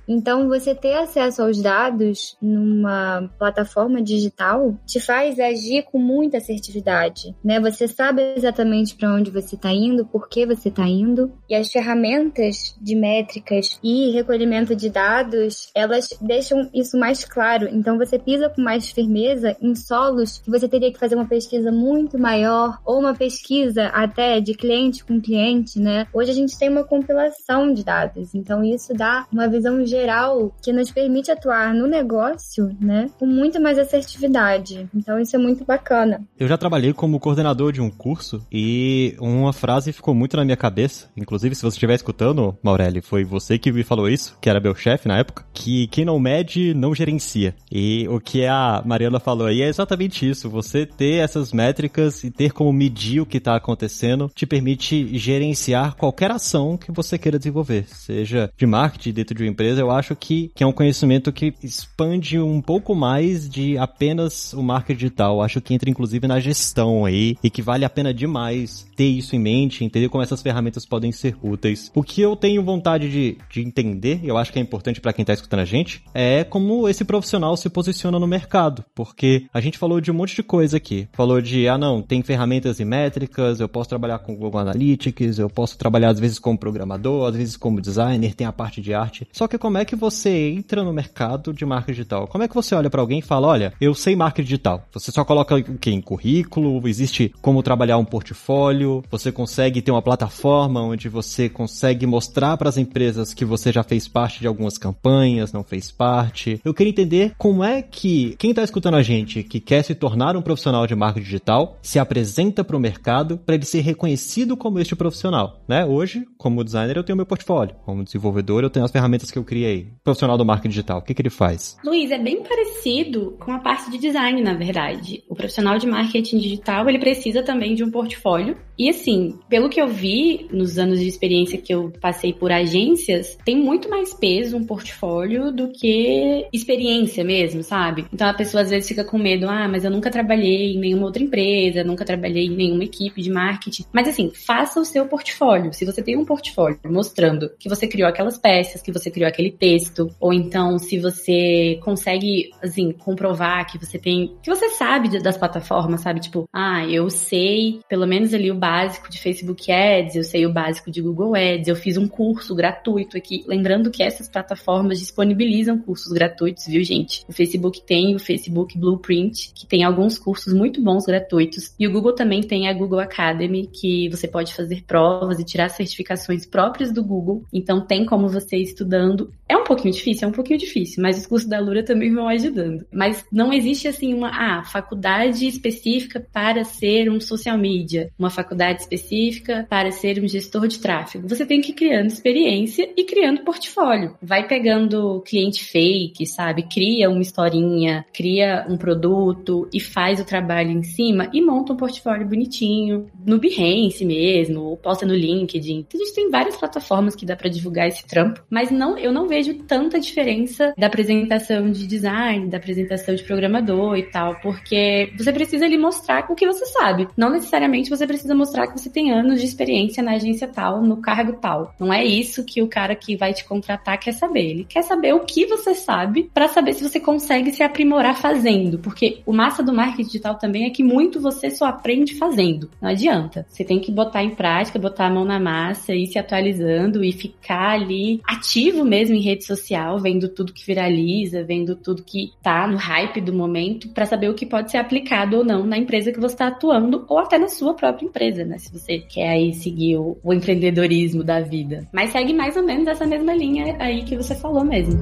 Então, 0.08 0.48
você 0.48 0.74
ter 0.74 0.96
acesso 0.96 1.42
aos 1.42 1.62
dados 1.62 2.38
numa 2.42 3.30
plataforma 3.38 4.02
digital 4.02 4.78
te 4.86 5.00
faz 5.00 5.40
agir 5.40 5.84
com 5.84 5.98
muita 5.98 6.38
assertividade, 6.38 7.36
né? 7.44 7.60
Você 7.60 7.88
sabe 7.88 8.34
exatamente 8.36 8.96
para 8.96 9.14
onde 9.14 9.32
você 9.32 9.56
está 9.56 9.72
indo, 9.72 10.06
por 10.06 10.28
que 10.28 10.46
você 10.46 10.70
está 10.70 10.88
indo, 10.88 11.32
e 11.50 11.56
as 11.56 11.72
ferramentas 11.72 12.76
de 12.82 12.96
métricas 12.96 13.80
e 13.84 14.12
recolhimento 14.12 14.76
de 14.76 14.90
dados, 14.90 15.70
elas 15.76 16.10
deixam 16.22 16.70
isso 16.74 16.98
mais 16.98 17.24
claro. 17.24 17.68
Então, 17.72 17.98
você 17.98 18.20
pisa 18.20 18.50
com 18.50 18.62
mais 18.62 18.90
firmeza 18.90 19.56
em 19.62 19.76
solos 19.76 20.40
que 20.40 20.50
você 20.50 20.68
teria 20.68 20.92
que 20.92 21.00
fazer 21.00 21.16
uma 21.16 21.28
pesquisa 21.28 21.72
muito 21.72 22.18
maior 22.18 22.80
ou 22.86 23.00
uma 23.00 23.14
pesquisa 23.14 23.88
até 23.88 24.40
de 24.40 24.54
cliente 24.54 25.04
com 25.04 25.22
cliente, 25.22 25.80
né? 25.80 26.08
Hoje 26.14 26.32
a 26.32 26.34
gente 26.34 26.58
tem 26.58 26.70
uma 26.70 26.84
compilação 26.84 27.74
de 27.74 27.84
dados, 27.84 28.34
então 28.34 28.64
isso 28.64 28.94
dá 28.94 29.26
uma 29.32 29.43
visão 29.48 29.86
geral 29.86 30.54
que 30.62 30.72
nos 30.72 30.92
permite 30.92 31.32
atuar 31.32 31.74
no 31.74 31.88
negócio, 31.88 32.76
né, 32.80 33.10
com 33.20 33.26
muito 33.26 33.62
mais 33.62 33.78
assertividade. 33.78 34.88
Então 34.94 35.20
isso 35.20 35.36
é 35.36 35.40
muito 35.40 35.66
bacana. 35.66 36.22
Eu 36.40 36.48
já 36.48 36.58
trabalhei 36.58 36.94
como 36.94 37.20
coordenador 37.20 37.72
de 37.72 37.82
um 37.82 37.90
curso 37.90 38.46
e 38.52 39.16
uma 39.20 39.54
frase 39.54 39.92
ficou 39.92 40.14
muito 40.14 40.38
na 40.38 40.46
minha 40.46 40.58
cabeça. 40.58 41.10
Inclusive, 41.16 41.56
se 41.56 41.62
você 41.62 41.76
estiver 41.76 41.96
escutando, 41.96 42.58
Maureli, 42.62 43.02
foi 43.02 43.24
você 43.24 43.58
que 43.58 43.72
me 43.72 43.84
falou 43.84 44.10
isso, 44.10 44.38
que 44.42 44.50
era 44.50 44.60
meu 44.60 44.76
chefe 44.76 45.08
na 45.08 45.18
época, 45.18 45.46
que 45.54 45.88
quem 45.88 46.06
não 46.06 46.20
mede 46.20 46.74
não 46.74 46.94
gerencia. 46.94 47.56
E 47.72 48.08
o 48.10 48.20
que 48.20 48.46
a 48.46 48.82
Mariana 48.86 49.20
falou 49.20 49.48
aí 49.48 49.62
é 49.62 49.68
exatamente 49.68 50.30
isso. 50.30 50.50
Você 50.50 50.86
ter 50.86 51.24
essas 51.24 51.52
métricas 51.52 52.24
e 52.24 52.32
ter 52.32 52.52
como 52.52 52.72
medir 52.72 53.22
o 53.22 53.26
que 53.26 53.38
está 53.38 53.56
acontecendo 53.56 54.32
te 54.34 54.46
permite 54.46 55.18
gerenciar 55.18 55.96
qualquer 55.96 56.32
ação 56.32 56.78
que 56.78 56.92
você 56.92 57.18
queira 57.18 57.38
desenvolver, 57.38 57.86
seja 57.88 58.52
de 58.58 58.66
marketing 58.66 59.14
dentro 59.14 59.33
de 59.34 59.44
uma 59.44 59.50
empresa. 59.50 59.82
Eu 59.82 59.92
acho 59.92 60.16
que, 60.16 60.52
que 60.56 60.64
é 60.64 60.68
um 60.68 60.72
conhecimento 60.72 61.32
que 61.32 61.54
expande 61.64 62.40
um 62.40 62.62
pouco 62.62 62.96
mais 62.96 63.50
de 63.50 63.78
apenas 63.78 64.54
o 64.54 64.62
marketing 64.62 64.98
digital. 64.98 65.38
Eu 65.38 65.42
acho 65.42 65.62
que 65.62 65.74
entra 65.74 65.90
inclusive 65.90 66.28
na 66.28 66.40
gestão 66.40 67.06
aí 67.06 67.36
e 67.44 67.50
que 67.50 67.62
vale 67.62 67.86
a 67.86 67.90
pena 67.90 68.14
demais 68.14 68.86
ter 68.96 69.06
isso 69.06 69.36
em 69.36 69.40
mente, 69.40 69.84
entender 69.84 70.10
como 70.10 70.24
essas 70.24 70.42
ferramentas 70.42 70.86
podem 70.86 71.12
ser 71.12 71.36
úteis. 71.42 71.92
O 71.96 72.04
que 72.04 72.22
eu 72.22 72.36
tenho 72.36 72.64
vontade 72.64 73.10
de, 73.10 73.38
de 73.50 73.62
entender, 73.62 74.20
eu 74.24 74.38
acho 74.38 74.52
que 74.52 74.60
é 74.60 74.62
importante 74.62 75.02
para 75.02 75.14
quem 75.14 75.24
está 75.24 75.34
escutando 75.34 75.62
a 75.62 75.66
gente, 75.66 76.04
é 76.14 76.44
como 76.44 76.88
esse 76.88 77.04
profissional 77.04 77.56
se 77.58 77.70
posiciona 77.70 78.20
no 78.20 78.28
mercado, 78.28 78.84
porque 78.94 79.46
a 79.54 79.60
gente 79.60 79.78
falou 79.78 80.00
de 80.00 80.12
um 80.12 80.14
monte 80.14 80.36
de 80.36 80.44
coisa 80.44 80.78
aqui. 80.78 81.08
Falou 81.14 81.42
de, 81.42 81.68
ah 81.68 81.78
não, 81.78 82.02
tem 82.02 82.22
ferramentas 82.22 82.80
e 82.80 82.86
métricas, 82.86 83.60
eu 83.60 83.68
posso 83.68 83.90
trabalhar 83.90 84.20
com 84.20 84.36
Google 84.36 84.62
Analytics, 84.62 85.40
eu 85.40 85.50
posso 85.50 85.78
trabalhar 85.78 86.10
às 86.10 86.20
vezes 86.20 86.40
como 86.40 86.58
programador, 86.58 87.28
às 87.28 87.36
vezes 87.36 87.58
como 87.58 87.82
designer, 87.82 88.34
tem 88.34 88.48
a 88.48 88.54
parte 88.54 88.82
de 88.82 88.94
arte. 88.94 89.23
Só 89.32 89.48
que 89.48 89.58
como 89.58 89.78
é 89.78 89.86
que 89.86 89.96
você 89.96 90.50
entra 90.50 90.84
no 90.84 90.94
mercado 90.94 91.54
de 91.54 91.66
marketing 91.66 91.94
digital? 91.94 92.28
Como 92.28 92.44
é 92.44 92.48
que 92.48 92.56
você 92.56 92.76
olha 92.76 92.90
para 92.90 93.02
alguém 93.02 93.20
e 93.20 93.24
fala, 93.24 93.48
olha, 93.48 93.74
eu 93.80 93.94
sei 93.94 94.16
marketing 94.16 94.48
digital. 94.48 94.88
Você 94.94 95.12
só 95.12 95.24
coloca 95.24 95.56
o 95.56 95.78
que 95.78 95.92
em 95.92 96.02
currículo, 96.02 96.88
existe 96.88 97.34
como 97.42 97.64
trabalhar 97.64 97.98
um 97.98 98.06
portfólio, 98.06 99.04
você 99.10 99.32
consegue 99.32 99.82
ter 99.82 99.92
uma 99.92 100.02
plataforma 100.02 100.82
onde 100.82 101.10
você 101.10 101.50
consegue 101.50 102.06
mostrar 102.06 102.58
para 102.58 102.70
as 102.70 102.78
empresas 102.78 103.34
que 103.34 103.46
você 103.46 103.72
já 103.72 103.84
fez 103.84 104.08
parte 104.08 104.40
de 104.40 104.48
algumas 104.48 104.78
campanhas, 104.78 105.54
não 105.54 105.64
fez 105.64 105.92
parte. 105.92 106.60
Eu 106.64 106.74
queria 106.74 106.92
entender 106.92 107.34
como 107.38 107.64
é 107.64 107.82
que 107.82 108.36
quem 108.38 108.52
está 108.52 108.64
escutando 108.64 108.96
a 108.96 109.04
gente 109.04 109.44
que 109.44 109.60
quer 109.60 109.84
se 109.84 109.96
tornar 109.96 110.36
um 110.36 110.42
profissional 110.42 110.86
de 110.88 110.96
marketing 110.96 111.26
digital 111.26 111.78
se 111.82 112.00
apresenta 112.00 112.64
para 112.64 112.78
o 112.78 112.80
mercado 112.80 113.38
para 113.38 113.56
ele 113.56 113.66
ser 113.66 113.82
reconhecido 113.82 114.58
como 114.58 114.80
este 114.80 114.96
profissional, 114.96 115.62
né? 115.68 115.86
Hoje, 115.86 116.26
como 116.38 116.64
designer, 116.64 116.98
eu 116.98 117.04
tenho 117.04 117.16
meu 117.16 117.26
portfólio. 117.26 117.76
Como 117.86 118.04
desenvolvedor, 118.04 118.64
eu 118.64 118.70
tenho 118.70 118.86
as 118.86 118.92
ferramentas 118.92 119.13
que 119.32 119.38
eu 119.38 119.44
criei. 119.44 119.88
Profissional 120.04 120.38
do 120.38 120.46
marketing 120.46 120.70
digital, 120.70 121.00
o 121.00 121.02
que, 121.02 121.14
que 121.14 121.22
ele 121.22 121.30
faz? 121.30 121.78
Luiz, 121.84 122.12
é 122.12 122.18
bem 122.18 122.44
parecido 122.44 123.38
com 123.40 123.52
a 123.52 123.60
parte 123.60 123.92
de 123.92 123.98
design, 123.98 124.42
na 124.42 124.54
verdade. 124.54 125.24
O 125.30 125.36
profissional 125.36 125.78
de 125.78 125.88
marketing 125.88 126.38
digital, 126.38 126.88
ele 126.90 127.00
precisa 127.00 127.44
também 127.44 127.76
de 127.76 127.84
um 127.84 127.92
portfólio. 127.92 128.58
E 128.78 128.90
assim, 128.90 129.38
pelo 129.50 129.70
que 129.70 129.80
eu 129.80 129.88
vi 129.88 130.48
nos 130.52 130.78
anos 130.78 131.00
de 131.00 131.08
experiência 131.08 131.62
que 131.62 131.74
eu 131.74 131.92
passei 132.02 132.34
por 132.34 132.52
agências, 132.52 133.38
tem 133.46 133.56
muito 133.56 133.90
mais 133.90 134.14
peso 134.14 134.58
um 134.58 134.66
portfólio 134.66 135.52
do 135.52 135.72
que 135.72 136.48
experiência 136.52 137.24
mesmo, 137.24 137.64
sabe? 137.64 138.06
Então 138.12 138.28
a 138.28 138.34
pessoa 138.34 138.64
às 138.64 138.70
vezes 138.70 138.88
fica 138.88 139.04
com 139.04 139.18
medo, 139.18 139.48
ah, 139.48 139.68
mas 139.68 139.86
eu 139.86 139.92
nunca 139.92 140.10
trabalhei 140.10 140.74
em 140.74 140.80
nenhuma 140.80 141.06
outra 141.06 141.24
empresa, 141.24 141.84
nunca 141.84 142.06
trabalhei 142.06 142.46
em 142.46 142.56
nenhuma 142.56 142.84
equipe 142.84 143.22
de 143.22 143.30
marketing. 143.30 143.86
Mas 143.92 144.08
assim, 144.08 144.32
faça 144.34 144.80
o 144.80 144.86
seu 144.86 145.06
portfólio. 145.06 145.74
Se 145.74 145.86
você 145.86 146.02
tem 146.02 146.18
um 146.18 146.26
portfólio 146.26 146.80
mostrando 146.86 147.52
que 147.60 147.70
você 147.70 147.88
criou 147.88 148.10
aquelas 148.10 148.38
peças, 148.38 148.82
que 148.82 148.92
você 148.92 149.12
criou 149.12 149.28
aquele 149.28 149.52
texto, 149.52 150.10
ou 150.20 150.34
então 150.34 150.80
se 150.80 150.98
você 151.00 151.80
consegue, 151.84 152.52
assim, 152.62 152.92
comprovar 152.92 153.70
que 153.72 153.78
você 153.78 154.00
tem, 154.00 154.36
que 154.42 154.50
você 154.50 154.70
sabe 154.70 155.22
das 155.22 155.38
plataformas, 155.38 156.02
sabe? 156.02 156.20
Tipo, 156.20 156.48
ah, 156.52 156.86
eu 156.88 157.10
sei 157.10 157.82
pelo 157.88 158.08
menos 158.08 158.34
ali 158.34 158.50
o 158.50 158.56
básico 158.64 159.10
de 159.10 159.20
Facebook 159.20 159.70
Ads, 159.70 160.16
eu 160.16 160.24
sei 160.24 160.46
o 160.46 160.54
básico 160.54 160.90
de 160.90 161.02
Google 161.02 161.36
Ads, 161.36 161.68
eu 161.68 161.76
fiz 161.76 161.98
um 161.98 162.08
curso 162.08 162.56
gratuito 162.56 163.18
aqui. 163.18 163.44
Lembrando 163.46 163.92
que 163.92 164.02
essas 164.02 164.30
plataformas 164.30 165.00
disponibilizam 165.00 165.78
cursos 165.78 166.14
gratuitos, 166.14 166.66
viu, 166.66 166.82
gente? 166.82 167.26
O 167.28 167.34
Facebook 167.34 167.82
tem 167.86 168.16
o 168.16 168.20
Facebook 168.20 168.78
Blueprint, 168.78 169.52
que 169.54 169.68
tem 169.68 169.84
alguns 169.84 170.18
cursos 170.18 170.54
muito 170.54 170.82
bons 170.82 171.06
gratuitos. 171.06 171.76
E 171.78 171.86
o 171.86 171.92
Google 171.92 172.16
também 172.16 172.40
tem 172.40 172.70
a 172.70 172.74
Google 172.74 173.02
Academy, 173.02 173.68
que 173.68 174.08
você 174.08 174.30
pode 174.30 174.54
fazer 174.54 174.84
provas 174.88 175.40
e 175.40 175.44
tirar 175.44 175.68
certificações 175.68 176.46
próprias 176.46 176.94
do 176.94 177.04
Google. 177.04 177.44
Então 177.52 177.86
tem 177.86 178.06
como 178.06 178.30
você 178.30 178.56
estudando. 178.56 179.30
É 179.54 179.56
um 179.56 179.64
pouquinho 179.64 179.94
difícil, 179.94 180.26
é 180.26 180.30
um 180.30 180.34
pouquinho 180.34 180.58
difícil, 180.58 181.04
mas 181.04 181.16
os 181.16 181.28
cursos 181.28 181.48
da 181.48 181.60
Lura 181.60 181.84
também 181.84 182.12
vão 182.12 182.28
ajudando. 182.28 182.88
Mas 182.92 183.24
não 183.32 183.54
existe 183.54 183.88
assim 183.88 184.12
uma 184.12 184.30
ah, 184.30 184.64
faculdade 184.64 185.46
específica 185.46 186.20
para 186.20 186.64
ser 186.64 187.08
um 187.08 187.22
social 187.22 187.56
media, 187.56 188.10
uma 188.18 188.32
faculdade 188.32 188.82
específica 188.82 189.64
para 189.70 189.92
ser 189.92 190.20
um 190.20 190.28
gestor 190.28 190.68
de 190.68 190.80
tráfego. 190.80 191.30
Você 191.30 191.46
tem 191.46 191.62
que 191.62 191.70
ir 191.70 191.76
criando 191.76 192.08
experiência 192.08 192.92
e 192.98 193.04
criando 193.04 193.44
portfólio. 193.44 194.18
Vai 194.20 194.48
pegando 194.48 195.22
cliente 195.22 195.64
fake, 195.64 196.26
sabe? 196.26 196.64
Cria 196.64 197.08
uma 197.08 197.22
historinha, 197.22 198.04
cria 198.12 198.66
um 198.68 198.76
produto 198.76 199.70
e 199.72 199.80
faz 199.80 200.20
o 200.20 200.26
trabalho 200.26 200.72
em 200.72 200.82
cima 200.82 201.30
e 201.32 201.44
monta 201.44 201.74
um 201.74 201.78
portfólio 201.78 202.28
bonitinho 202.28 203.06
no 203.24 203.38
Behance 203.38 204.04
mesmo, 204.04 204.62
ou 204.62 204.78
posta 204.78 205.06
no 205.06 205.14
LinkedIn. 205.14 205.86
A 205.94 205.98
gente 205.98 206.16
tem 206.16 206.32
várias 206.32 206.58
plataformas 206.58 207.16
que 207.16 207.24
dá 207.24 207.36
para 207.36 207.50
divulgar 207.50 207.88
esse 207.88 208.04
trampo, 208.08 208.42
mas 208.50 208.72
não, 208.72 208.98
eu 208.98 209.12
não 209.12 209.28
vejo 209.28 209.43
tanta 209.54 210.00
diferença 210.00 210.74
da 210.78 210.88
apresentação 210.88 211.72
de 211.72 211.88
design, 211.88 212.48
da 212.48 212.58
apresentação 212.58 213.16
de 213.16 213.24
programador 213.24 213.98
e 213.98 214.04
tal, 214.04 214.36
porque 214.42 215.12
você 215.18 215.34
precisa 215.34 215.66
ali 215.66 215.78
mostrar 215.78 216.26
o 216.30 216.36
que 216.36 216.46
você 216.46 216.66
sabe. 216.68 217.08
Não 217.18 217.32
necessariamente 217.32 217.90
você 217.90 218.06
precisa 218.06 218.36
mostrar 218.36 218.68
que 218.68 218.80
você 218.80 218.90
tem 218.90 219.12
anos 219.12 219.40
de 219.40 219.48
experiência 219.48 220.04
na 220.04 220.14
agência 220.14 220.48
tal, 220.48 220.82
no 220.82 220.98
cargo 220.98 221.34
tal. 221.34 221.74
Não 221.80 221.92
é 221.92 222.06
isso 222.06 222.46
que 222.46 222.62
o 222.62 222.68
cara 222.68 222.96
que 222.96 223.16
vai 223.16 223.34
te 223.34 223.44
contratar 223.44 224.00
quer 224.00 224.14
saber. 224.14 224.52
Ele 224.52 224.64
quer 224.66 224.84
saber 224.84 225.14
o 225.14 225.22
que 225.22 225.46
você 225.46 225.74
sabe 225.74 226.30
para 226.34 226.48
saber 226.48 226.74
se 226.74 226.84
você 226.84 227.00
consegue 227.00 227.52
se 227.52 227.64
aprimorar 227.64 228.16
fazendo, 228.18 228.78
porque 228.80 229.22
o 229.26 229.34
massa 229.34 229.64
do 229.64 229.74
marketing 229.74 230.08
digital 230.08 230.36
também 230.36 230.66
é 230.66 230.70
que 230.70 230.84
muito 230.84 231.20
você 231.20 231.50
só 231.50 231.66
aprende 231.66 232.16
fazendo. 232.16 232.70
Não 232.82 232.90
adianta. 232.90 233.46
Você 233.50 233.64
tem 233.64 233.80
que 233.80 233.92
botar 233.92 234.24
em 234.24 234.36
prática, 234.36 234.78
botar 234.78 235.08
a 235.08 235.10
mão 235.10 235.26
na 235.26 235.40
massa 235.40 235.96
e 235.96 236.06
se 236.06 236.20
atualizando 236.20 237.04
e 237.04 237.12
ficar 237.12 237.72
ali 237.72 238.22
ativo 238.28 238.84
mesmo 238.86 239.16
em 239.16 239.22
rede 239.24 239.46
social, 239.46 240.00
vendo 240.00 240.30
tudo 240.30 240.54
que 240.54 240.66
viraliza, 240.66 241.44
vendo 241.44 241.76
tudo 241.76 242.04
que 242.04 242.32
tá 242.42 242.68
no 242.68 242.78
hype 242.78 243.22
do 243.22 243.34
momento, 243.34 243.90
para 243.90 244.06
saber 244.06 244.30
o 244.30 244.34
que 244.34 244.46
pode 244.46 244.72
ser 244.72 244.78
aplicado 244.78 245.38
ou 245.38 245.46
não 245.46 245.66
na 245.66 245.78
empresa 245.78 246.12
que 246.12 246.20
você 246.20 246.36
está 246.36 246.48
atuando 246.48 247.06
ou 247.08 247.20
até 247.20 247.38
na 247.38 247.48
sua 247.48 247.74
própria 247.74 248.06
empresa, 248.06 248.44
né? 248.44 248.58
Se 248.58 248.72
você 248.72 249.00
quer 249.00 249.30
aí 249.30 249.54
seguir 249.54 249.98
o, 249.98 250.18
o 250.24 250.34
empreendedorismo 250.34 251.24
da 251.24 251.40
vida. 251.40 251.88
Mas 251.92 252.12
segue 252.12 252.34
mais 252.34 252.56
ou 252.56 252.64
menos 252.64 252.88
essa 252.88 253.06
mesma 253.06 253.34
linha 253.34 253.76
aí 253.80 254.04
que 254.04 254.16
você 254.16 254.36
falou 254.36 254.64
mesmo. 254.64 255.00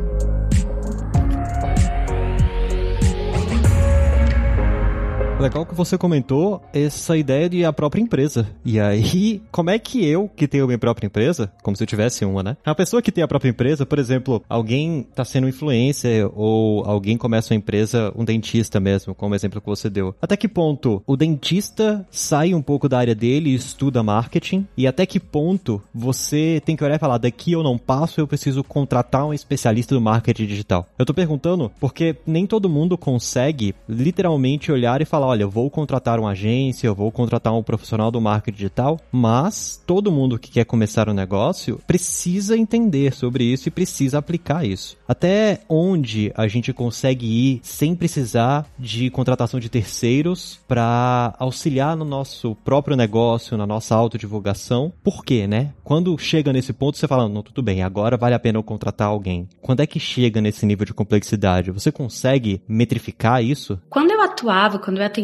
Legal 5.42 5.66
que 5.66 5.74
você 5.74 5.98
comentou 5.98 6.62
essa 6.72 7.18
ideia 7.18 7.50
de 7.50 7.66
a 7.66 7.74
própria 7.74 8.00
empresa. 8.00 8.48
E 8.64 8.80
aí, 8.80 9.42
como 9.52 9.72
é 9.72 9.80
que 9.80 10.06
eu, 10.06 10.30
que 10.30 10.48
tenho 10.48 10.68
minha 10.68 10.78
própria 10.78 11.08
empresa, 11.08 11.52
como 11.64 11.76
se 11.76 11.82
eu 11.82 11.88
tivesse 11.88 12.24
uma, 12.24 12.44
né? 12.44 12.58
A 12.64 12.76
pessoa 12.76 13.02
que 13.02 13.12
tem 13.12 13.24
a 13.24 13.28
própria 13.28 13.50
empresa, 13.50 13.84
por 13.84 13.98
exemplo, 13.98 14.44
alguém 14.48 15.08
tá 15.16 15.26
sendo 15.26 15.50
influencer 15.50 16.30
ou 16.36 16.86
alguém 16.86 17.18
começa 17.18 17.56
uma 17.56 17.58
empresa, 17.58 18.14
um 18.16 18.24
dentista 18.24 18.80
mesmo, 18.80 19.16
como 19.16 19.34
exemplo 19.34 19.60
que 19.60 19.66
você 19.66 19.90
deu. 19.90 20.14
Até 20.22 20.38
que 20.38 20.48
ponto 20.48 21.02
o 21.08 21.18
dentista 21.18 22.06
sai 22.12 22.54
um 22.54 22.62
pouco 22.62 22.88
da 22.88 23.00
área 23.00 23.16
dele 23.16 23.50
e 23.50 23.56
estuda 23.56 24.04
marketing? 24.04 24.68
E 24.78 24.86
até 24.86 25.08
que 25.08 25.20
ponto 25.20 25.82
você 25.92 26.62
tem 26.64 26.76
que 26.76 26.84
olhar 26.84 26.98
e 26.98 27.00
falar, 27.00 27.18
daqui 27.18 27.54
eu 27.54 27.64
não 27.64 27.80
passo, 27.80 28.22
eu 28.22 28.28
preciso 28.28 28.64
contratar 28.64 29.26
um 29.26 29.34
especialista 29.34 29.96
do 29.96 30.02
marketing 30.02 30.46
digital? 30.46 30.86
Eu 31.00 31.06
tô 31.06 31.16
perguntando 31.16 31.72
porque 31.80 32.16
nem 32.28 32.46
todo 32.46 32.70
mundo 32.70 32.96
consegue 32.96 33.74
literalmente 33.90 34.72
olhar 34.72 35.02
e 35.02 35.06
falar, 35.06 35.31
olha, 35.32 35.44
eu 35.44 35.50
vou 35.50 35.70
contratar 35.70 36.20
uma 36.20 36.32
agência, 36.32 36.88
eu 36.88 36.96
vou 36.96 37.10
contratar 37.10 37.54
um 37.54 37.64
profissional 37.64 38.12
do 38.12 38.20
marketing 38.20 38.58
digital, 38.58 39.00
mas 39.12 39.82
todo 39.88 40.12
mundo 40.12 40.38
que 40.38 40.52
quer 40.52 40.66
começar 40.66 41.08
um 41.08 41.14
negócio 41.14 41.80
precisa 41.88 42.58
entender 42.58 43.14
sobre 43.14 43.46
isso 43.46 43.68
e 43.68 43.72
precisa 43.72 44.18
aplicar 44.18 44.66
isso. 44.66 44.98
Até 45.08 45.62
onde 45.70 46.32
a 46.36 46.48
gente 46.48 46.74
consegue 46.74 47.26
ir 47.26 47.60
sem 47.64 47.96
precisar 47.96 48.66
de 48.78 49.10
contratação 49.10 49.60
de 49.60 49.70
terceiros 49.70 50.60
para 50.68 51.34
auxiliar 51.40 51.96
no 51.96 52.04
nosso 52.04 52.56
próprio 52.56 52.98
negócio, 52.98 53.58
na 53.58 53.66
nossa 53.66 53.96
autodivulgação. 53.96 54.92
Por 55.02 55.24
quê, 55.24 55.48
né? 55.48 55.74
Quando 55.84 56.18
chega 56.18 56.52
nesse 56.52 56.74
ponto, 56.74 56.98
você 56.98 57.08
fala, 57.08 57.30
não, 57.30 57.42
tudo 57.42 57.62
bem, 57.62 57.84
agora 57.84 58.18
vale 58.18 58.36
a 58.36 58.40
pena 58.40 58.60
eu 58.60 58.64
contratar 58.64 59.08
alguém. 59.08 59.48
Quando 59.62 59.80
é 59.82 59.88
que 59.88 60.00
chega 60.00 60.42
nesse 60.42 60.66
nível 60.66 60.86
de 60.86 60.94
complexidade? 60.94 61.72
Você 61.72 61.92
consegue 61.92 62.62
metrificar 62.68 63.42
isso? 63.44 63.80
Quando 63.90 64.12
eu 64.12 64.22
atuava, 64.22 64.78
quando 64.78 64.98
eu 64.98 65.06
atendia 65.06 65.21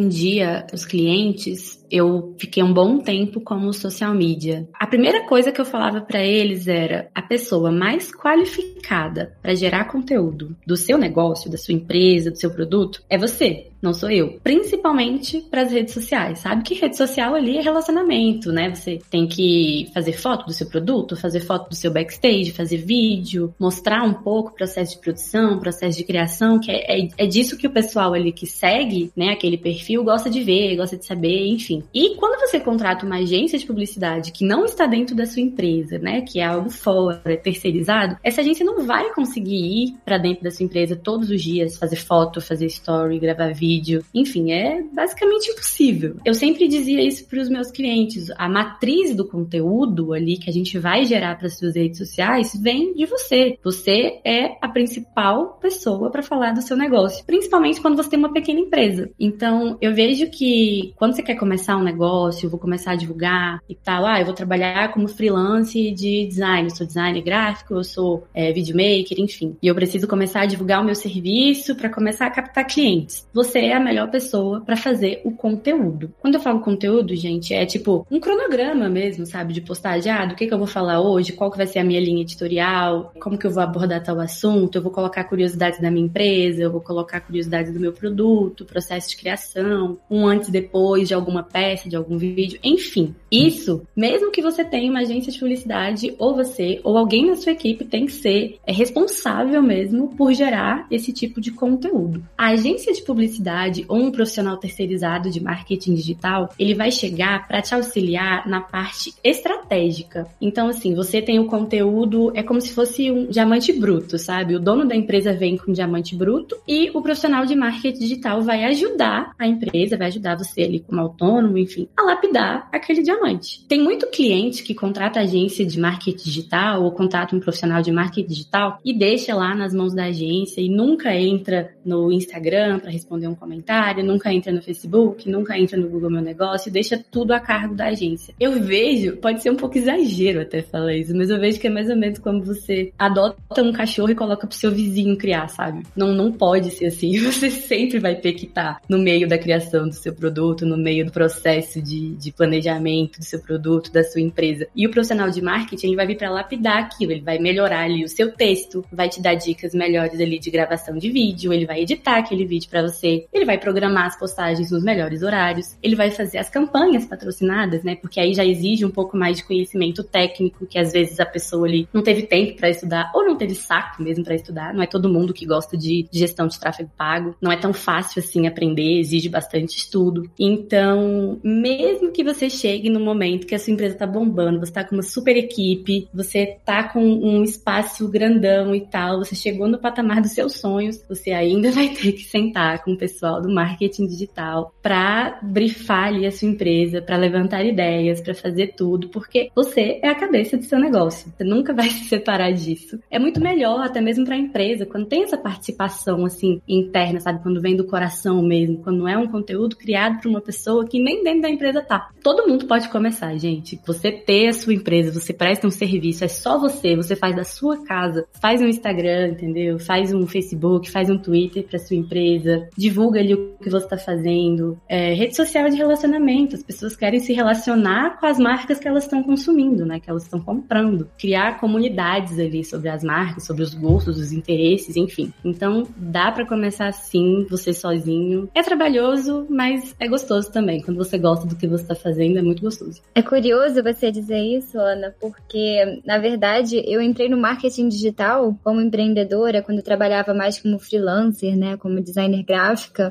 os 0.74 0.86
clientes, 0.86 1.84
eu 1.90 2.36
fiquei 2.38 2.62
um 2.62 2.74
bom 2.74 3.00
tempo 3.00 3.40
como 3.42 3.74
social 3.74 4.14
media. 4.14 4.68
A 4.74 4.86
primeira 4.86 5.26
coisa 5.26 5.52
que 5.52 5.60
eu 5.60 5.66
falava 5.66 6.02
para 6.02 6.24
eles 6.24 6.68
era 6.68 7.10
a 7.16 7.22
pessoa 7.22 7.72
mais 7.72 8.12
qualificada 8.12 9.36
para 9.42 9.56
gerar 9.56 9.86
conteúdo 9.86 10.56
do 10.66 10.76
seu 10.76 10.98
negócio, 10.98 11.50
da 11.50 11.58
sua 11.58 11.74
empresa, 11.74 12.32
do 12.32 12.38
seu 12.38 12.52
produto 12.52 13.02
é 13.10 13.18
você 13.18 13.68
não 13.82 13.94
sou 13.94 14.10
eu. 14.10 14.40
Principalmente 14.44 15.42
para 15.42 15.62
as 15.62 15.72
redes 15.72 15.94
sociais, 15.94 16.40
sabe? 16.40 16.64
Que 16.64 16.74
rede 16.74 16.98
social 16.98 17.36
ali 17.36 17.58
é 17.58 17.62
relacionamento, 17.62 18.52
né? 18.52 18.74
Você 18.74 19.00
tem 19.10 19.28
que 19.28 19.90
fazer 19.94 20.14
foto 20.14 20.46
do 20.46 20.54
seu 20.54 20.68
produto, 20.68 21.16
fazer 21.16 21.42
foto 21.42 21.70
do 21.70 21.76
seu 21.76 21.92
backstage, 21.92 22.52
fazer 22.52 22.78
vídeo, 22.78 23.54
mostrar 23.60 24.04
um 24.04 24.14
pouco 24.14 24.50
o 24.50 24.54
processo 24.54 24.96
de 24.96 25.02
produção, 25.02 25.60
processo 25.60 25.98
de 25.98 26.04
criação, 26.04 26.60
que 26.60 26.72
é, 26.72 27.02
é, 27.02 27.08
é 27.18 27.28
disso 27.28 27.58
que 27.58 27.68
o 27.68 27.72
pessoal 27.72 28.14
ali 28.14 28.32
que 28.32 28.46
segue, 28.46 29.12
né, 29.16 29.30
aquele 29.30 29.58
perfil 29.58 30.04
gosta 30.04 30.30
de 30.30 30.42
ver, 30.42 30.76
gosta 30.76 30.98
de 30.98 31.06
saber, 31.06 31.48
enfim. 31.48 31.84
E 31.94 32.16
quando 32.16 32.40
você 32.40 32.60
contrata 32.60 33.06
uma 33.06 33.18
agência 33.18 33.60
de 33.60 33.66
publicidade 33.66 34.32
que 34.32 34.46
não 34.46 34.66
está 34.66 34.88
dentro 34.88 35.16
da 35.16 35.26
sua 35.26 35.42
empresa, 35.42 35.98
né, 36.00 36.22
que 36.22 36.40
é 36.40 36.46
algo 36.46 36.70
fora, 36.70 37.22
é 37.26 37.36
terceirizado, 37.36 38.18
essa 38.24 38.42
agência 38.42 38.66
não 38.66 38.84
vai 38.86 39.14
conseguir 39.14 39.56
ir 39.56 39.96
para 40.04 40.18
dentro 40.18 40.44
da 40.44 40.52
sua 40.52 40.66
empresa 40.66 40.96
todos 40.96 41.30
os 41.30 41.42
dias, 41.42 41.78
fazer 41.78 41.98
foto, 41.98 42.42
fazer 42.42 42.66
story, 42.66 43.20
gravar 43.20 43.54
vídeo 43.54 43.67
vídeo. 43.68 44.02
Enfim, 44.14 44.52
é 44.52 44.82
basicamente 44.94 45.52
impossível. 45.52 46.16
Eu 46.24 46.34
sempre 46.34 46.68
dizia 46.68 47.02
isso 47.02 47.28
para 47.28 47.42
os 47.42 47.50
meus 47.50 47.70
clientes. 47.70 48.32
A 48.38 48.48
matriz 48.48 49.14
do 49.14 49.28
conteúdo 49.28 50.14
ali 50.14 50.38
que 50.38 50.50
a 50.50 50.54
gente 50.54 50.80
vai 50.80 51.04
gerar 51.04 51.38
para 51.38 51.48
as 51.48 51.58
suas 51.58 51.76
redes 51.76 51.98
sociais 51.98 52.54
vem 52.62 52.94
de 52.94 53.06
você. 53.06 53.58
Você 53.64 54.22
é 54.24 54.58
a 54.62 54.70
principal 54.70 55.58
pessoa 55.62 56.10
para 56.10 56.24
falar 56.24 56.52
do 56.54 56.62
seu 56.62 56.78
negócio, 56.78 57.26
principalmente 57.26 57.82
quando 57.82 57.98
você 57.98 58.10
tem 58.10 58.20
uma 58.20 58.32
pequena 58.32 58.60
empresa. 58.60 59.10
Então, 59.20 59.78
eu 59.82 59.94
vejo 59.94 60.30
que 60.30 60.94
quando 60.96 61.16
você 61.16 61.24
quer 61.24 61.36
começar 61.36 61.76
um 61.76 61.84
negócio, 61.84 62.50
vou 62.50 62.60
começar 62.60 62.92
a 62.92 62.96
divulgar 62.96 63.60
e 63.68 63.76
tal, 63.76 64.06
ah, 64.06 64.20
eu 64.20 64.26
vou 64.26 64.34
trabalhar 64.34 64.94
como 64.94 65.08
freelance 65.08 65.92
de 65.92 66.26
design, 66.28 66.70
eu 66.70 66.76
sou 66.76 66.88
designer 66.88 67.22
gráfico, 67.22 67.74
eu 67.74 67.84
sou 67.84 68.24
é, 68.34 68.54
videomaker, 68.54 69.20
enfim. 69.20 69.58
E 69.62 69.68
eu 69.68 69.76
preciso 69.76 70.08
começar 70.08 70.42
a 70.42 70.46
divulgar 70.46 70.82
o 70.82 70.86
meu 70.86 70.96
serviço 70.96 71.76
para 71.76 71.90
começar 71.90 72.28
a 72.28 72.32
captar 72.32 72.66
clientes. 72.66 73.28
Você 73.34 73.57
é 73.66 73.74
a 73.74 73.80
melhor 73.80 74.10
pessoa 74.10 74.62
para 74.62 74.76
fazer 74.76 75.22
o 75.24 75.32
conteúdo. 75.32 76.14
Quando 76.20 76.36
eu 76.36 76.42
falo 76.42 76.60
conteúdo, 76.60 77.16
gente, 77.16 77.54
é 77.54 77.66
tipo 77.66 78.06
um 78.10 78.20
cronograma 78.20 78.90
mesmo, 78.90 79.26
sabe? 79.26 79.54
De 79.54 79.62
postagem, 79.62 80.12
ah, 80.12 80.26
do 80.26 80.36
que, 80.36 80.48
que 80.48 80.54
eu 80.54 80.58
vou 80.58 80.68
falar 80.68 81.02
hoje, 81.02 81.34
qual 81.34 81.52
que 81.52 81.58
vai 81.58 81.68
ser 81.68 81.80
a 81.80 81.84
minha 81.84 82.00
linha 82.00 82.22
editorial, 82.22 83.12
como 83.20 83.38
que 83.38 83.48
eu 83.48 83.52
vou 83.52 83.64
abordar 83.64 84.04
tal 84.04 84.20
assunto, 84.20 84.78
eu 84.78 84.82
vou 84.82 84.92
colocar 84.92 85.24
curiosidades 85.24 85.80
da 85.80 85.90
minha 85.90 86.06
empresa, 86.06 86.62
eu 86.62 86.72
vou 86.72 86.82
colocar 86.82 87.22
curiosidades 87.22 87.74
do 87.74 87.80
meu 87.80 87.94
produto, 87.94 88.66
processo 88.66 89.10
de 89.10 89.18
criação, 89.18 89.98
um 90.10 90.26
antes 90.26 90.50
e 90.50 90.52
depois 90.52 91.08
de 91.08 91.14
alguma 91.14 91.44
peça, 91.44 91.90
de 91.90 91.96
algum 91.96 92.18
vídeo, 92.18 92.60
enfim. 92.64 93.16
Isso, 93.32 93.86
mesmo 93.96 94.32
que 94.32 94.42
você 94.42 94.64
tenha 94.64 94.90
uma 94.90 95.02
agência 95.02 95.32
de 95.32 95.40
publicidade, 95.40 96.16
ou 96.18 96.36
você, 96.36 96.80
ou 96.84 96.98
alguém 96.98 97.26
na 97.26 97.36
sua 97.36 97.52
equipe 97.52 97.86
tem 97.86 98.06
que 98.06 98.12
ser 98.12 98.58
é 98.66 98.72
responsável 98.72 99.62
mesmo 99.62 100.10
por 100.16 100.34
gerar 100.34 100.88
esse 100.92 101.12
tipo 101.12 101.42
de 101.42 101.52
conteúdo. 101.52 102.24
A 102.38 102.50
agência 102.50 102.94
de 102.94 103.02
publicidade 103.02 103.47
publicidade 103.48 103.86
ou 103.88 103.98
um 103.98 104.12
profissional 104.12 104.58
terceirizado 104.58 105.30
de 105.30 105.42
marketing 105.42 105.96
digital, 105.96 106.50
ele 106.60 106.74
vai 106.74 106.92
chegar 106.92 107.48
para 107.48 107.62
te 107.62 107.74
auxiliar 107.74 108.48
na 108.48 108.62
parte 108.62 109.14
estratégica. 109.24 110.28
Então, 110.42 110.68
assim, 110.68 110.94
você 110.94 111.22
tem 111.22 111.40
o 111.40 111.48
conteúdo, 111.48 112.32
é 112.36 112.44
como 112.44 112.60
se 112.60 112.74
fosse 112.74 113.10
um 113.10 113.28
diamante 113.28 113.72
bruto, 113.72 114.18
sabe? 114.20 114.56
O 114.56 114.60
dono 114.60 114.86
da 114.86 114.96
empresa 114.96 115.34
vem 115.34 115.58
com 115.58 115.72
um 115.72 115.74
diamante 115.74 116.16
bruto 116.16 116.58
e 116.68 116.90
o 116.94 117.02
profissional 117.02 117.46
de 117.46 117.56
marketing 117.56 118.00
digital 118.00 118.42
vai 118.42 118.66
ajudar 118.66 119.32
a 119.40 119.48
empresa, 119.48 119.98
vai 119.98 120.08
ajudar 120.08 120.36
você 120.36 120.64
ali 120.64 120.80
como 120.80 121.00
autônomo, 121.00 121.58
enfim, 121.58 121.88
a 121.96 122.04
lapidar 122.04 122.68
aquele 122.72 123.02
diamante. 123.02 123.66
Tem 123.68 123.82
muito 123.82 124.08
cliente 124.08 124.64
que 124.64 124.74
contrata 124.74 125.20
agência 125.20 125.66
de 125.66 125.80
marketing 125.80 126.24
digital 126.24 126.84
ou 126.84 126.92
contrata 126.92 127.36
um 127.36 127.40
profissional 127.40 127.82
de 127.82 127.92
marketing 127.92 128.28
digital 128.28 128.80
e 128.84 128.94
deixa 128.98 129.34
lá 129.34 129.56
nas 129.56 129.74
mãos 129.74 129.94
da 129.94 130.06
agência 130.06 130.62
e 130.62 130.70
nunca 130.70 131.16
entra 131.16 131.72
no 131.86 132.12
Instagram 132.12 132.80
para 132.80 132.92
responder 132.92 133.28
um 133.28 133.37
comentário, 133.38 134.04
nunca 134.04 134.34
entra 134.34 134.52
no 134.52 134.62
Facebook, 134.62 135.30
nunca 135.30 135.58
entra 135.58 135.78
no 135.78 135.90
Google 135.90 136.12
Meu 136.12 136.22
Negócio, 136.22 136.72
deixa 136.72 136.98
tudo 137.12 137.32
a 137.32 137.40
cargo 137.40 137.76
da 137.76 137.88
agência. 137.88 138.34
Eu 138.40 138.60
vejo, 138.62 139.18
pode 139.18 139.42
ser 139.42 139.50
um 139.50 139.56
pouco 139.56 139.78
exagero 139.78 140.42
até 140.42 140.62
falar 140.62 140.96
isso, 140.96 141.16
mas 141.16 141.30
eu 141.30 141.40
vejo 141.40 141.60
que 141.60 141.68
é 141.68 141.70
mais 141.70 141.90
ou 141.90 141.96
menos 141.96 142.20
como 142.20 142.44
você 142.44 142.92
adota 142.98 143.62
um 143.62 143.72
cachorro 143.72 144.12
e 144.12 144.16
coloca 144.16 144.48
pro 144.48 144.56
seu 144.56 144.72
vizinho 144.72 145.18
criar, 145.18 145.48
sabe? 145.48 145.84
Não, 145.96 146.14
não 146.14 146.32
pode 146.32 146.72
ser 146.72 146.88
assim. 146.88 147.18
Você 147.28 147.50
sempre 147.50 148.00
vai 148.00 148.16
ter 148.16 148.34
que 148.34 148.46
estar 148.46 148.76
tá 148.76 148.82
no 148.88 148.98
meio 148.98 149.28
da 149.28 149.38
criação 149.38 149.88
do 149.88 149.94
seu 149.94 150.14
produto, 150.14 150.66
no 150.66 150.78
meio 150.78 151.06
do 151.06 151.12
processo 151.12 151.82
de, 151.82 152.16
de 152.16 152.32
planejamento 152.32 153.20
do 153.20 153.26
seu 153.26 153.40
produto, 153.40 153.92
da 153.92 154.04
sua 154.04 154.22
empresa. 154.22 154.68
E 154.76 154.86
o 154.86 154.92
profissional 154.92 155.30
de 155.30 155.42
marketing 155.42 155.96
vai 155.96 156.08
vir 156.08 156.18
para 156.18 156.30
lapidar 156.30 156.78
aquilo, 156.78 157.12
ele 157.12 157.22
vai 157.22 157.38
melhorar 157.38 157.84
ali 157.84 158.04
o 158.04 158.10
seu 158.10 158.32
texto, 158.32 158.84
vai 158.92 159.10
te 159.10 159.22
dar 159.22 159.36
dicas 159.36 159.74
melhores 159.74 160.20
ali 160.20 160.40
de 160.40 160.50
gravação 160.50 160.98
de 160.98 161.10
vídeo, 161.10 161.54
ele 161.54 161.66
vai 161.66 161.82
editar 161.82 162.18
aquele 162.18 162.46
vídeo 162.46 162.70
para 162.70 162.82
você, 162.82 163.27
ele 163.34 163.46
vai 163.46 163.58
programar 163.58 164.06
as 164.06 164.18
postagens 164.18 164.72
nos 164.72 164.84
melhores 164.84 165.22
horários, 165.22 165.78
ele 165.82 165.96
vai 165.96 166.12
fazer 166.12 166.38
as 166.38 166.50
campanhas 166.50 167.06
patrocinadas, 167.06 167.84
né? 167.84 167.96
Porque 167.96 168.20
aí 168.20 168.34
já 168.34 168.46
exige 168.46 168.86
um 168.86 168.90
pouco 168.90 169.18
mais 169.18 169.38
de 169.38 169.44
conhecimento 169.44 170.04
técnico, 170.04 170.66
que 170.66 170.80
às 170.80 170.92
vezes 170.92 171.20
a 171.20 171.26
pessoa 171.26 171.68
ali 171.68 171.88
não 171.94 172.02
teve 172.02 172.24
tempo 172.24 172.58
para 172.58 172.70
estudar 172.70 173.12
ou 173.14 173.26
não 173.26 173.38
teve 173.38 173.56
saco 173.56 174.02
mesmo 174.02 174.24
para 174.24 174.36
estudar. 174.36 174.74
Não 174.74 174.82
é 174.82 174.88
todo 174.88 175.10
mundo 175.10 175.34
que 175.34 175.46
gosta 175.46 175.78
de 175.78 176.08
gestão 176.12 176.48
de 176.48 176.60
tráfego 176.60 176.90
pago, 176.98 177.36
não 177.42 177.52
é 177.52 177.58
tão 177.58 177.74
fácil 177.74 178.22
assim 178.22 178.48
aprender, 178.48 179.00
exige 179.00 179.30
bastante 179.30 179.78
estudo. 179.78 180.30
Então, 180.40 181.40
mesmo 181.44 182.12
que 182.12 182.24
você 182.24 182.50
chegue 182.50 182.90
no 182.90 183.00
momento 183.00 183.48
que 183.48 183.56
a 183.56 183.60
sua 183.60 183.74
empresa 183.74 183.96
tá 183.96 184.08
bombando, 184.08 184.60
você 184.60 184.72
tá 184.72 184.84
com 184.84 184.96
uma 184.96 185.04
super 185.04 185.36
equipe, 185.38 186.08
você 186.14 186.58
tá 186.66 186.84
com 186.84 187.02
um 187.02 187.44
espaço 187.44 188.08
grandão 188.08 188.74
e 188.74 188.82
tal, 188.82 189.20
você 189.20 189.36
chegou 189.36 189.68
no 189.68 189.78
patamar 189.78 190.22
dos 190.22 190.32
seus 190.32 190.60
sonhos, 190.60 191.04
você 191.08 191.32
ainda 191.32 191.72
vai 191.78 191.90
ter 191.90 192.14
que 192.14 192.24
sentar 192.24 192.84
com 192.84 192.92
o 192.92 192.98
pessoal 193.18 193.42
do 193.42 193.50
marketing 193.50 194.06
digital 194.06 194.74
para 194.82 195.40
brifar 195.42 196.10
ali 196.10 196.26
a 196.26 196.32
sua 196.32 196.48
empresa, 196.48 197.02
para 197.02 197.18
levantar 197.18 197.66
ideias, 197.66 198.22
para 198.22 198.36
fazer 198.36 198.74
tudo, 198.78 199.10
porque 199.10 199.50
você 199.56 200.00
é 200.04 200.10
a 200.10 200.16
cabeça 200.16 200.56
do 200.56 200.64
seu 200.64 200.80
negócio. 200.80 201.34
Você 201.36 201.44
nunca 201.44 201.74
vai 201.74 201.90
se 201.90 202.06
separar 202.06 202.52
disso. 202.52 203.00
É 203.10 203.18
muito 203.18 203.42
melhor 203.42 203.82
até 203.84 204.00
mesmo 204.00 204.24
para 204.24 204.36
a 204.36 204.40
empresa 204.40 204.86
quando 204.86 205.08
tem 205.08 205.24
essa 205.24 205.38
participação 205.38 206.26
assim 206.26 206.62
interna, 206.68 207.20
sabe, 207.20 207.42
quando 207.42 207.62
vem 207.62 207.76
do 207.76 207.86
coração 207.86 208.42
mesmo, 208.44 208.78
quando 208.84 209.00
não 209.00 209.08
é 209.08 209.18
um 209.18 209.28
conteúdo 209.28 209.76
criado 209.76 210.22
por 210.22 210.30
uma 210.30 210.42
pessoa 210.42 210.86
que 210.86 211.00
nem 211.00 211.24
dentro 211.24 211.42
da 211.42 211.50
empresa 211.50 211.82
tá. 211.82 212.10
Todo 212.22 212.48
mundo 212.48 212.68
pode 212.68 212.90
começar, 212.90 213.36
gente. 213.38 213.80
Você 213.86 214.12
ter 214.12 214.50
a 214.50 214.54
sua 214.54 214.74
empresa, 214.74 215.12
você 215.12 215.34
presta 215.34 215.66
um 215.66 215.72
serviço, 215.72 216.24
é 216.24 216.28
só 216.28 216.60
você, 216.60 216.96
você 216.96 217.16
faz 217.16 217.36
da 217.36 217.44
sua 217.44 217.84
casa, 217.84 218.28
faz 218.40 218.62
um 218.62 218.68
Instagram, 218.68 219.30
entendeu? 219.30 219.80
Faz 219.80 220.14
um 220.14 220.28
Facebook, 220.28 220.92
faz 220.92 221.10
um 221.10 221.18
Twitter 221.18 221.64
para 221.64 221.80
sua 221.80 221.96
empresa, 221.96 222.68
divulga 222.78 223.07
ali 223.16 223.34
o 223.34 223.58
que 223.62 223.70
você 223.70 223.86
está 223.86 223.98
fazendo. 223.98 224.80
É, 224.88 225.14
rede 225.14 225.36
social 225.36 225.70
de 225.70 225.76
relacionamento, 225.76 226.56
as 226.56 226.64
pessoas 226.64 226.96
querem 226.96 227.20
se 227.20 227.34
relacionar 227.34 228.20
com 228.20 228.26
as 228.26 228.38
marcas 228.40 228.80
que 228.80 228.88
elas 228.88 229.04
estão 229.04 229.24
consumindo, 229.24 229.86
né? 229.86 230.00
Que 230.00 230.10
elas 230.10 230.24
estão 230.24 230.40
comprando. 230.40 231.10
Criar 231.18 231.60
comunidades 231.60 232.40
ali 232.40 232.64
sobre 232.64 232.90
as 232.90 233.04
marcas, 233.04 233.46
sobre 233.46 233.64
os 233.64 233.74
gostos, 233.74 234.18
os 234.18 234.32
interesses, 234.32 234.96
enfim. 234.96 235.32
Então, 235.44 235.84
dá 235.96 236.32
para 236.32 236.46
começar 236.46 236.88
assim, 236.88 237.46
você 237.50 237.74
sozinho. 237.74 238.50
É 238.54 238.62
trabalhoso, 238.62 239.46
mas 239.50 239.96
é 240.00 240.08
gostoso 240.08 240.52
também. 240.52 240.82
Quando 240.82 240.98
você 240.98 241.18
gosta 241.18 241.48
do 241.48 241.56
que 241.56 241.68
você 241.68 241.84
está 241.84 241.96
fazendo, 241.96 242.40
é 242.40 242.42
muito 242.42 242.62
gostoso. 242.62 243.02
É 243.14 243.22
curioso 243.22 243.82
você 243.84 244.12
dizer 244.12 244.40
isso, 244.40 244.80
Ana, 244.80 245.14
porque, 245.20 246.02
na 246.06 246.18
verdade, 246.18 246.84
eu 246.86 247.02
entrei 247.02 247.30
no 247.30 247.38
marketing 247.38 247.88
digital 247.88 248.58
como 248.64 248.82
empreendedora 248.82 249.62
quando 249.62 249.80
eu 249.80 249.84
trabalhava 249.84 250.34
mais 250.34 250.60
como 250.60 250.80
freelancer, 250.80 251.56
né? 251.58 251.78
Como 251.78 252.02
designer 252.02 252.44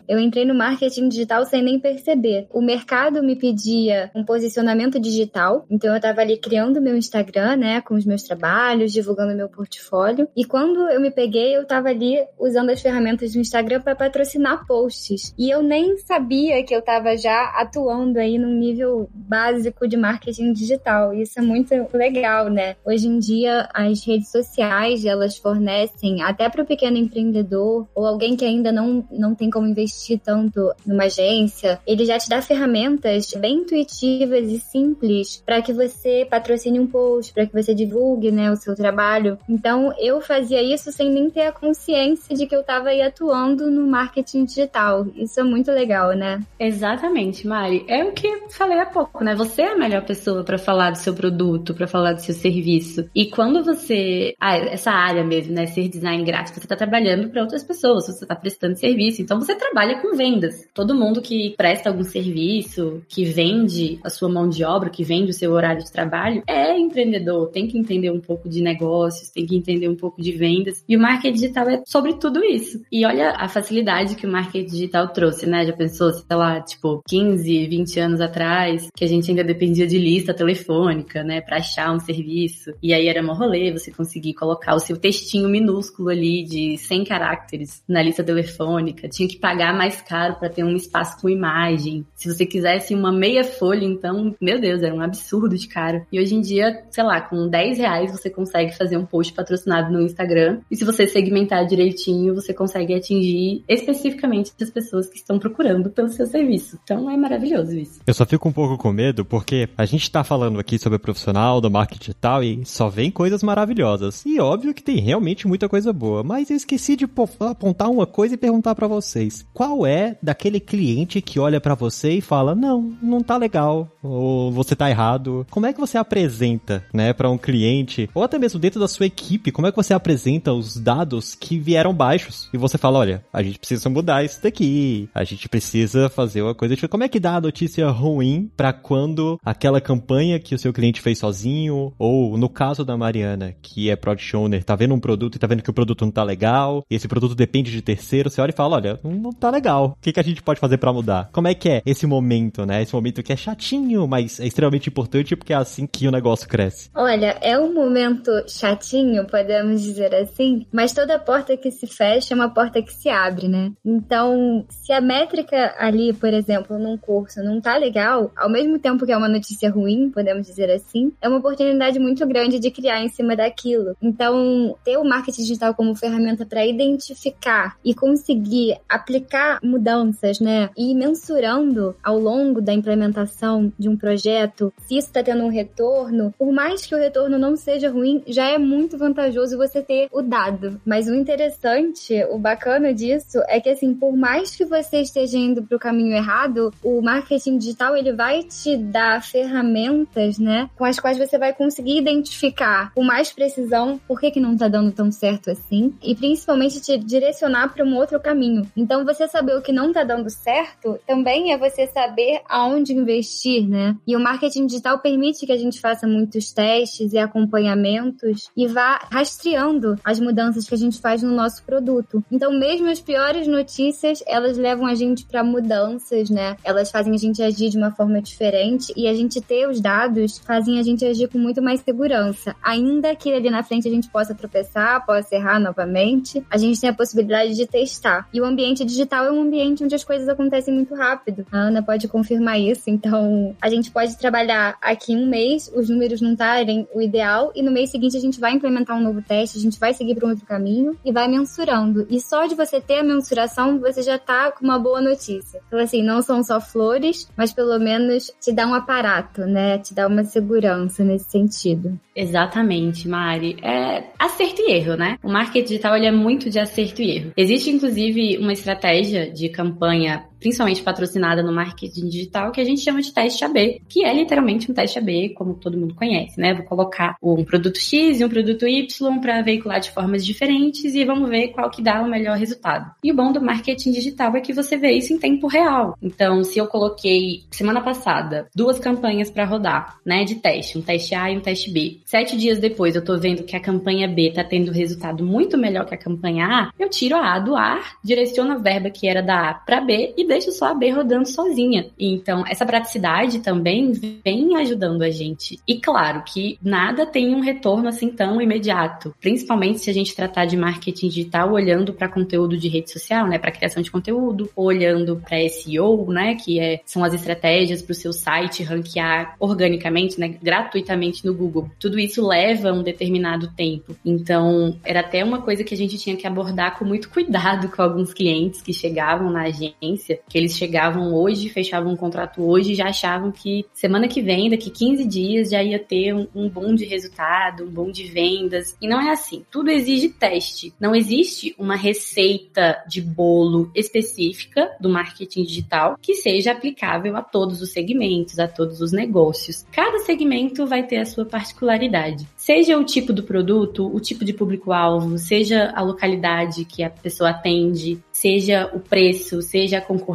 Eu 0.09 0.19
entrei 0.19 0.45
no 0.45 0.55
marketing 0.55 1.09
digital 1.09 1.45
sem 1.45 1.63
nem 1.63 1.79
perceber. 1.79 2.47
O 2.53 2.61
mercado 2.61 3.23
me 3.23 3.37
pedia 3.37 4.11
um 4.15 4.25
posicionamento 4.25 5.01
digital, 5.01 5.65
então 5.71 5.91
eu 5.91 5.97
estava 5.97 6.21
ali 6.21 6.37
criando 6.37 6.81
meu 6.81 6.97
Instagram, 6.97 7.57
né? 7.57 7.81
Com 7.81 7.95
os 7.95 8.05
meus 8.05 8.23
trabalhos, 8.23 8.93
divulgando 8.93 9.37
meu 9.37 9.49
portfólio. 9.49 10.29
E 10.37 10.45
quando 10.45 10.89
eu 10.89 11.01
me 11.01 11.11
peguei, 11.11 11.57
eu 11.57 11.63
estava 11.63 11.89
ali 11.89 12.17
usando 12.39 12.71
as 12.71 12.81
ferramentas 12.81 13.33
do 13.33 13.39
Instagram 13.39 13.81
para 13.81 13.95
patrocinar 13.95 14.67
posts. 14.67 15.35
E 15.39 15.51
eu 15.51 15.63
nem 15.63 15.99
sabia 15.99 16.63
que 16.65 16.75
eu 16.75 16.81
estava 16.81 17.17
já 17.17 17.53
atuando 17.57 18.19
aí 18.19 18.39
num 18.39 18.55
nível 18.55 19.09
básico 19.13 19.87
de 19.89 19.97
marketing 19.97 20.53
digital. 20.53 21.13
Isso 21.13 21.39
é 21.39 21.43
muito 21.43 21.75
legal, 21.93 22.49
né? 22.49 22.77
Hoje 22.85 23.09
em 23.09 23.19
dia, 23.19 23.69
as 23.75 24.05
redes 24.05 24.31
sociais, 24.31 25.05
elas 25.05 25.37
fornecem 25.37 26.23
até 26.23 26.49
para 26.49 26.63
o 26.63 26.67
pequeno 26.67 26.97
empreendedor 26.97 27.89
ou 27.95 28.07
alguém 28.07 28.37
que 28.37 28.45
ainda 28.45 28.73
não, 28.73 29.07
não 29.11 29.35
tem 29.35 29.51
como 29.51 29.67
investir 29.77 30.19
tanto 30.19 30.73
numa 30.87 31.05
agência, 31.05 31.79
ele 31.87 32.05
já 32.05 32.19
te 32.19 32.29
dá 32.29 32.41
ferramentas 32.41 33.33
bem 33.39 33.59
intuitivas 33.59 34.49
e 34.51 34.59
simples 34.59 35.43
para 35.45 35.61
que 35.61 35.73
você 35.73 36.27
patrocine 36.29 36.81
um 36.81 36.87
post, 36.87 37.33
para 37.33 37.47
que 37.47 37.53
você 37.53 37.75
divulgue, 37.75 38.31
né, 38.31 38.51
o 38.51 38.57
seu 38.57 38.75
trabalho. 38.75 39.39
Então, 39.49 39.93
eu 39.99 40.21
fazia 40.21 40.63
isso 40.63 40.91
sem 40.91 41.11
nem 41.11 41.31
ter 41.31 41.43
a 41.43 41.53
consciência 41.53 42.35
de 42.35 42.47
que 42.47 42.55
eu 42.55 42.61
estava 42.61 42.89
aí 42.89 43.03
atuando 43.03 43.71
no 43.71 43.87
marketing 43.87 44.45
digital. 44.45 45.07
Isso 45.15 45.39
é 45.39 45.43
muito 45.43 45.71
legal, 45.71 46.13
né? 46.13 46.41
Exatamente, 46.59 47.47
Mari. 47.47 47.85
É 47.89 48.05
o 48.05 48.13
que 48.13 48.29
falei 48.51 48.79
há 48.79 48.87
pouco, 48.87 49.23
né? 49.23 49.35
Você 49.35 49.63
é 49.63 49.73
a 49.73 49.79
melhor 49.79 50.05
pessoa 50.05 50.43
para 50.45 50.59
falar 50.59 50.91
do 50.91 50.99
seu 50.99 51.15
produto, 51.15 51.75
para 51.75 51.87
falar 51.87 52.15
do 52.15 52.21
seu 52.21 52.35
serviço. 52.35 53.09
E 53.15 53.27
quando 53.27 53.63
você, 53.63 54.35
ah, 54.41 54.57
essa 54.57 54.91
área 54.91 55.25
mesmo, 55.25 55.55
né, 55.55 55.67
ser 55.67 55.89
design 55.89 56.25
gráfico, 56.25 56.59
você 56.59 56.65
está 56.65 56.77
trabalhando 56.77 57.29
para 57.29 57.43
outras 57.43 57.63
pessoas, 57.63 58.07
você 58.07 58.25
está 58.25 58.35
prestando 58.35 58.79
serviço. 58.79 59.23
Então 59.23 59.41
você 59.41 59.53
trabalha 59.57 60.01
com 60.01 60.17
vendas. 60.17 60.69
Todo 60.75 60.95
mundo 60.95 61.21
que 61.21 61.55
presta 61.57 61.89
algum 61.89 62.05
serviço, 62.05 63.03
que 63.09 63.25
vende 63.25 63.99
a 64.05 64.11
sua 64.11 64.29
mão 64.29 64.49
de 64.49 64.65
obra, 64.65 64.91
que 64.91 65.05
vende 65.05 65.31
o 65.31 65.35
seu 65.35 65.53
horário 65.53 65.83
de 65.83 65.93
trabalho, 65.93 66.43
é 66.47 66.79
empreendedor, 66.79 67.49
tem 67.49 67.67
que 67.67 67.79
entender 67.79 68.11
um 68.11 68.21
pouco 68.21 68.49
de 68.49 68.63
negócios, 68.63 69.31
tem 69.31 69.47
que 69.47 69.57
entender 69.57 69.89
um 69.89 69.97
pouco 69.97 70.21
de 70.21 70.33
vendas. 70.33 70.85
E 70.89 70.97
o 70.97 71.01
marketing 71.01 71.35
digital 71.35 71.69
é 71.69 71.83
sobre 71.87 72.15
tudo 72.15 72.45
isso. 72.45 72.83
E 72.91 73.05
olha 73.05 73.31
a 73.31 73.49
facilidade 73.49 74.17
que 74.17 74.27
o 74.27 74.31
marketing 74.31 74.71
digital 74.71 75.09
trouxe, 75.09 75.47
né? 75.47 75.65
Já 75.67 75.73
pensou, 75.73 76.13
sei 76.13 76.37
lá, 76.37 76.61
tipo, 76.61 77.03
15, 77.07 77.67
20 77.67 78.01
anos 78.01 78.21
atrás, 78.21 78.89
que 78.95 79.05
a 79.05 79.09
gente 79.09 79.31
ainda 79.31 79.45
dependia 79.45 79.87
de 79.87 79.99
lista 79.99 80.35
telefônica, 80.35 81.23
né, 81.23 81.41
para 81.41 81.59
achar 81.59 81.93
um 81.95 82.01
serviço. 82.01 82.73
E 82.83 82.93
aí 82.93 83.07
era 83.09 83.23
mó 83.23 83.33
rolê 83.33 83.73
você 83.73 83.91
conseguir 83.91 84.35
colocar 84.35 84.75
o 84.75 84.81
seu 84.81 84.97
textinho 84.97 85.49
minúsculo 85.49 86.09
ali 86.09 86.45
de 86.45 86.77
100 86.79 87.05
caracteres 87.05 87.83
na 87.89 88.03
lista 88.03 88.23
telefônica. 88.23 89.09
Tinha 89.09 89.29
que 89.29 89.39
pagar 89.47 89.73
mais 89.73 90.03
caro 90.03 90.35
para 90.35 90.49
ter 90.49 90.65
um 90.65 90.75
espaço 90.75 91.21
com 91.21 91.29
imagem. 91.29 92.05
Se 92.17 92.27
você 92.27 92.45
quisesse 92.45 92.93
uma 92.93 93.13
meia 93.13 93.45
folha, 93.45 93.85
então, 93.85 94.35
meu 94.41 94.61
Deus, 94.61 94.83
era 94.83 94.93
um 94.93 95.01
absurdo 95.01 95.57
de 95.57 95.69
caro. 95.69 96.05
E 96.11 96.19
hoje 96.19 96.35
em 96.35 96.41
dia, 96.41 96.83
sei 96.91 97.05
lá, 97.05 97.21
com 97.21 97.47
10 97.47 97.79
reais 97.79 98.11
você 98.11 98.29
consegue 98.29 98.77
fazer 98.77 98.97
um 98.97 99.07
post 99.07 99.33
patrocinado 99.33 99.93
no 99.93 100.03
Instagram. 100.03 100.59
E 100.69 100.75
se 100.75 100.85
você 100.85 101.07
segmentar 101.07 101.65
direitinho, 101.65 102.35
você 102.35 102.53
consegue 102.53 102.93
atingir 102.93 103.63
especificamente 103.69 104.51
as 104.61 104.69
pessoas 104.69 105.09
que 105.09 105.19
estão 105.19 105.39
procurando 105.39 105.91
pelo 105.91 106.09
seu 106.09 106.27
serviço. 106.27 106.77
Então 106.83 107.09
é 107.09 107.17
maravilhoso 107.17 107.79
isso. 107.79 108.01
Eu 108.05 108.15
só 108.15 108.27
fico 108.27 108.49
um 108.49 108.53
pouco 108.53 108.77
com 108.77 108.91
medo 108.91 109.25
porque 109.25 109.69
a 109.79 109.87
gente 109.87 110.11
tá 110.11 110.25
falando 110.25 110.59
aqui 110.59 110.77
sobre 110.77 110.99
profissional 110.99 111.61
do 111.61 111.71
marketing 111.71 112.01
digital 112.01 112.43
e 112.43 112.65
só 112.65 112.89
vem 112.89 113.13
coisas 113.13 113.45
maravilhosas. 113.45 114.25
E 114.27 114.41
óbvio 114.41 114.75
que 114.75 114.83
tem 114.83 114.99
realmente 114.99 115.47
muita 115.47 115.69
coisa 115.69 115.93
boa, 115.93 116.25
mas 116.25 116.51
eu 116.51 116.57
esqueci 116.57 116.97
de 116.97 117.05
apontar 117.39 117.89
uma 117.89 118.07
coisa 118.07 118.35
e 118.35 118.37
perguntar 118.37 118.75
para 118.75 118.89
vocês. 118.89 119.36
Qual 119.53 119.87
é 119.87 120.17
daquele 120.23 120.61
cliente 120.61 121.21
que 121.21 121.39
olha 121.39 121.61
para 121.61 121.75
você 121.75 122.13
e 122.13 122.21
fala: 122.21 122.55
"Não, 122.55 122.97
não 123.03 123.23
tá 123.23 123.37
legal", 123.37 123.91
ou 124.03 124.53
"Você 124.53 124.75
tá 124.77 124.89
errado"? 124.91 125.47
Como 125.51 125.67
é 125.67 125.73
que 125.73 125.81
você 125.81 125.99
apresenta, 125.99 126.85
né, 126.93 127.13
para 127.13 127.31
um 127.31 127.39
cliente 127.39 128.09
ou 128.15 128.23
até 128.23 128.39
mesmo 128.39 128.61
dentro 128.61 128.81
da 128.81 128.89
sua 128.89 129.07
equipe, 129.07 129.53
como 129.53 129.67
é 129.67 129.71
que 129.71 129.77
você 129.77 129.95
apresenta 129.95 130.53
os 130.53 130.77
dados 130.77 131.35
que 131.35 131.59
vieram 131.59 131.95
baixos? 131.95 132.49
E 132.53 132.59
você 132.59 132.79
fala: 132.79 132.99
"Olha, 132.99 133.25
a 133.33 133.43
gente 133.43 133.59
precisa 133.59 133.89
mudar 133.89 134.25
isso 134.25 134.43
daqui. 134.43 135.09
A 135.15 135.25
gente 135.25 135.49
precisa 135.49 136.09
fazer 136.09 136.43
uma 136.43 136.55
coisa 136.55 136.75
diferente". 136.75 136.91
Como 136.91 137.05
é 137.05 137.09
que 137.09 137.21
dá 137.21 137.37
a 137.37 137.41
notícia 137.41 137.89
ruim 137.89 138.51
para 138.57 138.73
quando 138.73 139.39
aquela 139.45 139.81
campanha 139.81 140.39
que 140.39 140.55
o 140.55 140.59
seu 140.59 140.73
cliente 140.73 141.01
fez 141.01 141.19
sozinho 141.19 141.93
ou 141.99 142.37
no 142.37 142.49
caso 142.49 142.85
da 142.85 142.97
Mariana, 142.97 143.55
que 143.63 143.91
é 143.91 143.97
product 143.97 144.37
owner, 144.37 144.65
tá 144.65 144.75
vendo 144.77 144.95
um 144.95 145.01
produto 145.01 145.37
e 145.37 145.39
tá 145.39 145.47
vendo 145.47 145.63
que 145.63 145.71
o 145.71 145.75
produto 145.75 146.05
não 146.05 146.13
tá 146.13 146.23
legal, 146.23 146.85
e 146.91 146.95
esse 146.95 147.09
produto 147.09 147.35
depende 147.35 147.71
de 147.71 147.83
terceiro, 147.83 148.31
você 148.31 148.41
olha 148.41 148.51
e 148.51 148.55
fala, 148.55 148.77
olha, 148.77 149.01
não 149.03 149.26
tá 149.33 149.51
legal. 149.51 149.97
O 149.99 150.03
que, 150.03 150.13
que 150.13 150.21
a 150.21 150.23
gente 150.23 150.43
pode 150.43 150.61
fazer 150.61 150.79
para 150.79 150.93
mudar? 150.93 151.29
Como 151.33 151.49
é 151.49 151.55
que 151.55 151.69
é 151.69 151.83
esse 151.85 152.07
momento, 152.07 152.65
né? 152.65 152.83
Esse 152.83 152.95
momento 152.95 153.23
que 153.23 153.33
é 153.33 153.37
chatinho, 153.37 154.07
mas 154.07 154.41
é 154.41 154.47
extremamente 154.47 154.89
importante 154.89 155.37
porque 155.37 155.53
é 155.53 155.57
assim 155.57 155.87
que 155.87 156.07
o 156.07 156.11
negócio 156.11 156.49
cresce. 156.49 156.91
Olha, 156.95 157.37
é 157.41 157.59
um 157.59 157.73
momento 157.73 158.31
chatinho, 158.49 159.27
podemos 159.27 159.83
dizer 159.83 160.15
assim, 160.15 160.67
mas 160.73 160.93
toda 160.93 161.19
porta 161.19 161.57
que 161.57 161.71
se 161.71 161.87
fecha 161.87 162.33
é 162.33 162.37
uma 162.37 162.49
porta 162.49 162.81
que 162.83 162.93
se 162.93 163.09
abre, 163.09 163.49
né? 163.49 163.73
Então, 163.85 164.65
se 164.69 164.93
a 164.93 165.01
métrica 165.01 165.75
ali, 165.79 166.13
por 166.13 166.33
exemplo, 166.33 166.79
num 166.79 166.97
curso 166.97 167.43
não 167.43 167.61
tá 167.61 167.77
legal, 167.77 168.31
ao 168.37 168.49
mesmo 168.49 168.79
tempo 168.79 169.05
que 169.05 169.13
é 169.13 169.17
uma 169.17 169.29
notícia 169.29 169.71
ruim, 169.71 170.11
podemos 170.11 170.47
dizer 170.47 170.71
assim, 170.71 171.13
é 171.21 171.29
uma 171.29 171.39
oportunidade 171.39 171.99
muito 171.99 172.27
grande 172.27 172.59
de 172.59 172.71
criar 172.71 173.03
em 173.03 173.09
cima 173.09 173.37
daquilo. 173.37 173.97
Então, 174.01 174.77
ter 174.85 174.97
o 174.97 175.05
marketing 175.05 175.43
digital 175.43 175.75
como 175.75 175.95
ferramenta 175.95 176.47
para 176.47 176.65
identificar 176.65 177.77
e 177.85 177.95
conseguir 177.95 178.77
aplicar 178.89 179.16
aplicar 179.17 179.59
mudanças, 179.63 180.41
né? 180.41 180.71
E 180.77 180.95
mensurando 180.95 181.95
ao 182.03 182.19
longo 182.19 182.61
da 182.61 182.73
implementação 182.73 183.73
de 183.79 183.89
um 183.89 183.97
projeto 183.97 184.73
se 184.87 184.99
isso 184.99 185.09
está 185.09 185.23
tendo 185.23 185.45
um 185.45 185.49
retorno, 185.49 186.35
por 186.39 186.53
mais 186.53 186.85
que 186.85 186.95
o 186.95 186.99
retorno 186.99 187.39
não 187.39 187.57
seja 187.57 187.91
ruim, 187.91 188.23
já 188.27 188.49
é 188.49 188.59
muito 188.59 188.99
vantajoso 188.99 189.57
você 189.57 189.83
ter 189.83 190.09
o 190.13 190.23
dado. 190.23 190.81
Mas 190.85 191.09
o 191.09 191.15
interessante, 191.15 192.25
o 192.31 192.39
bacana 192.39 192.93
disso 192.93 193.39
é 193.49 193.61
que 193.61 193.71
assim, 193.71 193.95
por 193.95 194.17
mais 194.17 194.55
que 194.55 194.65
você 194.65 195.01
esteja 195.01 195.39
indo 195.39 195.63
para 195.63 195.77
o 195.77 195.81
caminho 195.81 196.15
errado, 196.15 196.73
o 196.83 197.01
marketing 197.01 197.59
digital 197.59 197.97
ele 197.97 198.13
vai 198.13 198.43
te 198.43 198.77
dar 198.77 199.23
ferramentas, 199.23 200.39
né, 200.39 200.69
com 200.77 200.85
as 200.85 201.01
quais 201.01 201.19
você 201.19 201.39
vai 201.39 201.53
conseguir 201.53 201.99
identificar 201.99 202.93
com 202.95 203.03
mais 203.03 203.33
precisão 203.33 204.01
por 204.07 204.21
que, 204.21 204.31
que 204.31 204.41
não 204.41 204.55
está 204.55 204.69
dando 204.69 204.93
tão 204.93 205.11
certo 205.11 205.51
assim 205.51 205.95
e 206.03 206.15
principalmente 206.15 206.81
te 206.81 206.99
direcionar 206.99 207.73
para 207.73 207.85
um 207.85 207.97
outro 207.97 208.21
caminho. 208.21 208.67
Então, 208.77 209.05
você 209.07 209.29
saber 209.29 209.57
o 209.57 209.63
que 209.63 209.73
não 209.73 209.89
está 209.89 210.05
dando 210.05 210.29
certo 210.29 210.99
também 211.07 211.53
é 211.53 211.59
você 211.59 211.87
saber 211.87 212.43
aonde 212.49 212.93
investir, 212.93 213.67
né? 213.67 213.97
E 214.07 214.15
o 214.17 214.21
marketing 214.21 214.67
digital 214.67 214.99
permite 214.99 215.47
que 215.47 215.53
a 215.53 215.57
gente 215.57 215.81
faça 215.81 216.07
muitos 216.07 216.53
testes 216.53 217.13
e 217.13 217.19
acompanhamentos 217.19 218.51
e 218.57 218.67
vá 218.67 219.01
rastreando 219.11 219.97
as 220.05 220.21
mudanças 220.21 220.69
que 220.69 220.75
a 220.75 220.79
gente 220.79 221.01
faz 221.01 221.23
no 221.23 221.31
nosso 221.31 221.63
produto. 221.65 222.23
Então, 222.31 222.53
mesmo 222.53 222.89
as 222.89 223.01
piores 223.01 223.47
notícias, 223.47 224.23
elas 224.27 224.59
levam 224.59 224.87
a 224.87 224.95
gente 224.95 225.25
para 225.25 225.45
mudanças, 225.45 226.29
né? 226.29 226.57
Elas 226.65 226.91
fazem 226.91 227.15
a 227.15 227.19
gente 227.19 227.43
agir 227.43 227.71
de 227.71 227.79
uma 227.79 227.93
forma 227.93 228.21
diferente 228.21 228.93
e 228.97 229.07
a 229.07 229.15
gente 229.15 229.41
ter 229.41 229.69
os 229.69 229.81
dados 229.81 230.39
fazem 230.39 230.79
a 230.79 230.83
gente 230.83 231.05
agir 231.05 231.29
com 231.29 231.39
muito 231.39 231.63
mais 231.63 231.81
segurança. 231.81 232.55
Ainda 232.63 233.15
que 233.15 233.33
ali 233.33 233.51
na 233.51 233.63
frente 233.63 233.87
a 233.87 233.91
gente 233.91 234.09
possa 234.11 234.35
tropeçar, 234.35 235.07
possa 235.07 235.35
errar 235.35 235.61
novamente, 235.61 236.45
a 236.51 236.57
gente 236.57 236.81
tem 236.81 236.91
a 236.91 236.95
possibilidade 236.95 237.55
de 237.55 237.67
testar. 237.67 238.29
E 238.33 238.41
o 238.41 238.45
ambiente 238.45 238.85
digital 238.85 238.96
é 239.27 239.33
um 239.33 239.43
ambiente 239.43 239.85
onde 239.85 239.95
as 239.95 240.05
coisas 240.05 240.29
acontecem 240.29 240.73
muito 240.73 240.95
rápido. 240.95 241.47
A 241.51 241.59
Ana 241.59 241.83
pode 241.83 242.09
confirmar 242.09 242.59
isso. 242.61 242.89
Então, 242.89 243.55
a 243.61 243.69
gente 243.69 243.91
pode 243.91 244.17
trabalhar 244.19 244.77
aqui 244.81 245.15
um 245.15 245.27
mês, 245.27 245.71
os 245.75 245.89
números 245.89 246.21
não 246.21 246.33
estarem 246.33 246.87
o 246.95 247.01
ideal, 247.01 247.53
e 247.55 247.63
no 247.63 247.71
mês 247.71 247.91
seguinte 247.91 248.17
a 248.17 248.21
gente 248.21 248.41
vai 248.41 248.53
implementar 248.53 248.97
um 248.97 249.03
novo 249.03 249.23
teste, 249.23 249.59
a 249.59 249.61
gente 249.61 249.79
vai 249.79 249.93
seguir 249.93 250.15
para 250.15 250.27
um 250.27 250.31
outro 250.31 250.47
caminho 250.47 250.97
e 251.05 251.13
vai 251.13 251.29
mensurando. 251.29 252.07
E 252.11 252.21
só 252.21 252.47
de 252.47 252.55
você 252.55 252.81
ter 252.81 253.01
a 253.01 253.05
mensuração, 253.05 253.79
você 253.79 254.03
já 254.03 254.19
tá 254.19 254.51
com 254.51 254.65
uma 254.65 254.79
boa 254.79 255.01
notícia. 255.01 255.61
Então, 255.67 255.79
assim, 255.79 256.03
não 256.03 256.23
são 256.23 256.43
só 256.43 256.61
flores, 256.61 257.29
mas 257.37 257.53
pelo 257.53 257.79
menos 257.79 258.31
te 258.41 258.53
dá 258.53 258.67
um 258.67 258.75
aparato, 258.75 259.43
né? 259.43 259.79
Te 259.79 259.95
dá 259.95 260.07
uma 260.07 260.25
segurança 260.25 261.05
nesse 261.05 261.31
sentido. 261.31 261.99
Exatamente, 262.15 263.09
Mari. 263.09 263.57
É 263.63 264.05
acerto 264.19 264.63
e 264.63 264.73
erro, 264.73 264.97
né? 264.97 265.19
O 265.23 265.31
marketing 265.31 265.67
digital 265.67 265.97
ele 265.97 266.07
é 266.07 266.13
muito 266.13 266.49
de 266.49 266.59
acerto 266.59 267.03
e 267.03 267.17
erro. 267.17 267.33
Existe, 267.37 267.71
inclusive, 267.71 268.39
uma 268.39 268.53
estratégia 268.53 268.86
de 269.33 269.49
campanha 269.49 270.27
principalmente 270.39 270.83
patrocinada 270.83 271.43
no 271.43 271.53
marketing 271.53 272.09
digital, 272.09 272.51
que 272.53 272.61
a 272.61 272.65
gente 272.65 272.81
chama 272.81 273.01
de 273.01 273.13
teste 273.13 273.45
AB, 273.45 273.83
que 273.89 274.05
é 274.05 274.13
literalmente 274.13 274.71
um 274.71 274.75
teste 274.75 274.99
AB, 274.99 275.31
como 275.31 275.55
todo 275.55 275.79
mundo 275.79 275.95
conhece, 275.95 276.41
né? 276.41 276.55
Vou 276.55 276.65
colocar 276.65 277.17
um 277.23 277.45
produto 277.45 277.79
X 277.79 278.21
e 278.21 278.25
um 278.25 278.29
produto 278.29 278.67
Y 278.67 279.21
para 279.21 279.43
veicular 279.43 279.81
de 279.81 279.91
formas 279.91 280.25
diferentes 280.25 280.95
e 280.95 281.05
vamos 281.05 281.29
ver 281.29 281.49
qual 281.49 281.71
que 281.71 281.83
dá 281.83 282.03
o 282.03 282.09
melhor 282.09 282.37
resultado. 282.37 282.91
E 283.03 283.11
o 283.11 283.15
bom 283.15 283.33
do 283.33 283.41
marketing 283.41 283.93
digital 283.93 284.37
é 284.37 284.41
que 284.41 284.53
você 284.53 284.77
vê 284.77 284.93
isso 284.93 285.13
em 285.13 285.19
tempo 285.19 285.47
real. 285.47 285.97
Então, 286.03 286.43
se 286.45 286.59
eu 286.59 286.67
coloquei 286.67 287.45
semana 287.51 287.81
passada 287.81 288.49
duas 288.55 288.79
campanhas 288.79 289.31
para 289.31 289.45
rodar, 289.45 289.99
né, 290.05 290.25
de 290.25 290.37
teste, 290.37 290.79
um 290.79 290.83
teste 290.83 291.15
A 291.15 291.31
e 291.31 291.37
um 291.37 291.41
teste 291.41 291.71
B. 291.71 292.01
Sete 292.05 292.37
dias 292.37 292.59
depois 292.59 292.95
eu 292.95 293.05
tô 293.05 293.19
vendo 293.19 293.45
que 293.45 293.57
a 293.57 293.61
campanha 293.61 294.09
B 294.09 294.31
tá 294.31 294.45
tendo 294.45 294.73
resultado 294.73 295.25
muito 295.25 295.57
melhor 295.57 295.87
que 295.87 295.95
a 295.95 295.99
campanha 295.99 296.47
A, 296.47 296.71
eu 296.79 296.89
tiro 296.89 297.17
a 297.17 297.35
A 297.35 297.39
do 297.39 297.57
ar, 297.57 297.97
direciono 298.05 298.53
a 298.53 298.59
verba 298.59 298.91
que 298.91 299.09
era 299.09 299.23
da 299.23 299.51
A 299.51 299.55
para 299.55 299.81
B 299.81 300.15
e 300.17 300.26
deixo 300.27 300.53
só 300.53 300.67
a 300.67 300.75
B 300.75 300.91
rodando 300.91 301.29
sozinha. 301.29 301.91
Então, 301.99 302.45
essa 302.47 302.67
praticidade 302.67 303.41
também 303.41 303.93
vem 303.93 304.57
ajudando 304.57 305.03
a 305.03 305.11
gente. 305.11 305.59
E 305.67 305.81
claro 305.81 306.23
que 306.25 306.59
nada 306.63 307.07
tem 307.07 307.35
um 307.35 307.41
retorno 307.41 307.89
assim 307.89 308.09
tão 308.09 308.41
imediato, 308.41 309.15
principalmente 309.21 309.81
se 309.81 309.91
a 309.91 309.95
gente 309.95 310.15
tratar 310.15 310.45
de 310.45 310.57
marketing 310.57 311.09
digital 311.09 311.53
olhando 311.53 311.93
para 311.93 312.09
conteúdo 312.09 312.57
de 312.57 312.69
rede 312.69 312.91
social, 312.91 313.27
né, 313.27 313.39
para 313.39 313.53
criação 313.53 313.83
de 313.83 313.91
conteúdo, 313.91 314.51
olhando 314.55 315.17
para 315.17 315.49
SEO, 315.49 316.07
né, 316.11 316.35
que 316.35 316.59
é, 316.61 316.81
são 316.85 317.05
as 317.05 317.15
estratégias 317.15 317.83
para 317.83 317.93
o 317.93 317.95
seu 317.95 318.13
site 318.13 318.63
ranquear 318.63 319.37
organicamente, 319.39 320.19
né, 320.19 320.29
gratuitamente 320.43 321.25
no 321.25 321.35
Google. 321.35 321.71
Tudo 321.79 321.99
isso 321.99 322.27
leva 322.27 322.73
um 322.73 322.83
determinado 322.83 323.49
tempo. 323.55 323.97
Então, 324.05 324.77
era 324.85 325.01
até 325.01 325.25
uma 325.25 325.43
coisa 325.43 325.65
que 325.65 325.75
a 325.75 325.77
gente 325.77 325.99
tinha 325.99 326.17
que 326.17 326.27
abordar 326.27 326.79
com 326.79 326.85
muito 326.85 327.09
cuidado 327.09 327.69
com 327.69 327.83
alguns 327.83 328.13
clientes 328.13 328.63
que 328.63 328.73
chegavam 328.73 329.31
na 329.31 329.43
agência 329.45 330.16
que 330.29 330.37
eles 330.39 330.57
chegavam 330.57 331.15
hoje, 331.15 331.49
fechavam 331.49 331.93
um 331.93 331.97
contrato 331.97 332.43
hoje 332.43 332.73
e 332.73 332.75
já 332.75 332.87
achavam 332.87 333.31
que 333.33 333.65
semana 333.73 334.09
que 334.09 334.23
vem, 334.23 334.51
daqui 334.51 334.71
15 334.71 335.05
dias, 335.05 335.51
já 335.51 335.63
ia 335.63 335.79
ter 335.79 336.15
um, 336.15 336.27
um 336.35 336.49
bom 336.49 336.75
de 336.75 336.85
resultado, 336.85 337.65
um 337.65 337.71
bom 337.71 337.91
de 337.91 338.05
vendas. 338.05 338.77
E 338.81 338.89
não 338.89 339.01
é 339.01 339.11
assim. 339.11 339.45
Tudo 339.51 339.71
exige 339.71 340.09
teste. 340.09 340.73
Não 340.81 340.95
existe 340.95 341.55
uma 341.59 341.77
receita 341.77 342.83
de 342.89 343.01
bolo 343.01 343.71
específica 343.75 344.71
do 344.81 344.89
marketing 344.89 345.43
digital 345.43 345.97
que 346.01 346.15
seja 346.15 346.53
aplicável 346.53 347.17
a 347.17 347.23
todos 347.23 347.61
os 347.61 347.73
segmentos, 347.73 348.39
a 348.39 348.49
todos 348.49 348.81
os 348.81 348.93
negócios. 348.93 349.65
Cada 349.73 349.99
segmento 350.01 350.67
vai 350.67 350.87
ter 350.87 350.99
a 350.99 351.05
sua 351.05 351.25
particularidade. 351.25 352.27
Seja 352.37 352.79
o 352.79 352.85
tipo 352.85 353.13
do 353.13 353.23
produto, 353.23 353.87
o 353.87 354.01
tipo 354.01 354.25
de 354.25 354.33
público-alvo, 354.33 355.19
seja 355.19 355.73
a 355.75 355.83
localidade 355.83 356.65
que 356.65 356.83
a 356.83 356.91
pessoa 356.91 357.31
atende, 357.31 357.99
seja 358.13 358.71
o 358.73 358.81
preço, 358.81 359.43
seja 359.43 359.79
a 359.79 359.81
concorrência. 359.81 360.06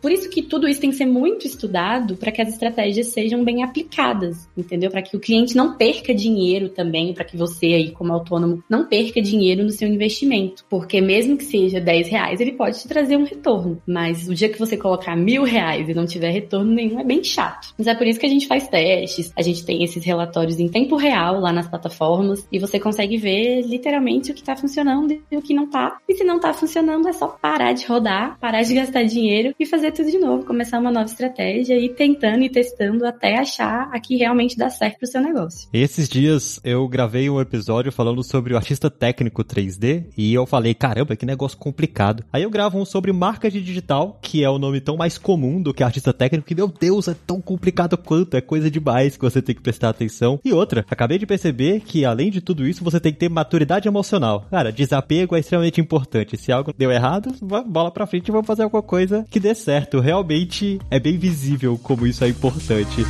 Por 0.00 0.10
isso 0.10 0.28
que 0.30 0.42
tudo 0.42 0.68
isso 0.68 0.80
tem 0.80 0.90
que 0.90 0.96
ser 0.96 1.06
muito 1.06 1.46
estudado 1.46 2.16
para 2.16 2.32
que 2.32 2.42
as 2.42 2.48
estratégias 2.48 3.08
sejam 3.08 3.44
bem 3.44 3.62
aplicadas, 3.62 4.48
entendeu? 4.56 4.90
Para 4.90 5.02
que 5.02 5.16
o 5.16 5.20
cliente 5.20 5.56
não 5.56 5.76
perca 5.76 6.14
dinheiro 6.14 6.68
também, 6.68 7.12
para 7.12 7.24
que 7.24 7.36
você 7.36 7.66
aí 7.66 7.90
como 7.90 8.12
autônomo 8.12 8.62
não 8.68 8.86
perca 8.86 9.20
dinheiro 9.20 9.62
no 9.62 9.70
seu 9.70 9.88
investimento, 9.88 10.64
porque 10.68 11.00
mesmo 11.00 11.36
que 11.36 11.44
seja 11.44 11.80
10 11.80 12.08
reais, 12.08 12.40
ele 12.40 12.52
pode 12.52 12.80
te 12.80 12.88
trazer 12.88 13.16
um 13.16 13.24
retorno, 13.24 13.80
mas 13.86 14.28
o 14.28 14.34
dia 14.34 14.48
que 14.48 14.58
você 14.58 14.76
colocar 14.76 15.16
mil 15.16 15.42
reais 15.42 15.88
e 15.88 15.94
não 15.94 16.06
tiver 16.06 16.30
retorno 16.30 16.72
nenhum 16.72 17.00
é 17.00 17.04
bem 17.04 17.22
chato. 17.22 17.74
Mas 17.76 17.86
é 17.86 17.94
por 17.94 18.06
isso 18.06 18.20
que 18.20 18.26
a 18.26 18.30
gente 18.30 18.46
faz 18.46 18.68
testes, 18.68 19.32
a 19.36 19.42
gente 19.42 19.64
tem 19.64 19.82
esses 19.82 20.04
relatórios 20.04 20.58
em 20.58 20.68
tempo 20.68 20.96
real 20.96 21.40
lá 21.40 21.52
nas 21.52 21.68
plataformas 21.68 22.46
e 22.50 22.58
você 22.58 22.78
consegue 22.78 23.16
ver 23.16 23.62
literalmente 23.62 24.30
o 24.30 24.34
que 24.34 24.40
está 24.40 24.56
funcionando 24.56 25.18
e 25.30 25.36
o 25.36 25.42
que 25.42 25.54
não 25.54 25.64
está. 25.64 25.98
E 26.08 26.14
se 26.14 26.24
não 26.24 26.36
está 26.36 26.52
funcionando, 26.52 27.08
é 27.08 27.12
só 27.12 27.28
parar 27.28 27.72
de 27.72 27.86
rodar, 27.86 28.38
parar 28.38 28.62
de 28.62 28.74
gastar 28.74 29.04
dinheiro 29.08 29.54
e 29.58 29.66
fazer 29.66 29.92
tudo 29.92 30.10
de 30.10 30.18
novo, 30.18 30.44
começar 30.44 30.78
uma 30.78 30.90
nova 30.90 31.06
estratégia 31.06 31.78
e 31.78 31.88
tentando 31.88 32.42
e 32.42 32.50
testando 32.50 33.06
até 33.06 33.38
achar 33.38 33.88
a 33.92 34.00
que 34.00 34.16
realmente 34.16 34.56
dá 34.56 34.70
certo 34.70 34.98
pro 34.98 35.06
seu 35.06 35.20
negócio. 35.20 35.68
Esses 35.72 36.08
dias 36.08 36.60
eu 36.64 36.86
gravei 36.88 37.28
um 37.28 37.40
episódio 37.40 37.90
falando 37.92 38.22
sobre 38.22 38.54
o 38.54 38.56
artista 38.56 38.90
técnico 38.90 39.44
3D 39.44 40.06
e 40.16 40.32
eu 40.32 40.46
falei, 40.46 40.74
caramba, 40.74 41.16
que 41.16 41.26
negócio 41.26 41.58
complicado. 41.58 42.24
Aí 42.32 42.42
eu 42.42 42.50
gravo 42.50 42.78
um 42.78 42.84
sobre 42.84 43.12
marketing 43.12 43.62
digital, 43.62 44.18
que 44.22 44.44
é 44.44 44.50
o 44.50 44.58
nome 44.58 44.80
tão 44.80 44.96
mais 44.96 45.18
comum 45.18 45.60
do 45.60 45.74
que 45.74 45.82
artista 45.82 46.12
técnico, 46.12 46.46
que 46.46 46.54
meu 46.54 46.68
Deus, 46.68 47.08
é 47.08 47.14
tão 47.26 47.40
complicado 47.40 47.96
quanto, 47.96 48.36
é 48.36 48.40
coisa 48.40 48.70
demais 48.70 49.16
que 49.16 49.24
você 49.24 49.40
tem 49.40 49.54
que 49.54 49.62
prestar 49.62 49.90
atenção. 49.90 50.40
E 50.44 50.52
outra, 50.52 50.84
acabei 50.88 51.18
de 51.18 51.26
perceber 51.26 51.80
que 51.80 52.04
além 52.04 52.30
de 52.30 52.40
tudo 52.40 52.66
isso, 52.66 52.84
você 52.84 53.00
tem 53.00 53.12
que 53.12 53.18
ter 53.18 53.28
maturidade 53.28 53.88
emocional. 53.88 54.46
Cara, 54.50 54.72
desapego 54.72 55.36
é 55.36 55.40
extremamente 55.40 55.80
importante. 55.80 56.36
Se 56.36 56.52
algo 56.52 56.72
deu 56.76 56.90
errado, 56.90 57.32
bola 57.66 57.90
pra 57.90 58.06
frente 58.06 58.28
e 58.28 58.32
vamos 58.32 58.46
fazer 58.46 58.62
alguma 58.62 58.82
coisa 58.82 58.97
que 59.30 59.40
dê 59.40 59.54
certo. 59.54 60.00
Realmente 60.00 60.78
é 60.90 60.98
bem 60.98 61.18
visível 61.18 61.78
como 61.82 62.06
isso 62.06 62.24
é 62.24 62.28
importante. 62.28 63.04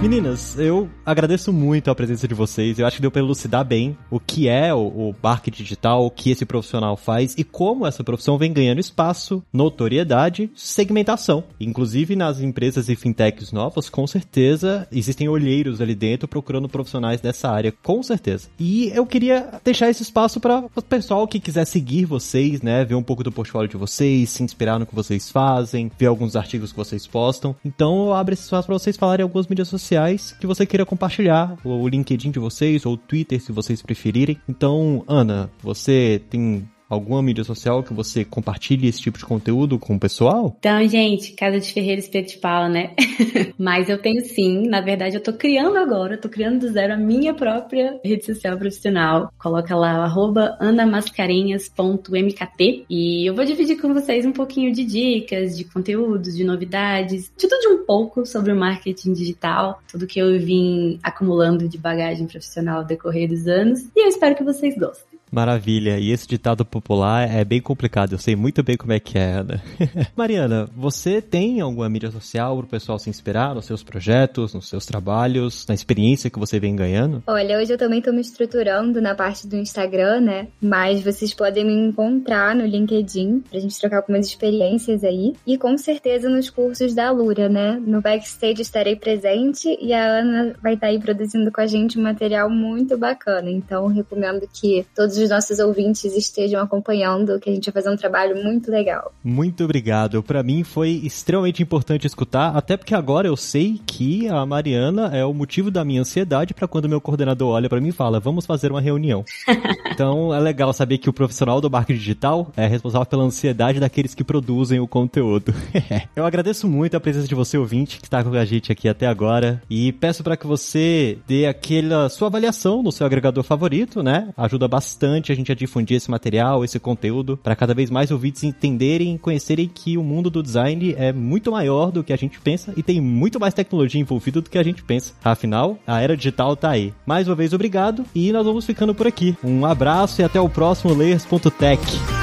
Meninas, 0.00 0.56
eu 0.56 0.88
agradeço 1.04 1.52
muito 1.52 1.90
a 1.90 1.94
presença 1.94 2.28
de 2.28 2.32
vocês. 2.32 2.78
Eu 2.78 2.86
acho 2.86 2.96
que 2.96 3.02
deu 3.02 3.10
para 3.10 3.20
elucidar 3.20 3.64
bem 3.64 3.98
o 4.08 4.20
que 4.20 4.48
é 4.48 4.72
o, 4.72 4.78
o 4.78 5.14
marketing 5.20 5.64
digital, 5.64 6.06
o 6.06 6.10
que 6.10 6.30
esse 6.30 6.46
profissional 6.46 6.96
faz 6.96 7.34
e 7.36 7.42
como 7.42 7.84
essa 7.84 8.04
profissão 8.04 8.38
vem 8.38 8.52
ganhando 8.52 8.78
espaço, 8.78 9.42
notoriedade, 9.52 10.52
segmentação. 10.54 11.42
Inclusive 11.58 12.14
nas 12.14 12.40
empresas 12.40 12.88
e 12.88 12.94
fintechs 12.94 13.50
novas, 13.50 13.90
com 13.90 14.06
certeza 14.06 14.86
existem 14.92 15.28
olheiros 15.28 15.80
ali 15.80 15.96
dentro 15.96 16.28
procurando 16.28 16.68
profissionais 16.68 17.20
dessa 17.20 17.50
área, 17.50 17.74
com 17.82 18.00
certeza. 18.00 18.48
E 18.56 18.92
eu 18.94 19.04
queria 19.04 19.60
deixar 19.64 19.90
esse 19.90 20.04
espaço 20.04 20.38
para 20.38 20.64
o 20.76 20.82
pessoal 20.82 21.26
que 21.26 21.40
quiser 21.40 21.64
seguir 21.64 22.04
vocês, 22.04 22.62
né, 22.62 22.84
ver 22.84 22.94
um 22.94 23.02
pouco 23.02 23.24
do 23.24 23.32
portfólio 23.32 23.68
de 23.68 23.76
vocês, 23.76 24.30
se 24.30 24.44
inspirar 24.44 24.78
no 24.78 24.86
que 24.86 24.94
vocês 24.94 25.28
fazem, 25.28 25.90
ver 25.98 26.06
alguns 26.06 26.36
artigos 26.36 26.70
que 26.70 26.78
vocês 26.78 27.04
postam. 27.04 27.56
Então 27.64 28.06
eu 28.06 28.14
abro 28.14 28.32
esse 28.32 28.44
espaço 28.44 28.66
para 28.66 28.78
vocês 28.78 28.96
falarem 28.96 29.24
algumas 29.24 29.48
mídias 29.48 29.66
sociais 29.66 29.87
sociais 29.88 30.36
que 30.38 30.46
você 30.46 30.66
queira 30.66 30.84
compartilhar, 30.84 31.56
o 31.64 31.88
LinkedIn 31.88 32.30
de 32.30 32.38
vocês, 32.38 32.84
ou 32.84 32.92
o 32.92 32.96
Twitter, 32.96 33.40
se 33.40 33.50
vocês 33.50 33.80
preferirem. 33.80 34.38
Então, 34.46 35.02
Ana, 35.08 35.50
você 35.62 36.20
tem 36.28 36.68
Alguma 36.88 37.20
mídia 37.22 37.44
social 37.44 37.82
que 37.82 37.92
você 37.92 38.24
compartilhe 38.24 38.88
esse 38.88 39.02
tipo 39.02 39.18
de 39.18 39.26
conteúdo 39.26 39.78
com 39.78 39.96
o 39.96 40.00
pessoal? 40.00 40.56
Então, 40.58 40.88
gente, 40.88 41.32
Casa 41.32 41.60
de 41.60 41.70
Ferreira 41.70 42.00
Espeto 42.00 42.30
de 42.30 42.38
Pau, 42.38 42.66
né? 42.68 42.94
Mas 43.58 43.90
eu 43.90 43.98
tenho 43.98 44.24
sim. 44.24 44.66
Na 44.66 44.80
verdade, 44.80 45.16
eu 45.16 45.22
tô 45.22 45.34
criando 45.34 45.76
agora, 45.76 46.16
tô 46.16 46.30
criando 46.30 46.60
do 46.60 46.72
zero 46.72 46.94
a 46.94 46.96
minha 46.96 47.34
própria 47.34 48.00
rede 48.02 48.24
social 48.24 48.56
profissional. 48.56 49.30
Coloca 49.38 49.76
lá, 49.76 50.02
arroba 50.02 50.56
anamascarenhas.mkt 50.60 52.86
e 52.88 53.28
eu 53.28 53.34
vou 53.34 53.44
dividir 53.44 53.78
com 53.78 53.92
vocês 53.92 54.24
um 54.24 54.32
pouquinho 54.32 54.72
de 54.72 54.82
dicas, 54.84 55.58
de 55.58 55.64
conteúdos, 55.64 56.34
de 56.34 56.42
novidades, 56.42 57.24
de 57.24 57.32
tudo 57.36 57.60
de 57.60 57.68
um 57.68 57.84
pouco 57.84 58.24
sobre 58.24 58.50
o 58.50 58.56
marketing 58.56 59.12
digital, 59.12 59.82
tudo 59.90 60.06
que 60.06 60.18
eu 60.18 60.40
vim 60.40 60.98
acumulando 61.02 61.68
de 61.68 61.76
bagagem 61.76 62.26
profissional 62.26 62.78
ao 62.78 62.84
decorrer 62.84 63.28
dos 63.28 63.46
anos. 63.46 63.80
E 63.94 64.04
eu 64.04 64.08
espero 64.08 64.34
que 64.34 64.42
vocês 64.42 64.74
gostem. 64.74 65.07
Maravilha. 65.30 65.98
E 65.98 66.10
esse 66.10 66.26
ditado 66.26 66.64
popular 66.64 67.28
é 67.28 67.44
bem 67.44 67.60
complicado. 67.60 68.12
Eu 68.12 68.18
sei 68.18 68.34
muito 68.34 68.62
bem 68.62 68.76
como 68.76 68.92
é 68.92 69.00
que 69.00 69.18
é, 69.18 69.32
Ana. 69.32 69.62
Mariana, 70.16 70.68
você 70.74 71.20
tem 71.20 71.60
alguma 71.60 71.88
mídia 71.88 72.10
social 72.10 72.56
para 72.56 72.66
o 72.66 72.68
pessoal 72.68 72.98
se 72.98 73.10
inspirar 73.10 73.54
nos 73.54 73.66
seus 73.66 73.82
projetos, 73.82 74.54
nos 74.54 74.68
seus 74.68 74.86
trabalhos, 74.86 75.66
na 75.66 75.74
experiência 75.74 76.30
que 76.30 76.38
você 76.38 76.58
vem 76.58 76.74
ganhando? 76.74 77.22
Olha, 77.26 77.58
hoje 77.58 77.72
eu 77.72 77.78
também 77.78 77.98
estou 77.98 78.14
me 78.14 78.20
estruturando 78.20 79.00
na 79.00 79.14
parte 79.14 79.46
do 79.46 79.56
Instagram, 79.56 80.20
né? 80.20 80.48
Mas 80.60 81.02
vocês 81.02 81.34
podem 81.34 81.64
me 81.64 81.74
encontrar 81.74 82.54
no 82.54 82.64
LinkedIn 82.64 83.40
pra 83.50 83.60
gente 83.60 83.78
trocar 83.78 83.98
algumas 83.98 84.26
experiências 84.26 85.04
aí. 85.04 85.34
E 85.46 85.58
com 85.58 85.76
certeza 85.76 86.28
nos 86.28 86.50
cursos 86.50 86.94
da 86.94 87.08
Alura, 87.08 87.48
né? 87.48 87.80
No 87.84 88.00
backstage 88.00 88.62
estarei 88.62 88.96
presente 88.96 89.76
e 89.80 89.92
a 89.92 90.04
Ana 90.04 90.54
vai 90.62 90.74
estar 90.74 90.86
tá 90.86 90.92
aí 90.92 90.98
produzindo 90.98 91.50
com 91.52 91.60
a 91.60 91.66
gente 91.66 91.98
um 91.98 92.02
material 92.02 92.48
muito 92.48 92.96
bacana. 92.96 93.50
Então, 93.50 93.86
recomendo 93.86 94.48
que 94.52 94.86
todos 94.94 95.17
os 95.18 95.30
nossos 95.30 95.58
ouvintes 95.58 96.16
estejam 96.16 96.60
acompanhando, 96.62 97.38
que 97.38 97.50
a 97.50 97.52
gente 97.52 97.70
vai 97.70 97.82
fazer 97.82 97.94
um 97.94 97.96
trabalho 97.96 98.42
muito 98.42 98.70
legal. 98.70 99.12
Muito 99.22 99.64
obrigado. 99.64 100.22
Para 100.22 100.42
mim 100.42 100.64
foi 100.64 100.90
extremamente 101.04 101.62
importante 101.62 102.06
escutar, 102.06 102.56
até 102.56 102.76
porque 102.76 102.94
agora 102.94 103.28
eu 103.28 103.36
sei 103.36 103.80
que 103.86 104.28
a 104.28 104.44
Mariana 104.46 105.10
é 105.16 105.24
o 105.24 105.34
motivo 105.34 105.70
da 105.70 105.84
minha 105.84 106.00
ansiedade 106.00 106.54
para 106.54 106.68
quando 106.68 106.88
meu 106.88 107.00
coordenador 107.00 107.54
olha 107.54 107.68
para 107.68 107.80
mim 107.80 107.88
e 107.88 107.92
fala: 107.92 108.20
"Vamos 108.20 108.46
fazer 108.46 108.70
uma 108.70 108.80
reunião". 108.80 109.24
então 109.92 110.34
é 110.34 110.40
legal 110.40 110.72
saber 110.72 110.98
que 110.98 111.10
o 111.10 111.12
profissional 111.12 111.60
do 111.60 111.70
marketing 111.70 111.98
digital 111.98 112.52
é 112.56 112.66
responsável 112.66 113.06
pela 113.06 113.24
ansiedade 113.24 113.80
daqueles 113.80 114.14
que 114.14 114.24
produzem 114.24 114.80
o 114.80 114.86
conteúdo. 114.86 115.52
eu 116.14 116.24
agradeço 116.24 116.68
muito 116.68 116.96
a 116.96 117.00
presença 117.00 117.26
de 117.26 117.34
você 117.34 117.58
ouvinte 117.58 117.98
que 117.98 118.06
está 118.06 118.22
com 118.22 118.32
a 118.32 118.44
gente 118.44 118.70
aqui 118.70 118.88
até 118.88 119.06
agora 119.06 119.62
e 119.68 119.92
peço 119.92 120.22
para 120.22 120.36
que 120.36 120.46
você 120.46 121.18
dê 121.26 121.46
aquela 121.46 122.08
sua 122.08 122.28
avaliação 122.28 122.82
no 122.82 122.92
seu 122.92 123.06
agregador 123.06 123.42
favorito, 123.42 124.02
né? 124.02 124.32
Ajuda 124.36 124.68
bastante 124.68 125.07
importante 125.18 125.32
a 125.32 125.34
gente 125.34 125.54
difundir 125.54 125.96
esse 125.96 126.10
material, 126.10 126.64
esse 126.64 126.78
conteúdo, 126.78 127.36
para 127.36 127.56
cada 127.56 127.74
vez 127.74 127.90
mais 127.90 128.10
ouvintes 128.10 128.44
entenderem 128.44 129.14
e 129.14 129.18
conhecerem 129.18 129.70
que 129.72 129.98
o 129.98 130.02
mundo 130.02 130.30
do 130.30 130.42
design 130.42 130.94
é 130.96 131.12
muito 131.12 131.50
maior 131.50 131.90
do 131.90 132.04
que 132.04 132.12
a 132.12 132.16
gente 132.16 132.40
pensa 132.40 132.72
e 132.76 132.82
tem 132.82 133.00
muito 133.00 133.40
mais 133.40 133.54
tecnologia 133.54 134.00
envolvida 134.00 134.40
do 134.40 134.50
que 134.50 134.58
a 134.58 134.62
gente 134.62 134.82
pensa. 134.82 135.14
Afinal, 135.24 135.78
a 135.86 136.00
era 136.00 136.16
digital 136.16 136.56
tá 136.56 136.70
aí. 136.70 136.92
Mais 137.04 137.28
uma 137.28 137.34
vez, 137.34 137.52
obrigado 137.52 138.04
e 138.14 138.32
nós 138.32 138.44
vamos 138.44 138.64
ficando 138.64 138.94
por 138.94 139.06
aqui. 139.06 139.36
Um 139.42 139.66
abraço 139.66 140.20
e 140.20 140.24
até 140.24 140.40
o 140.40 140.48
próximo 140.48 140.94
Layers.tech. 140.94 141.82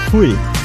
Fui! 0.10 0.64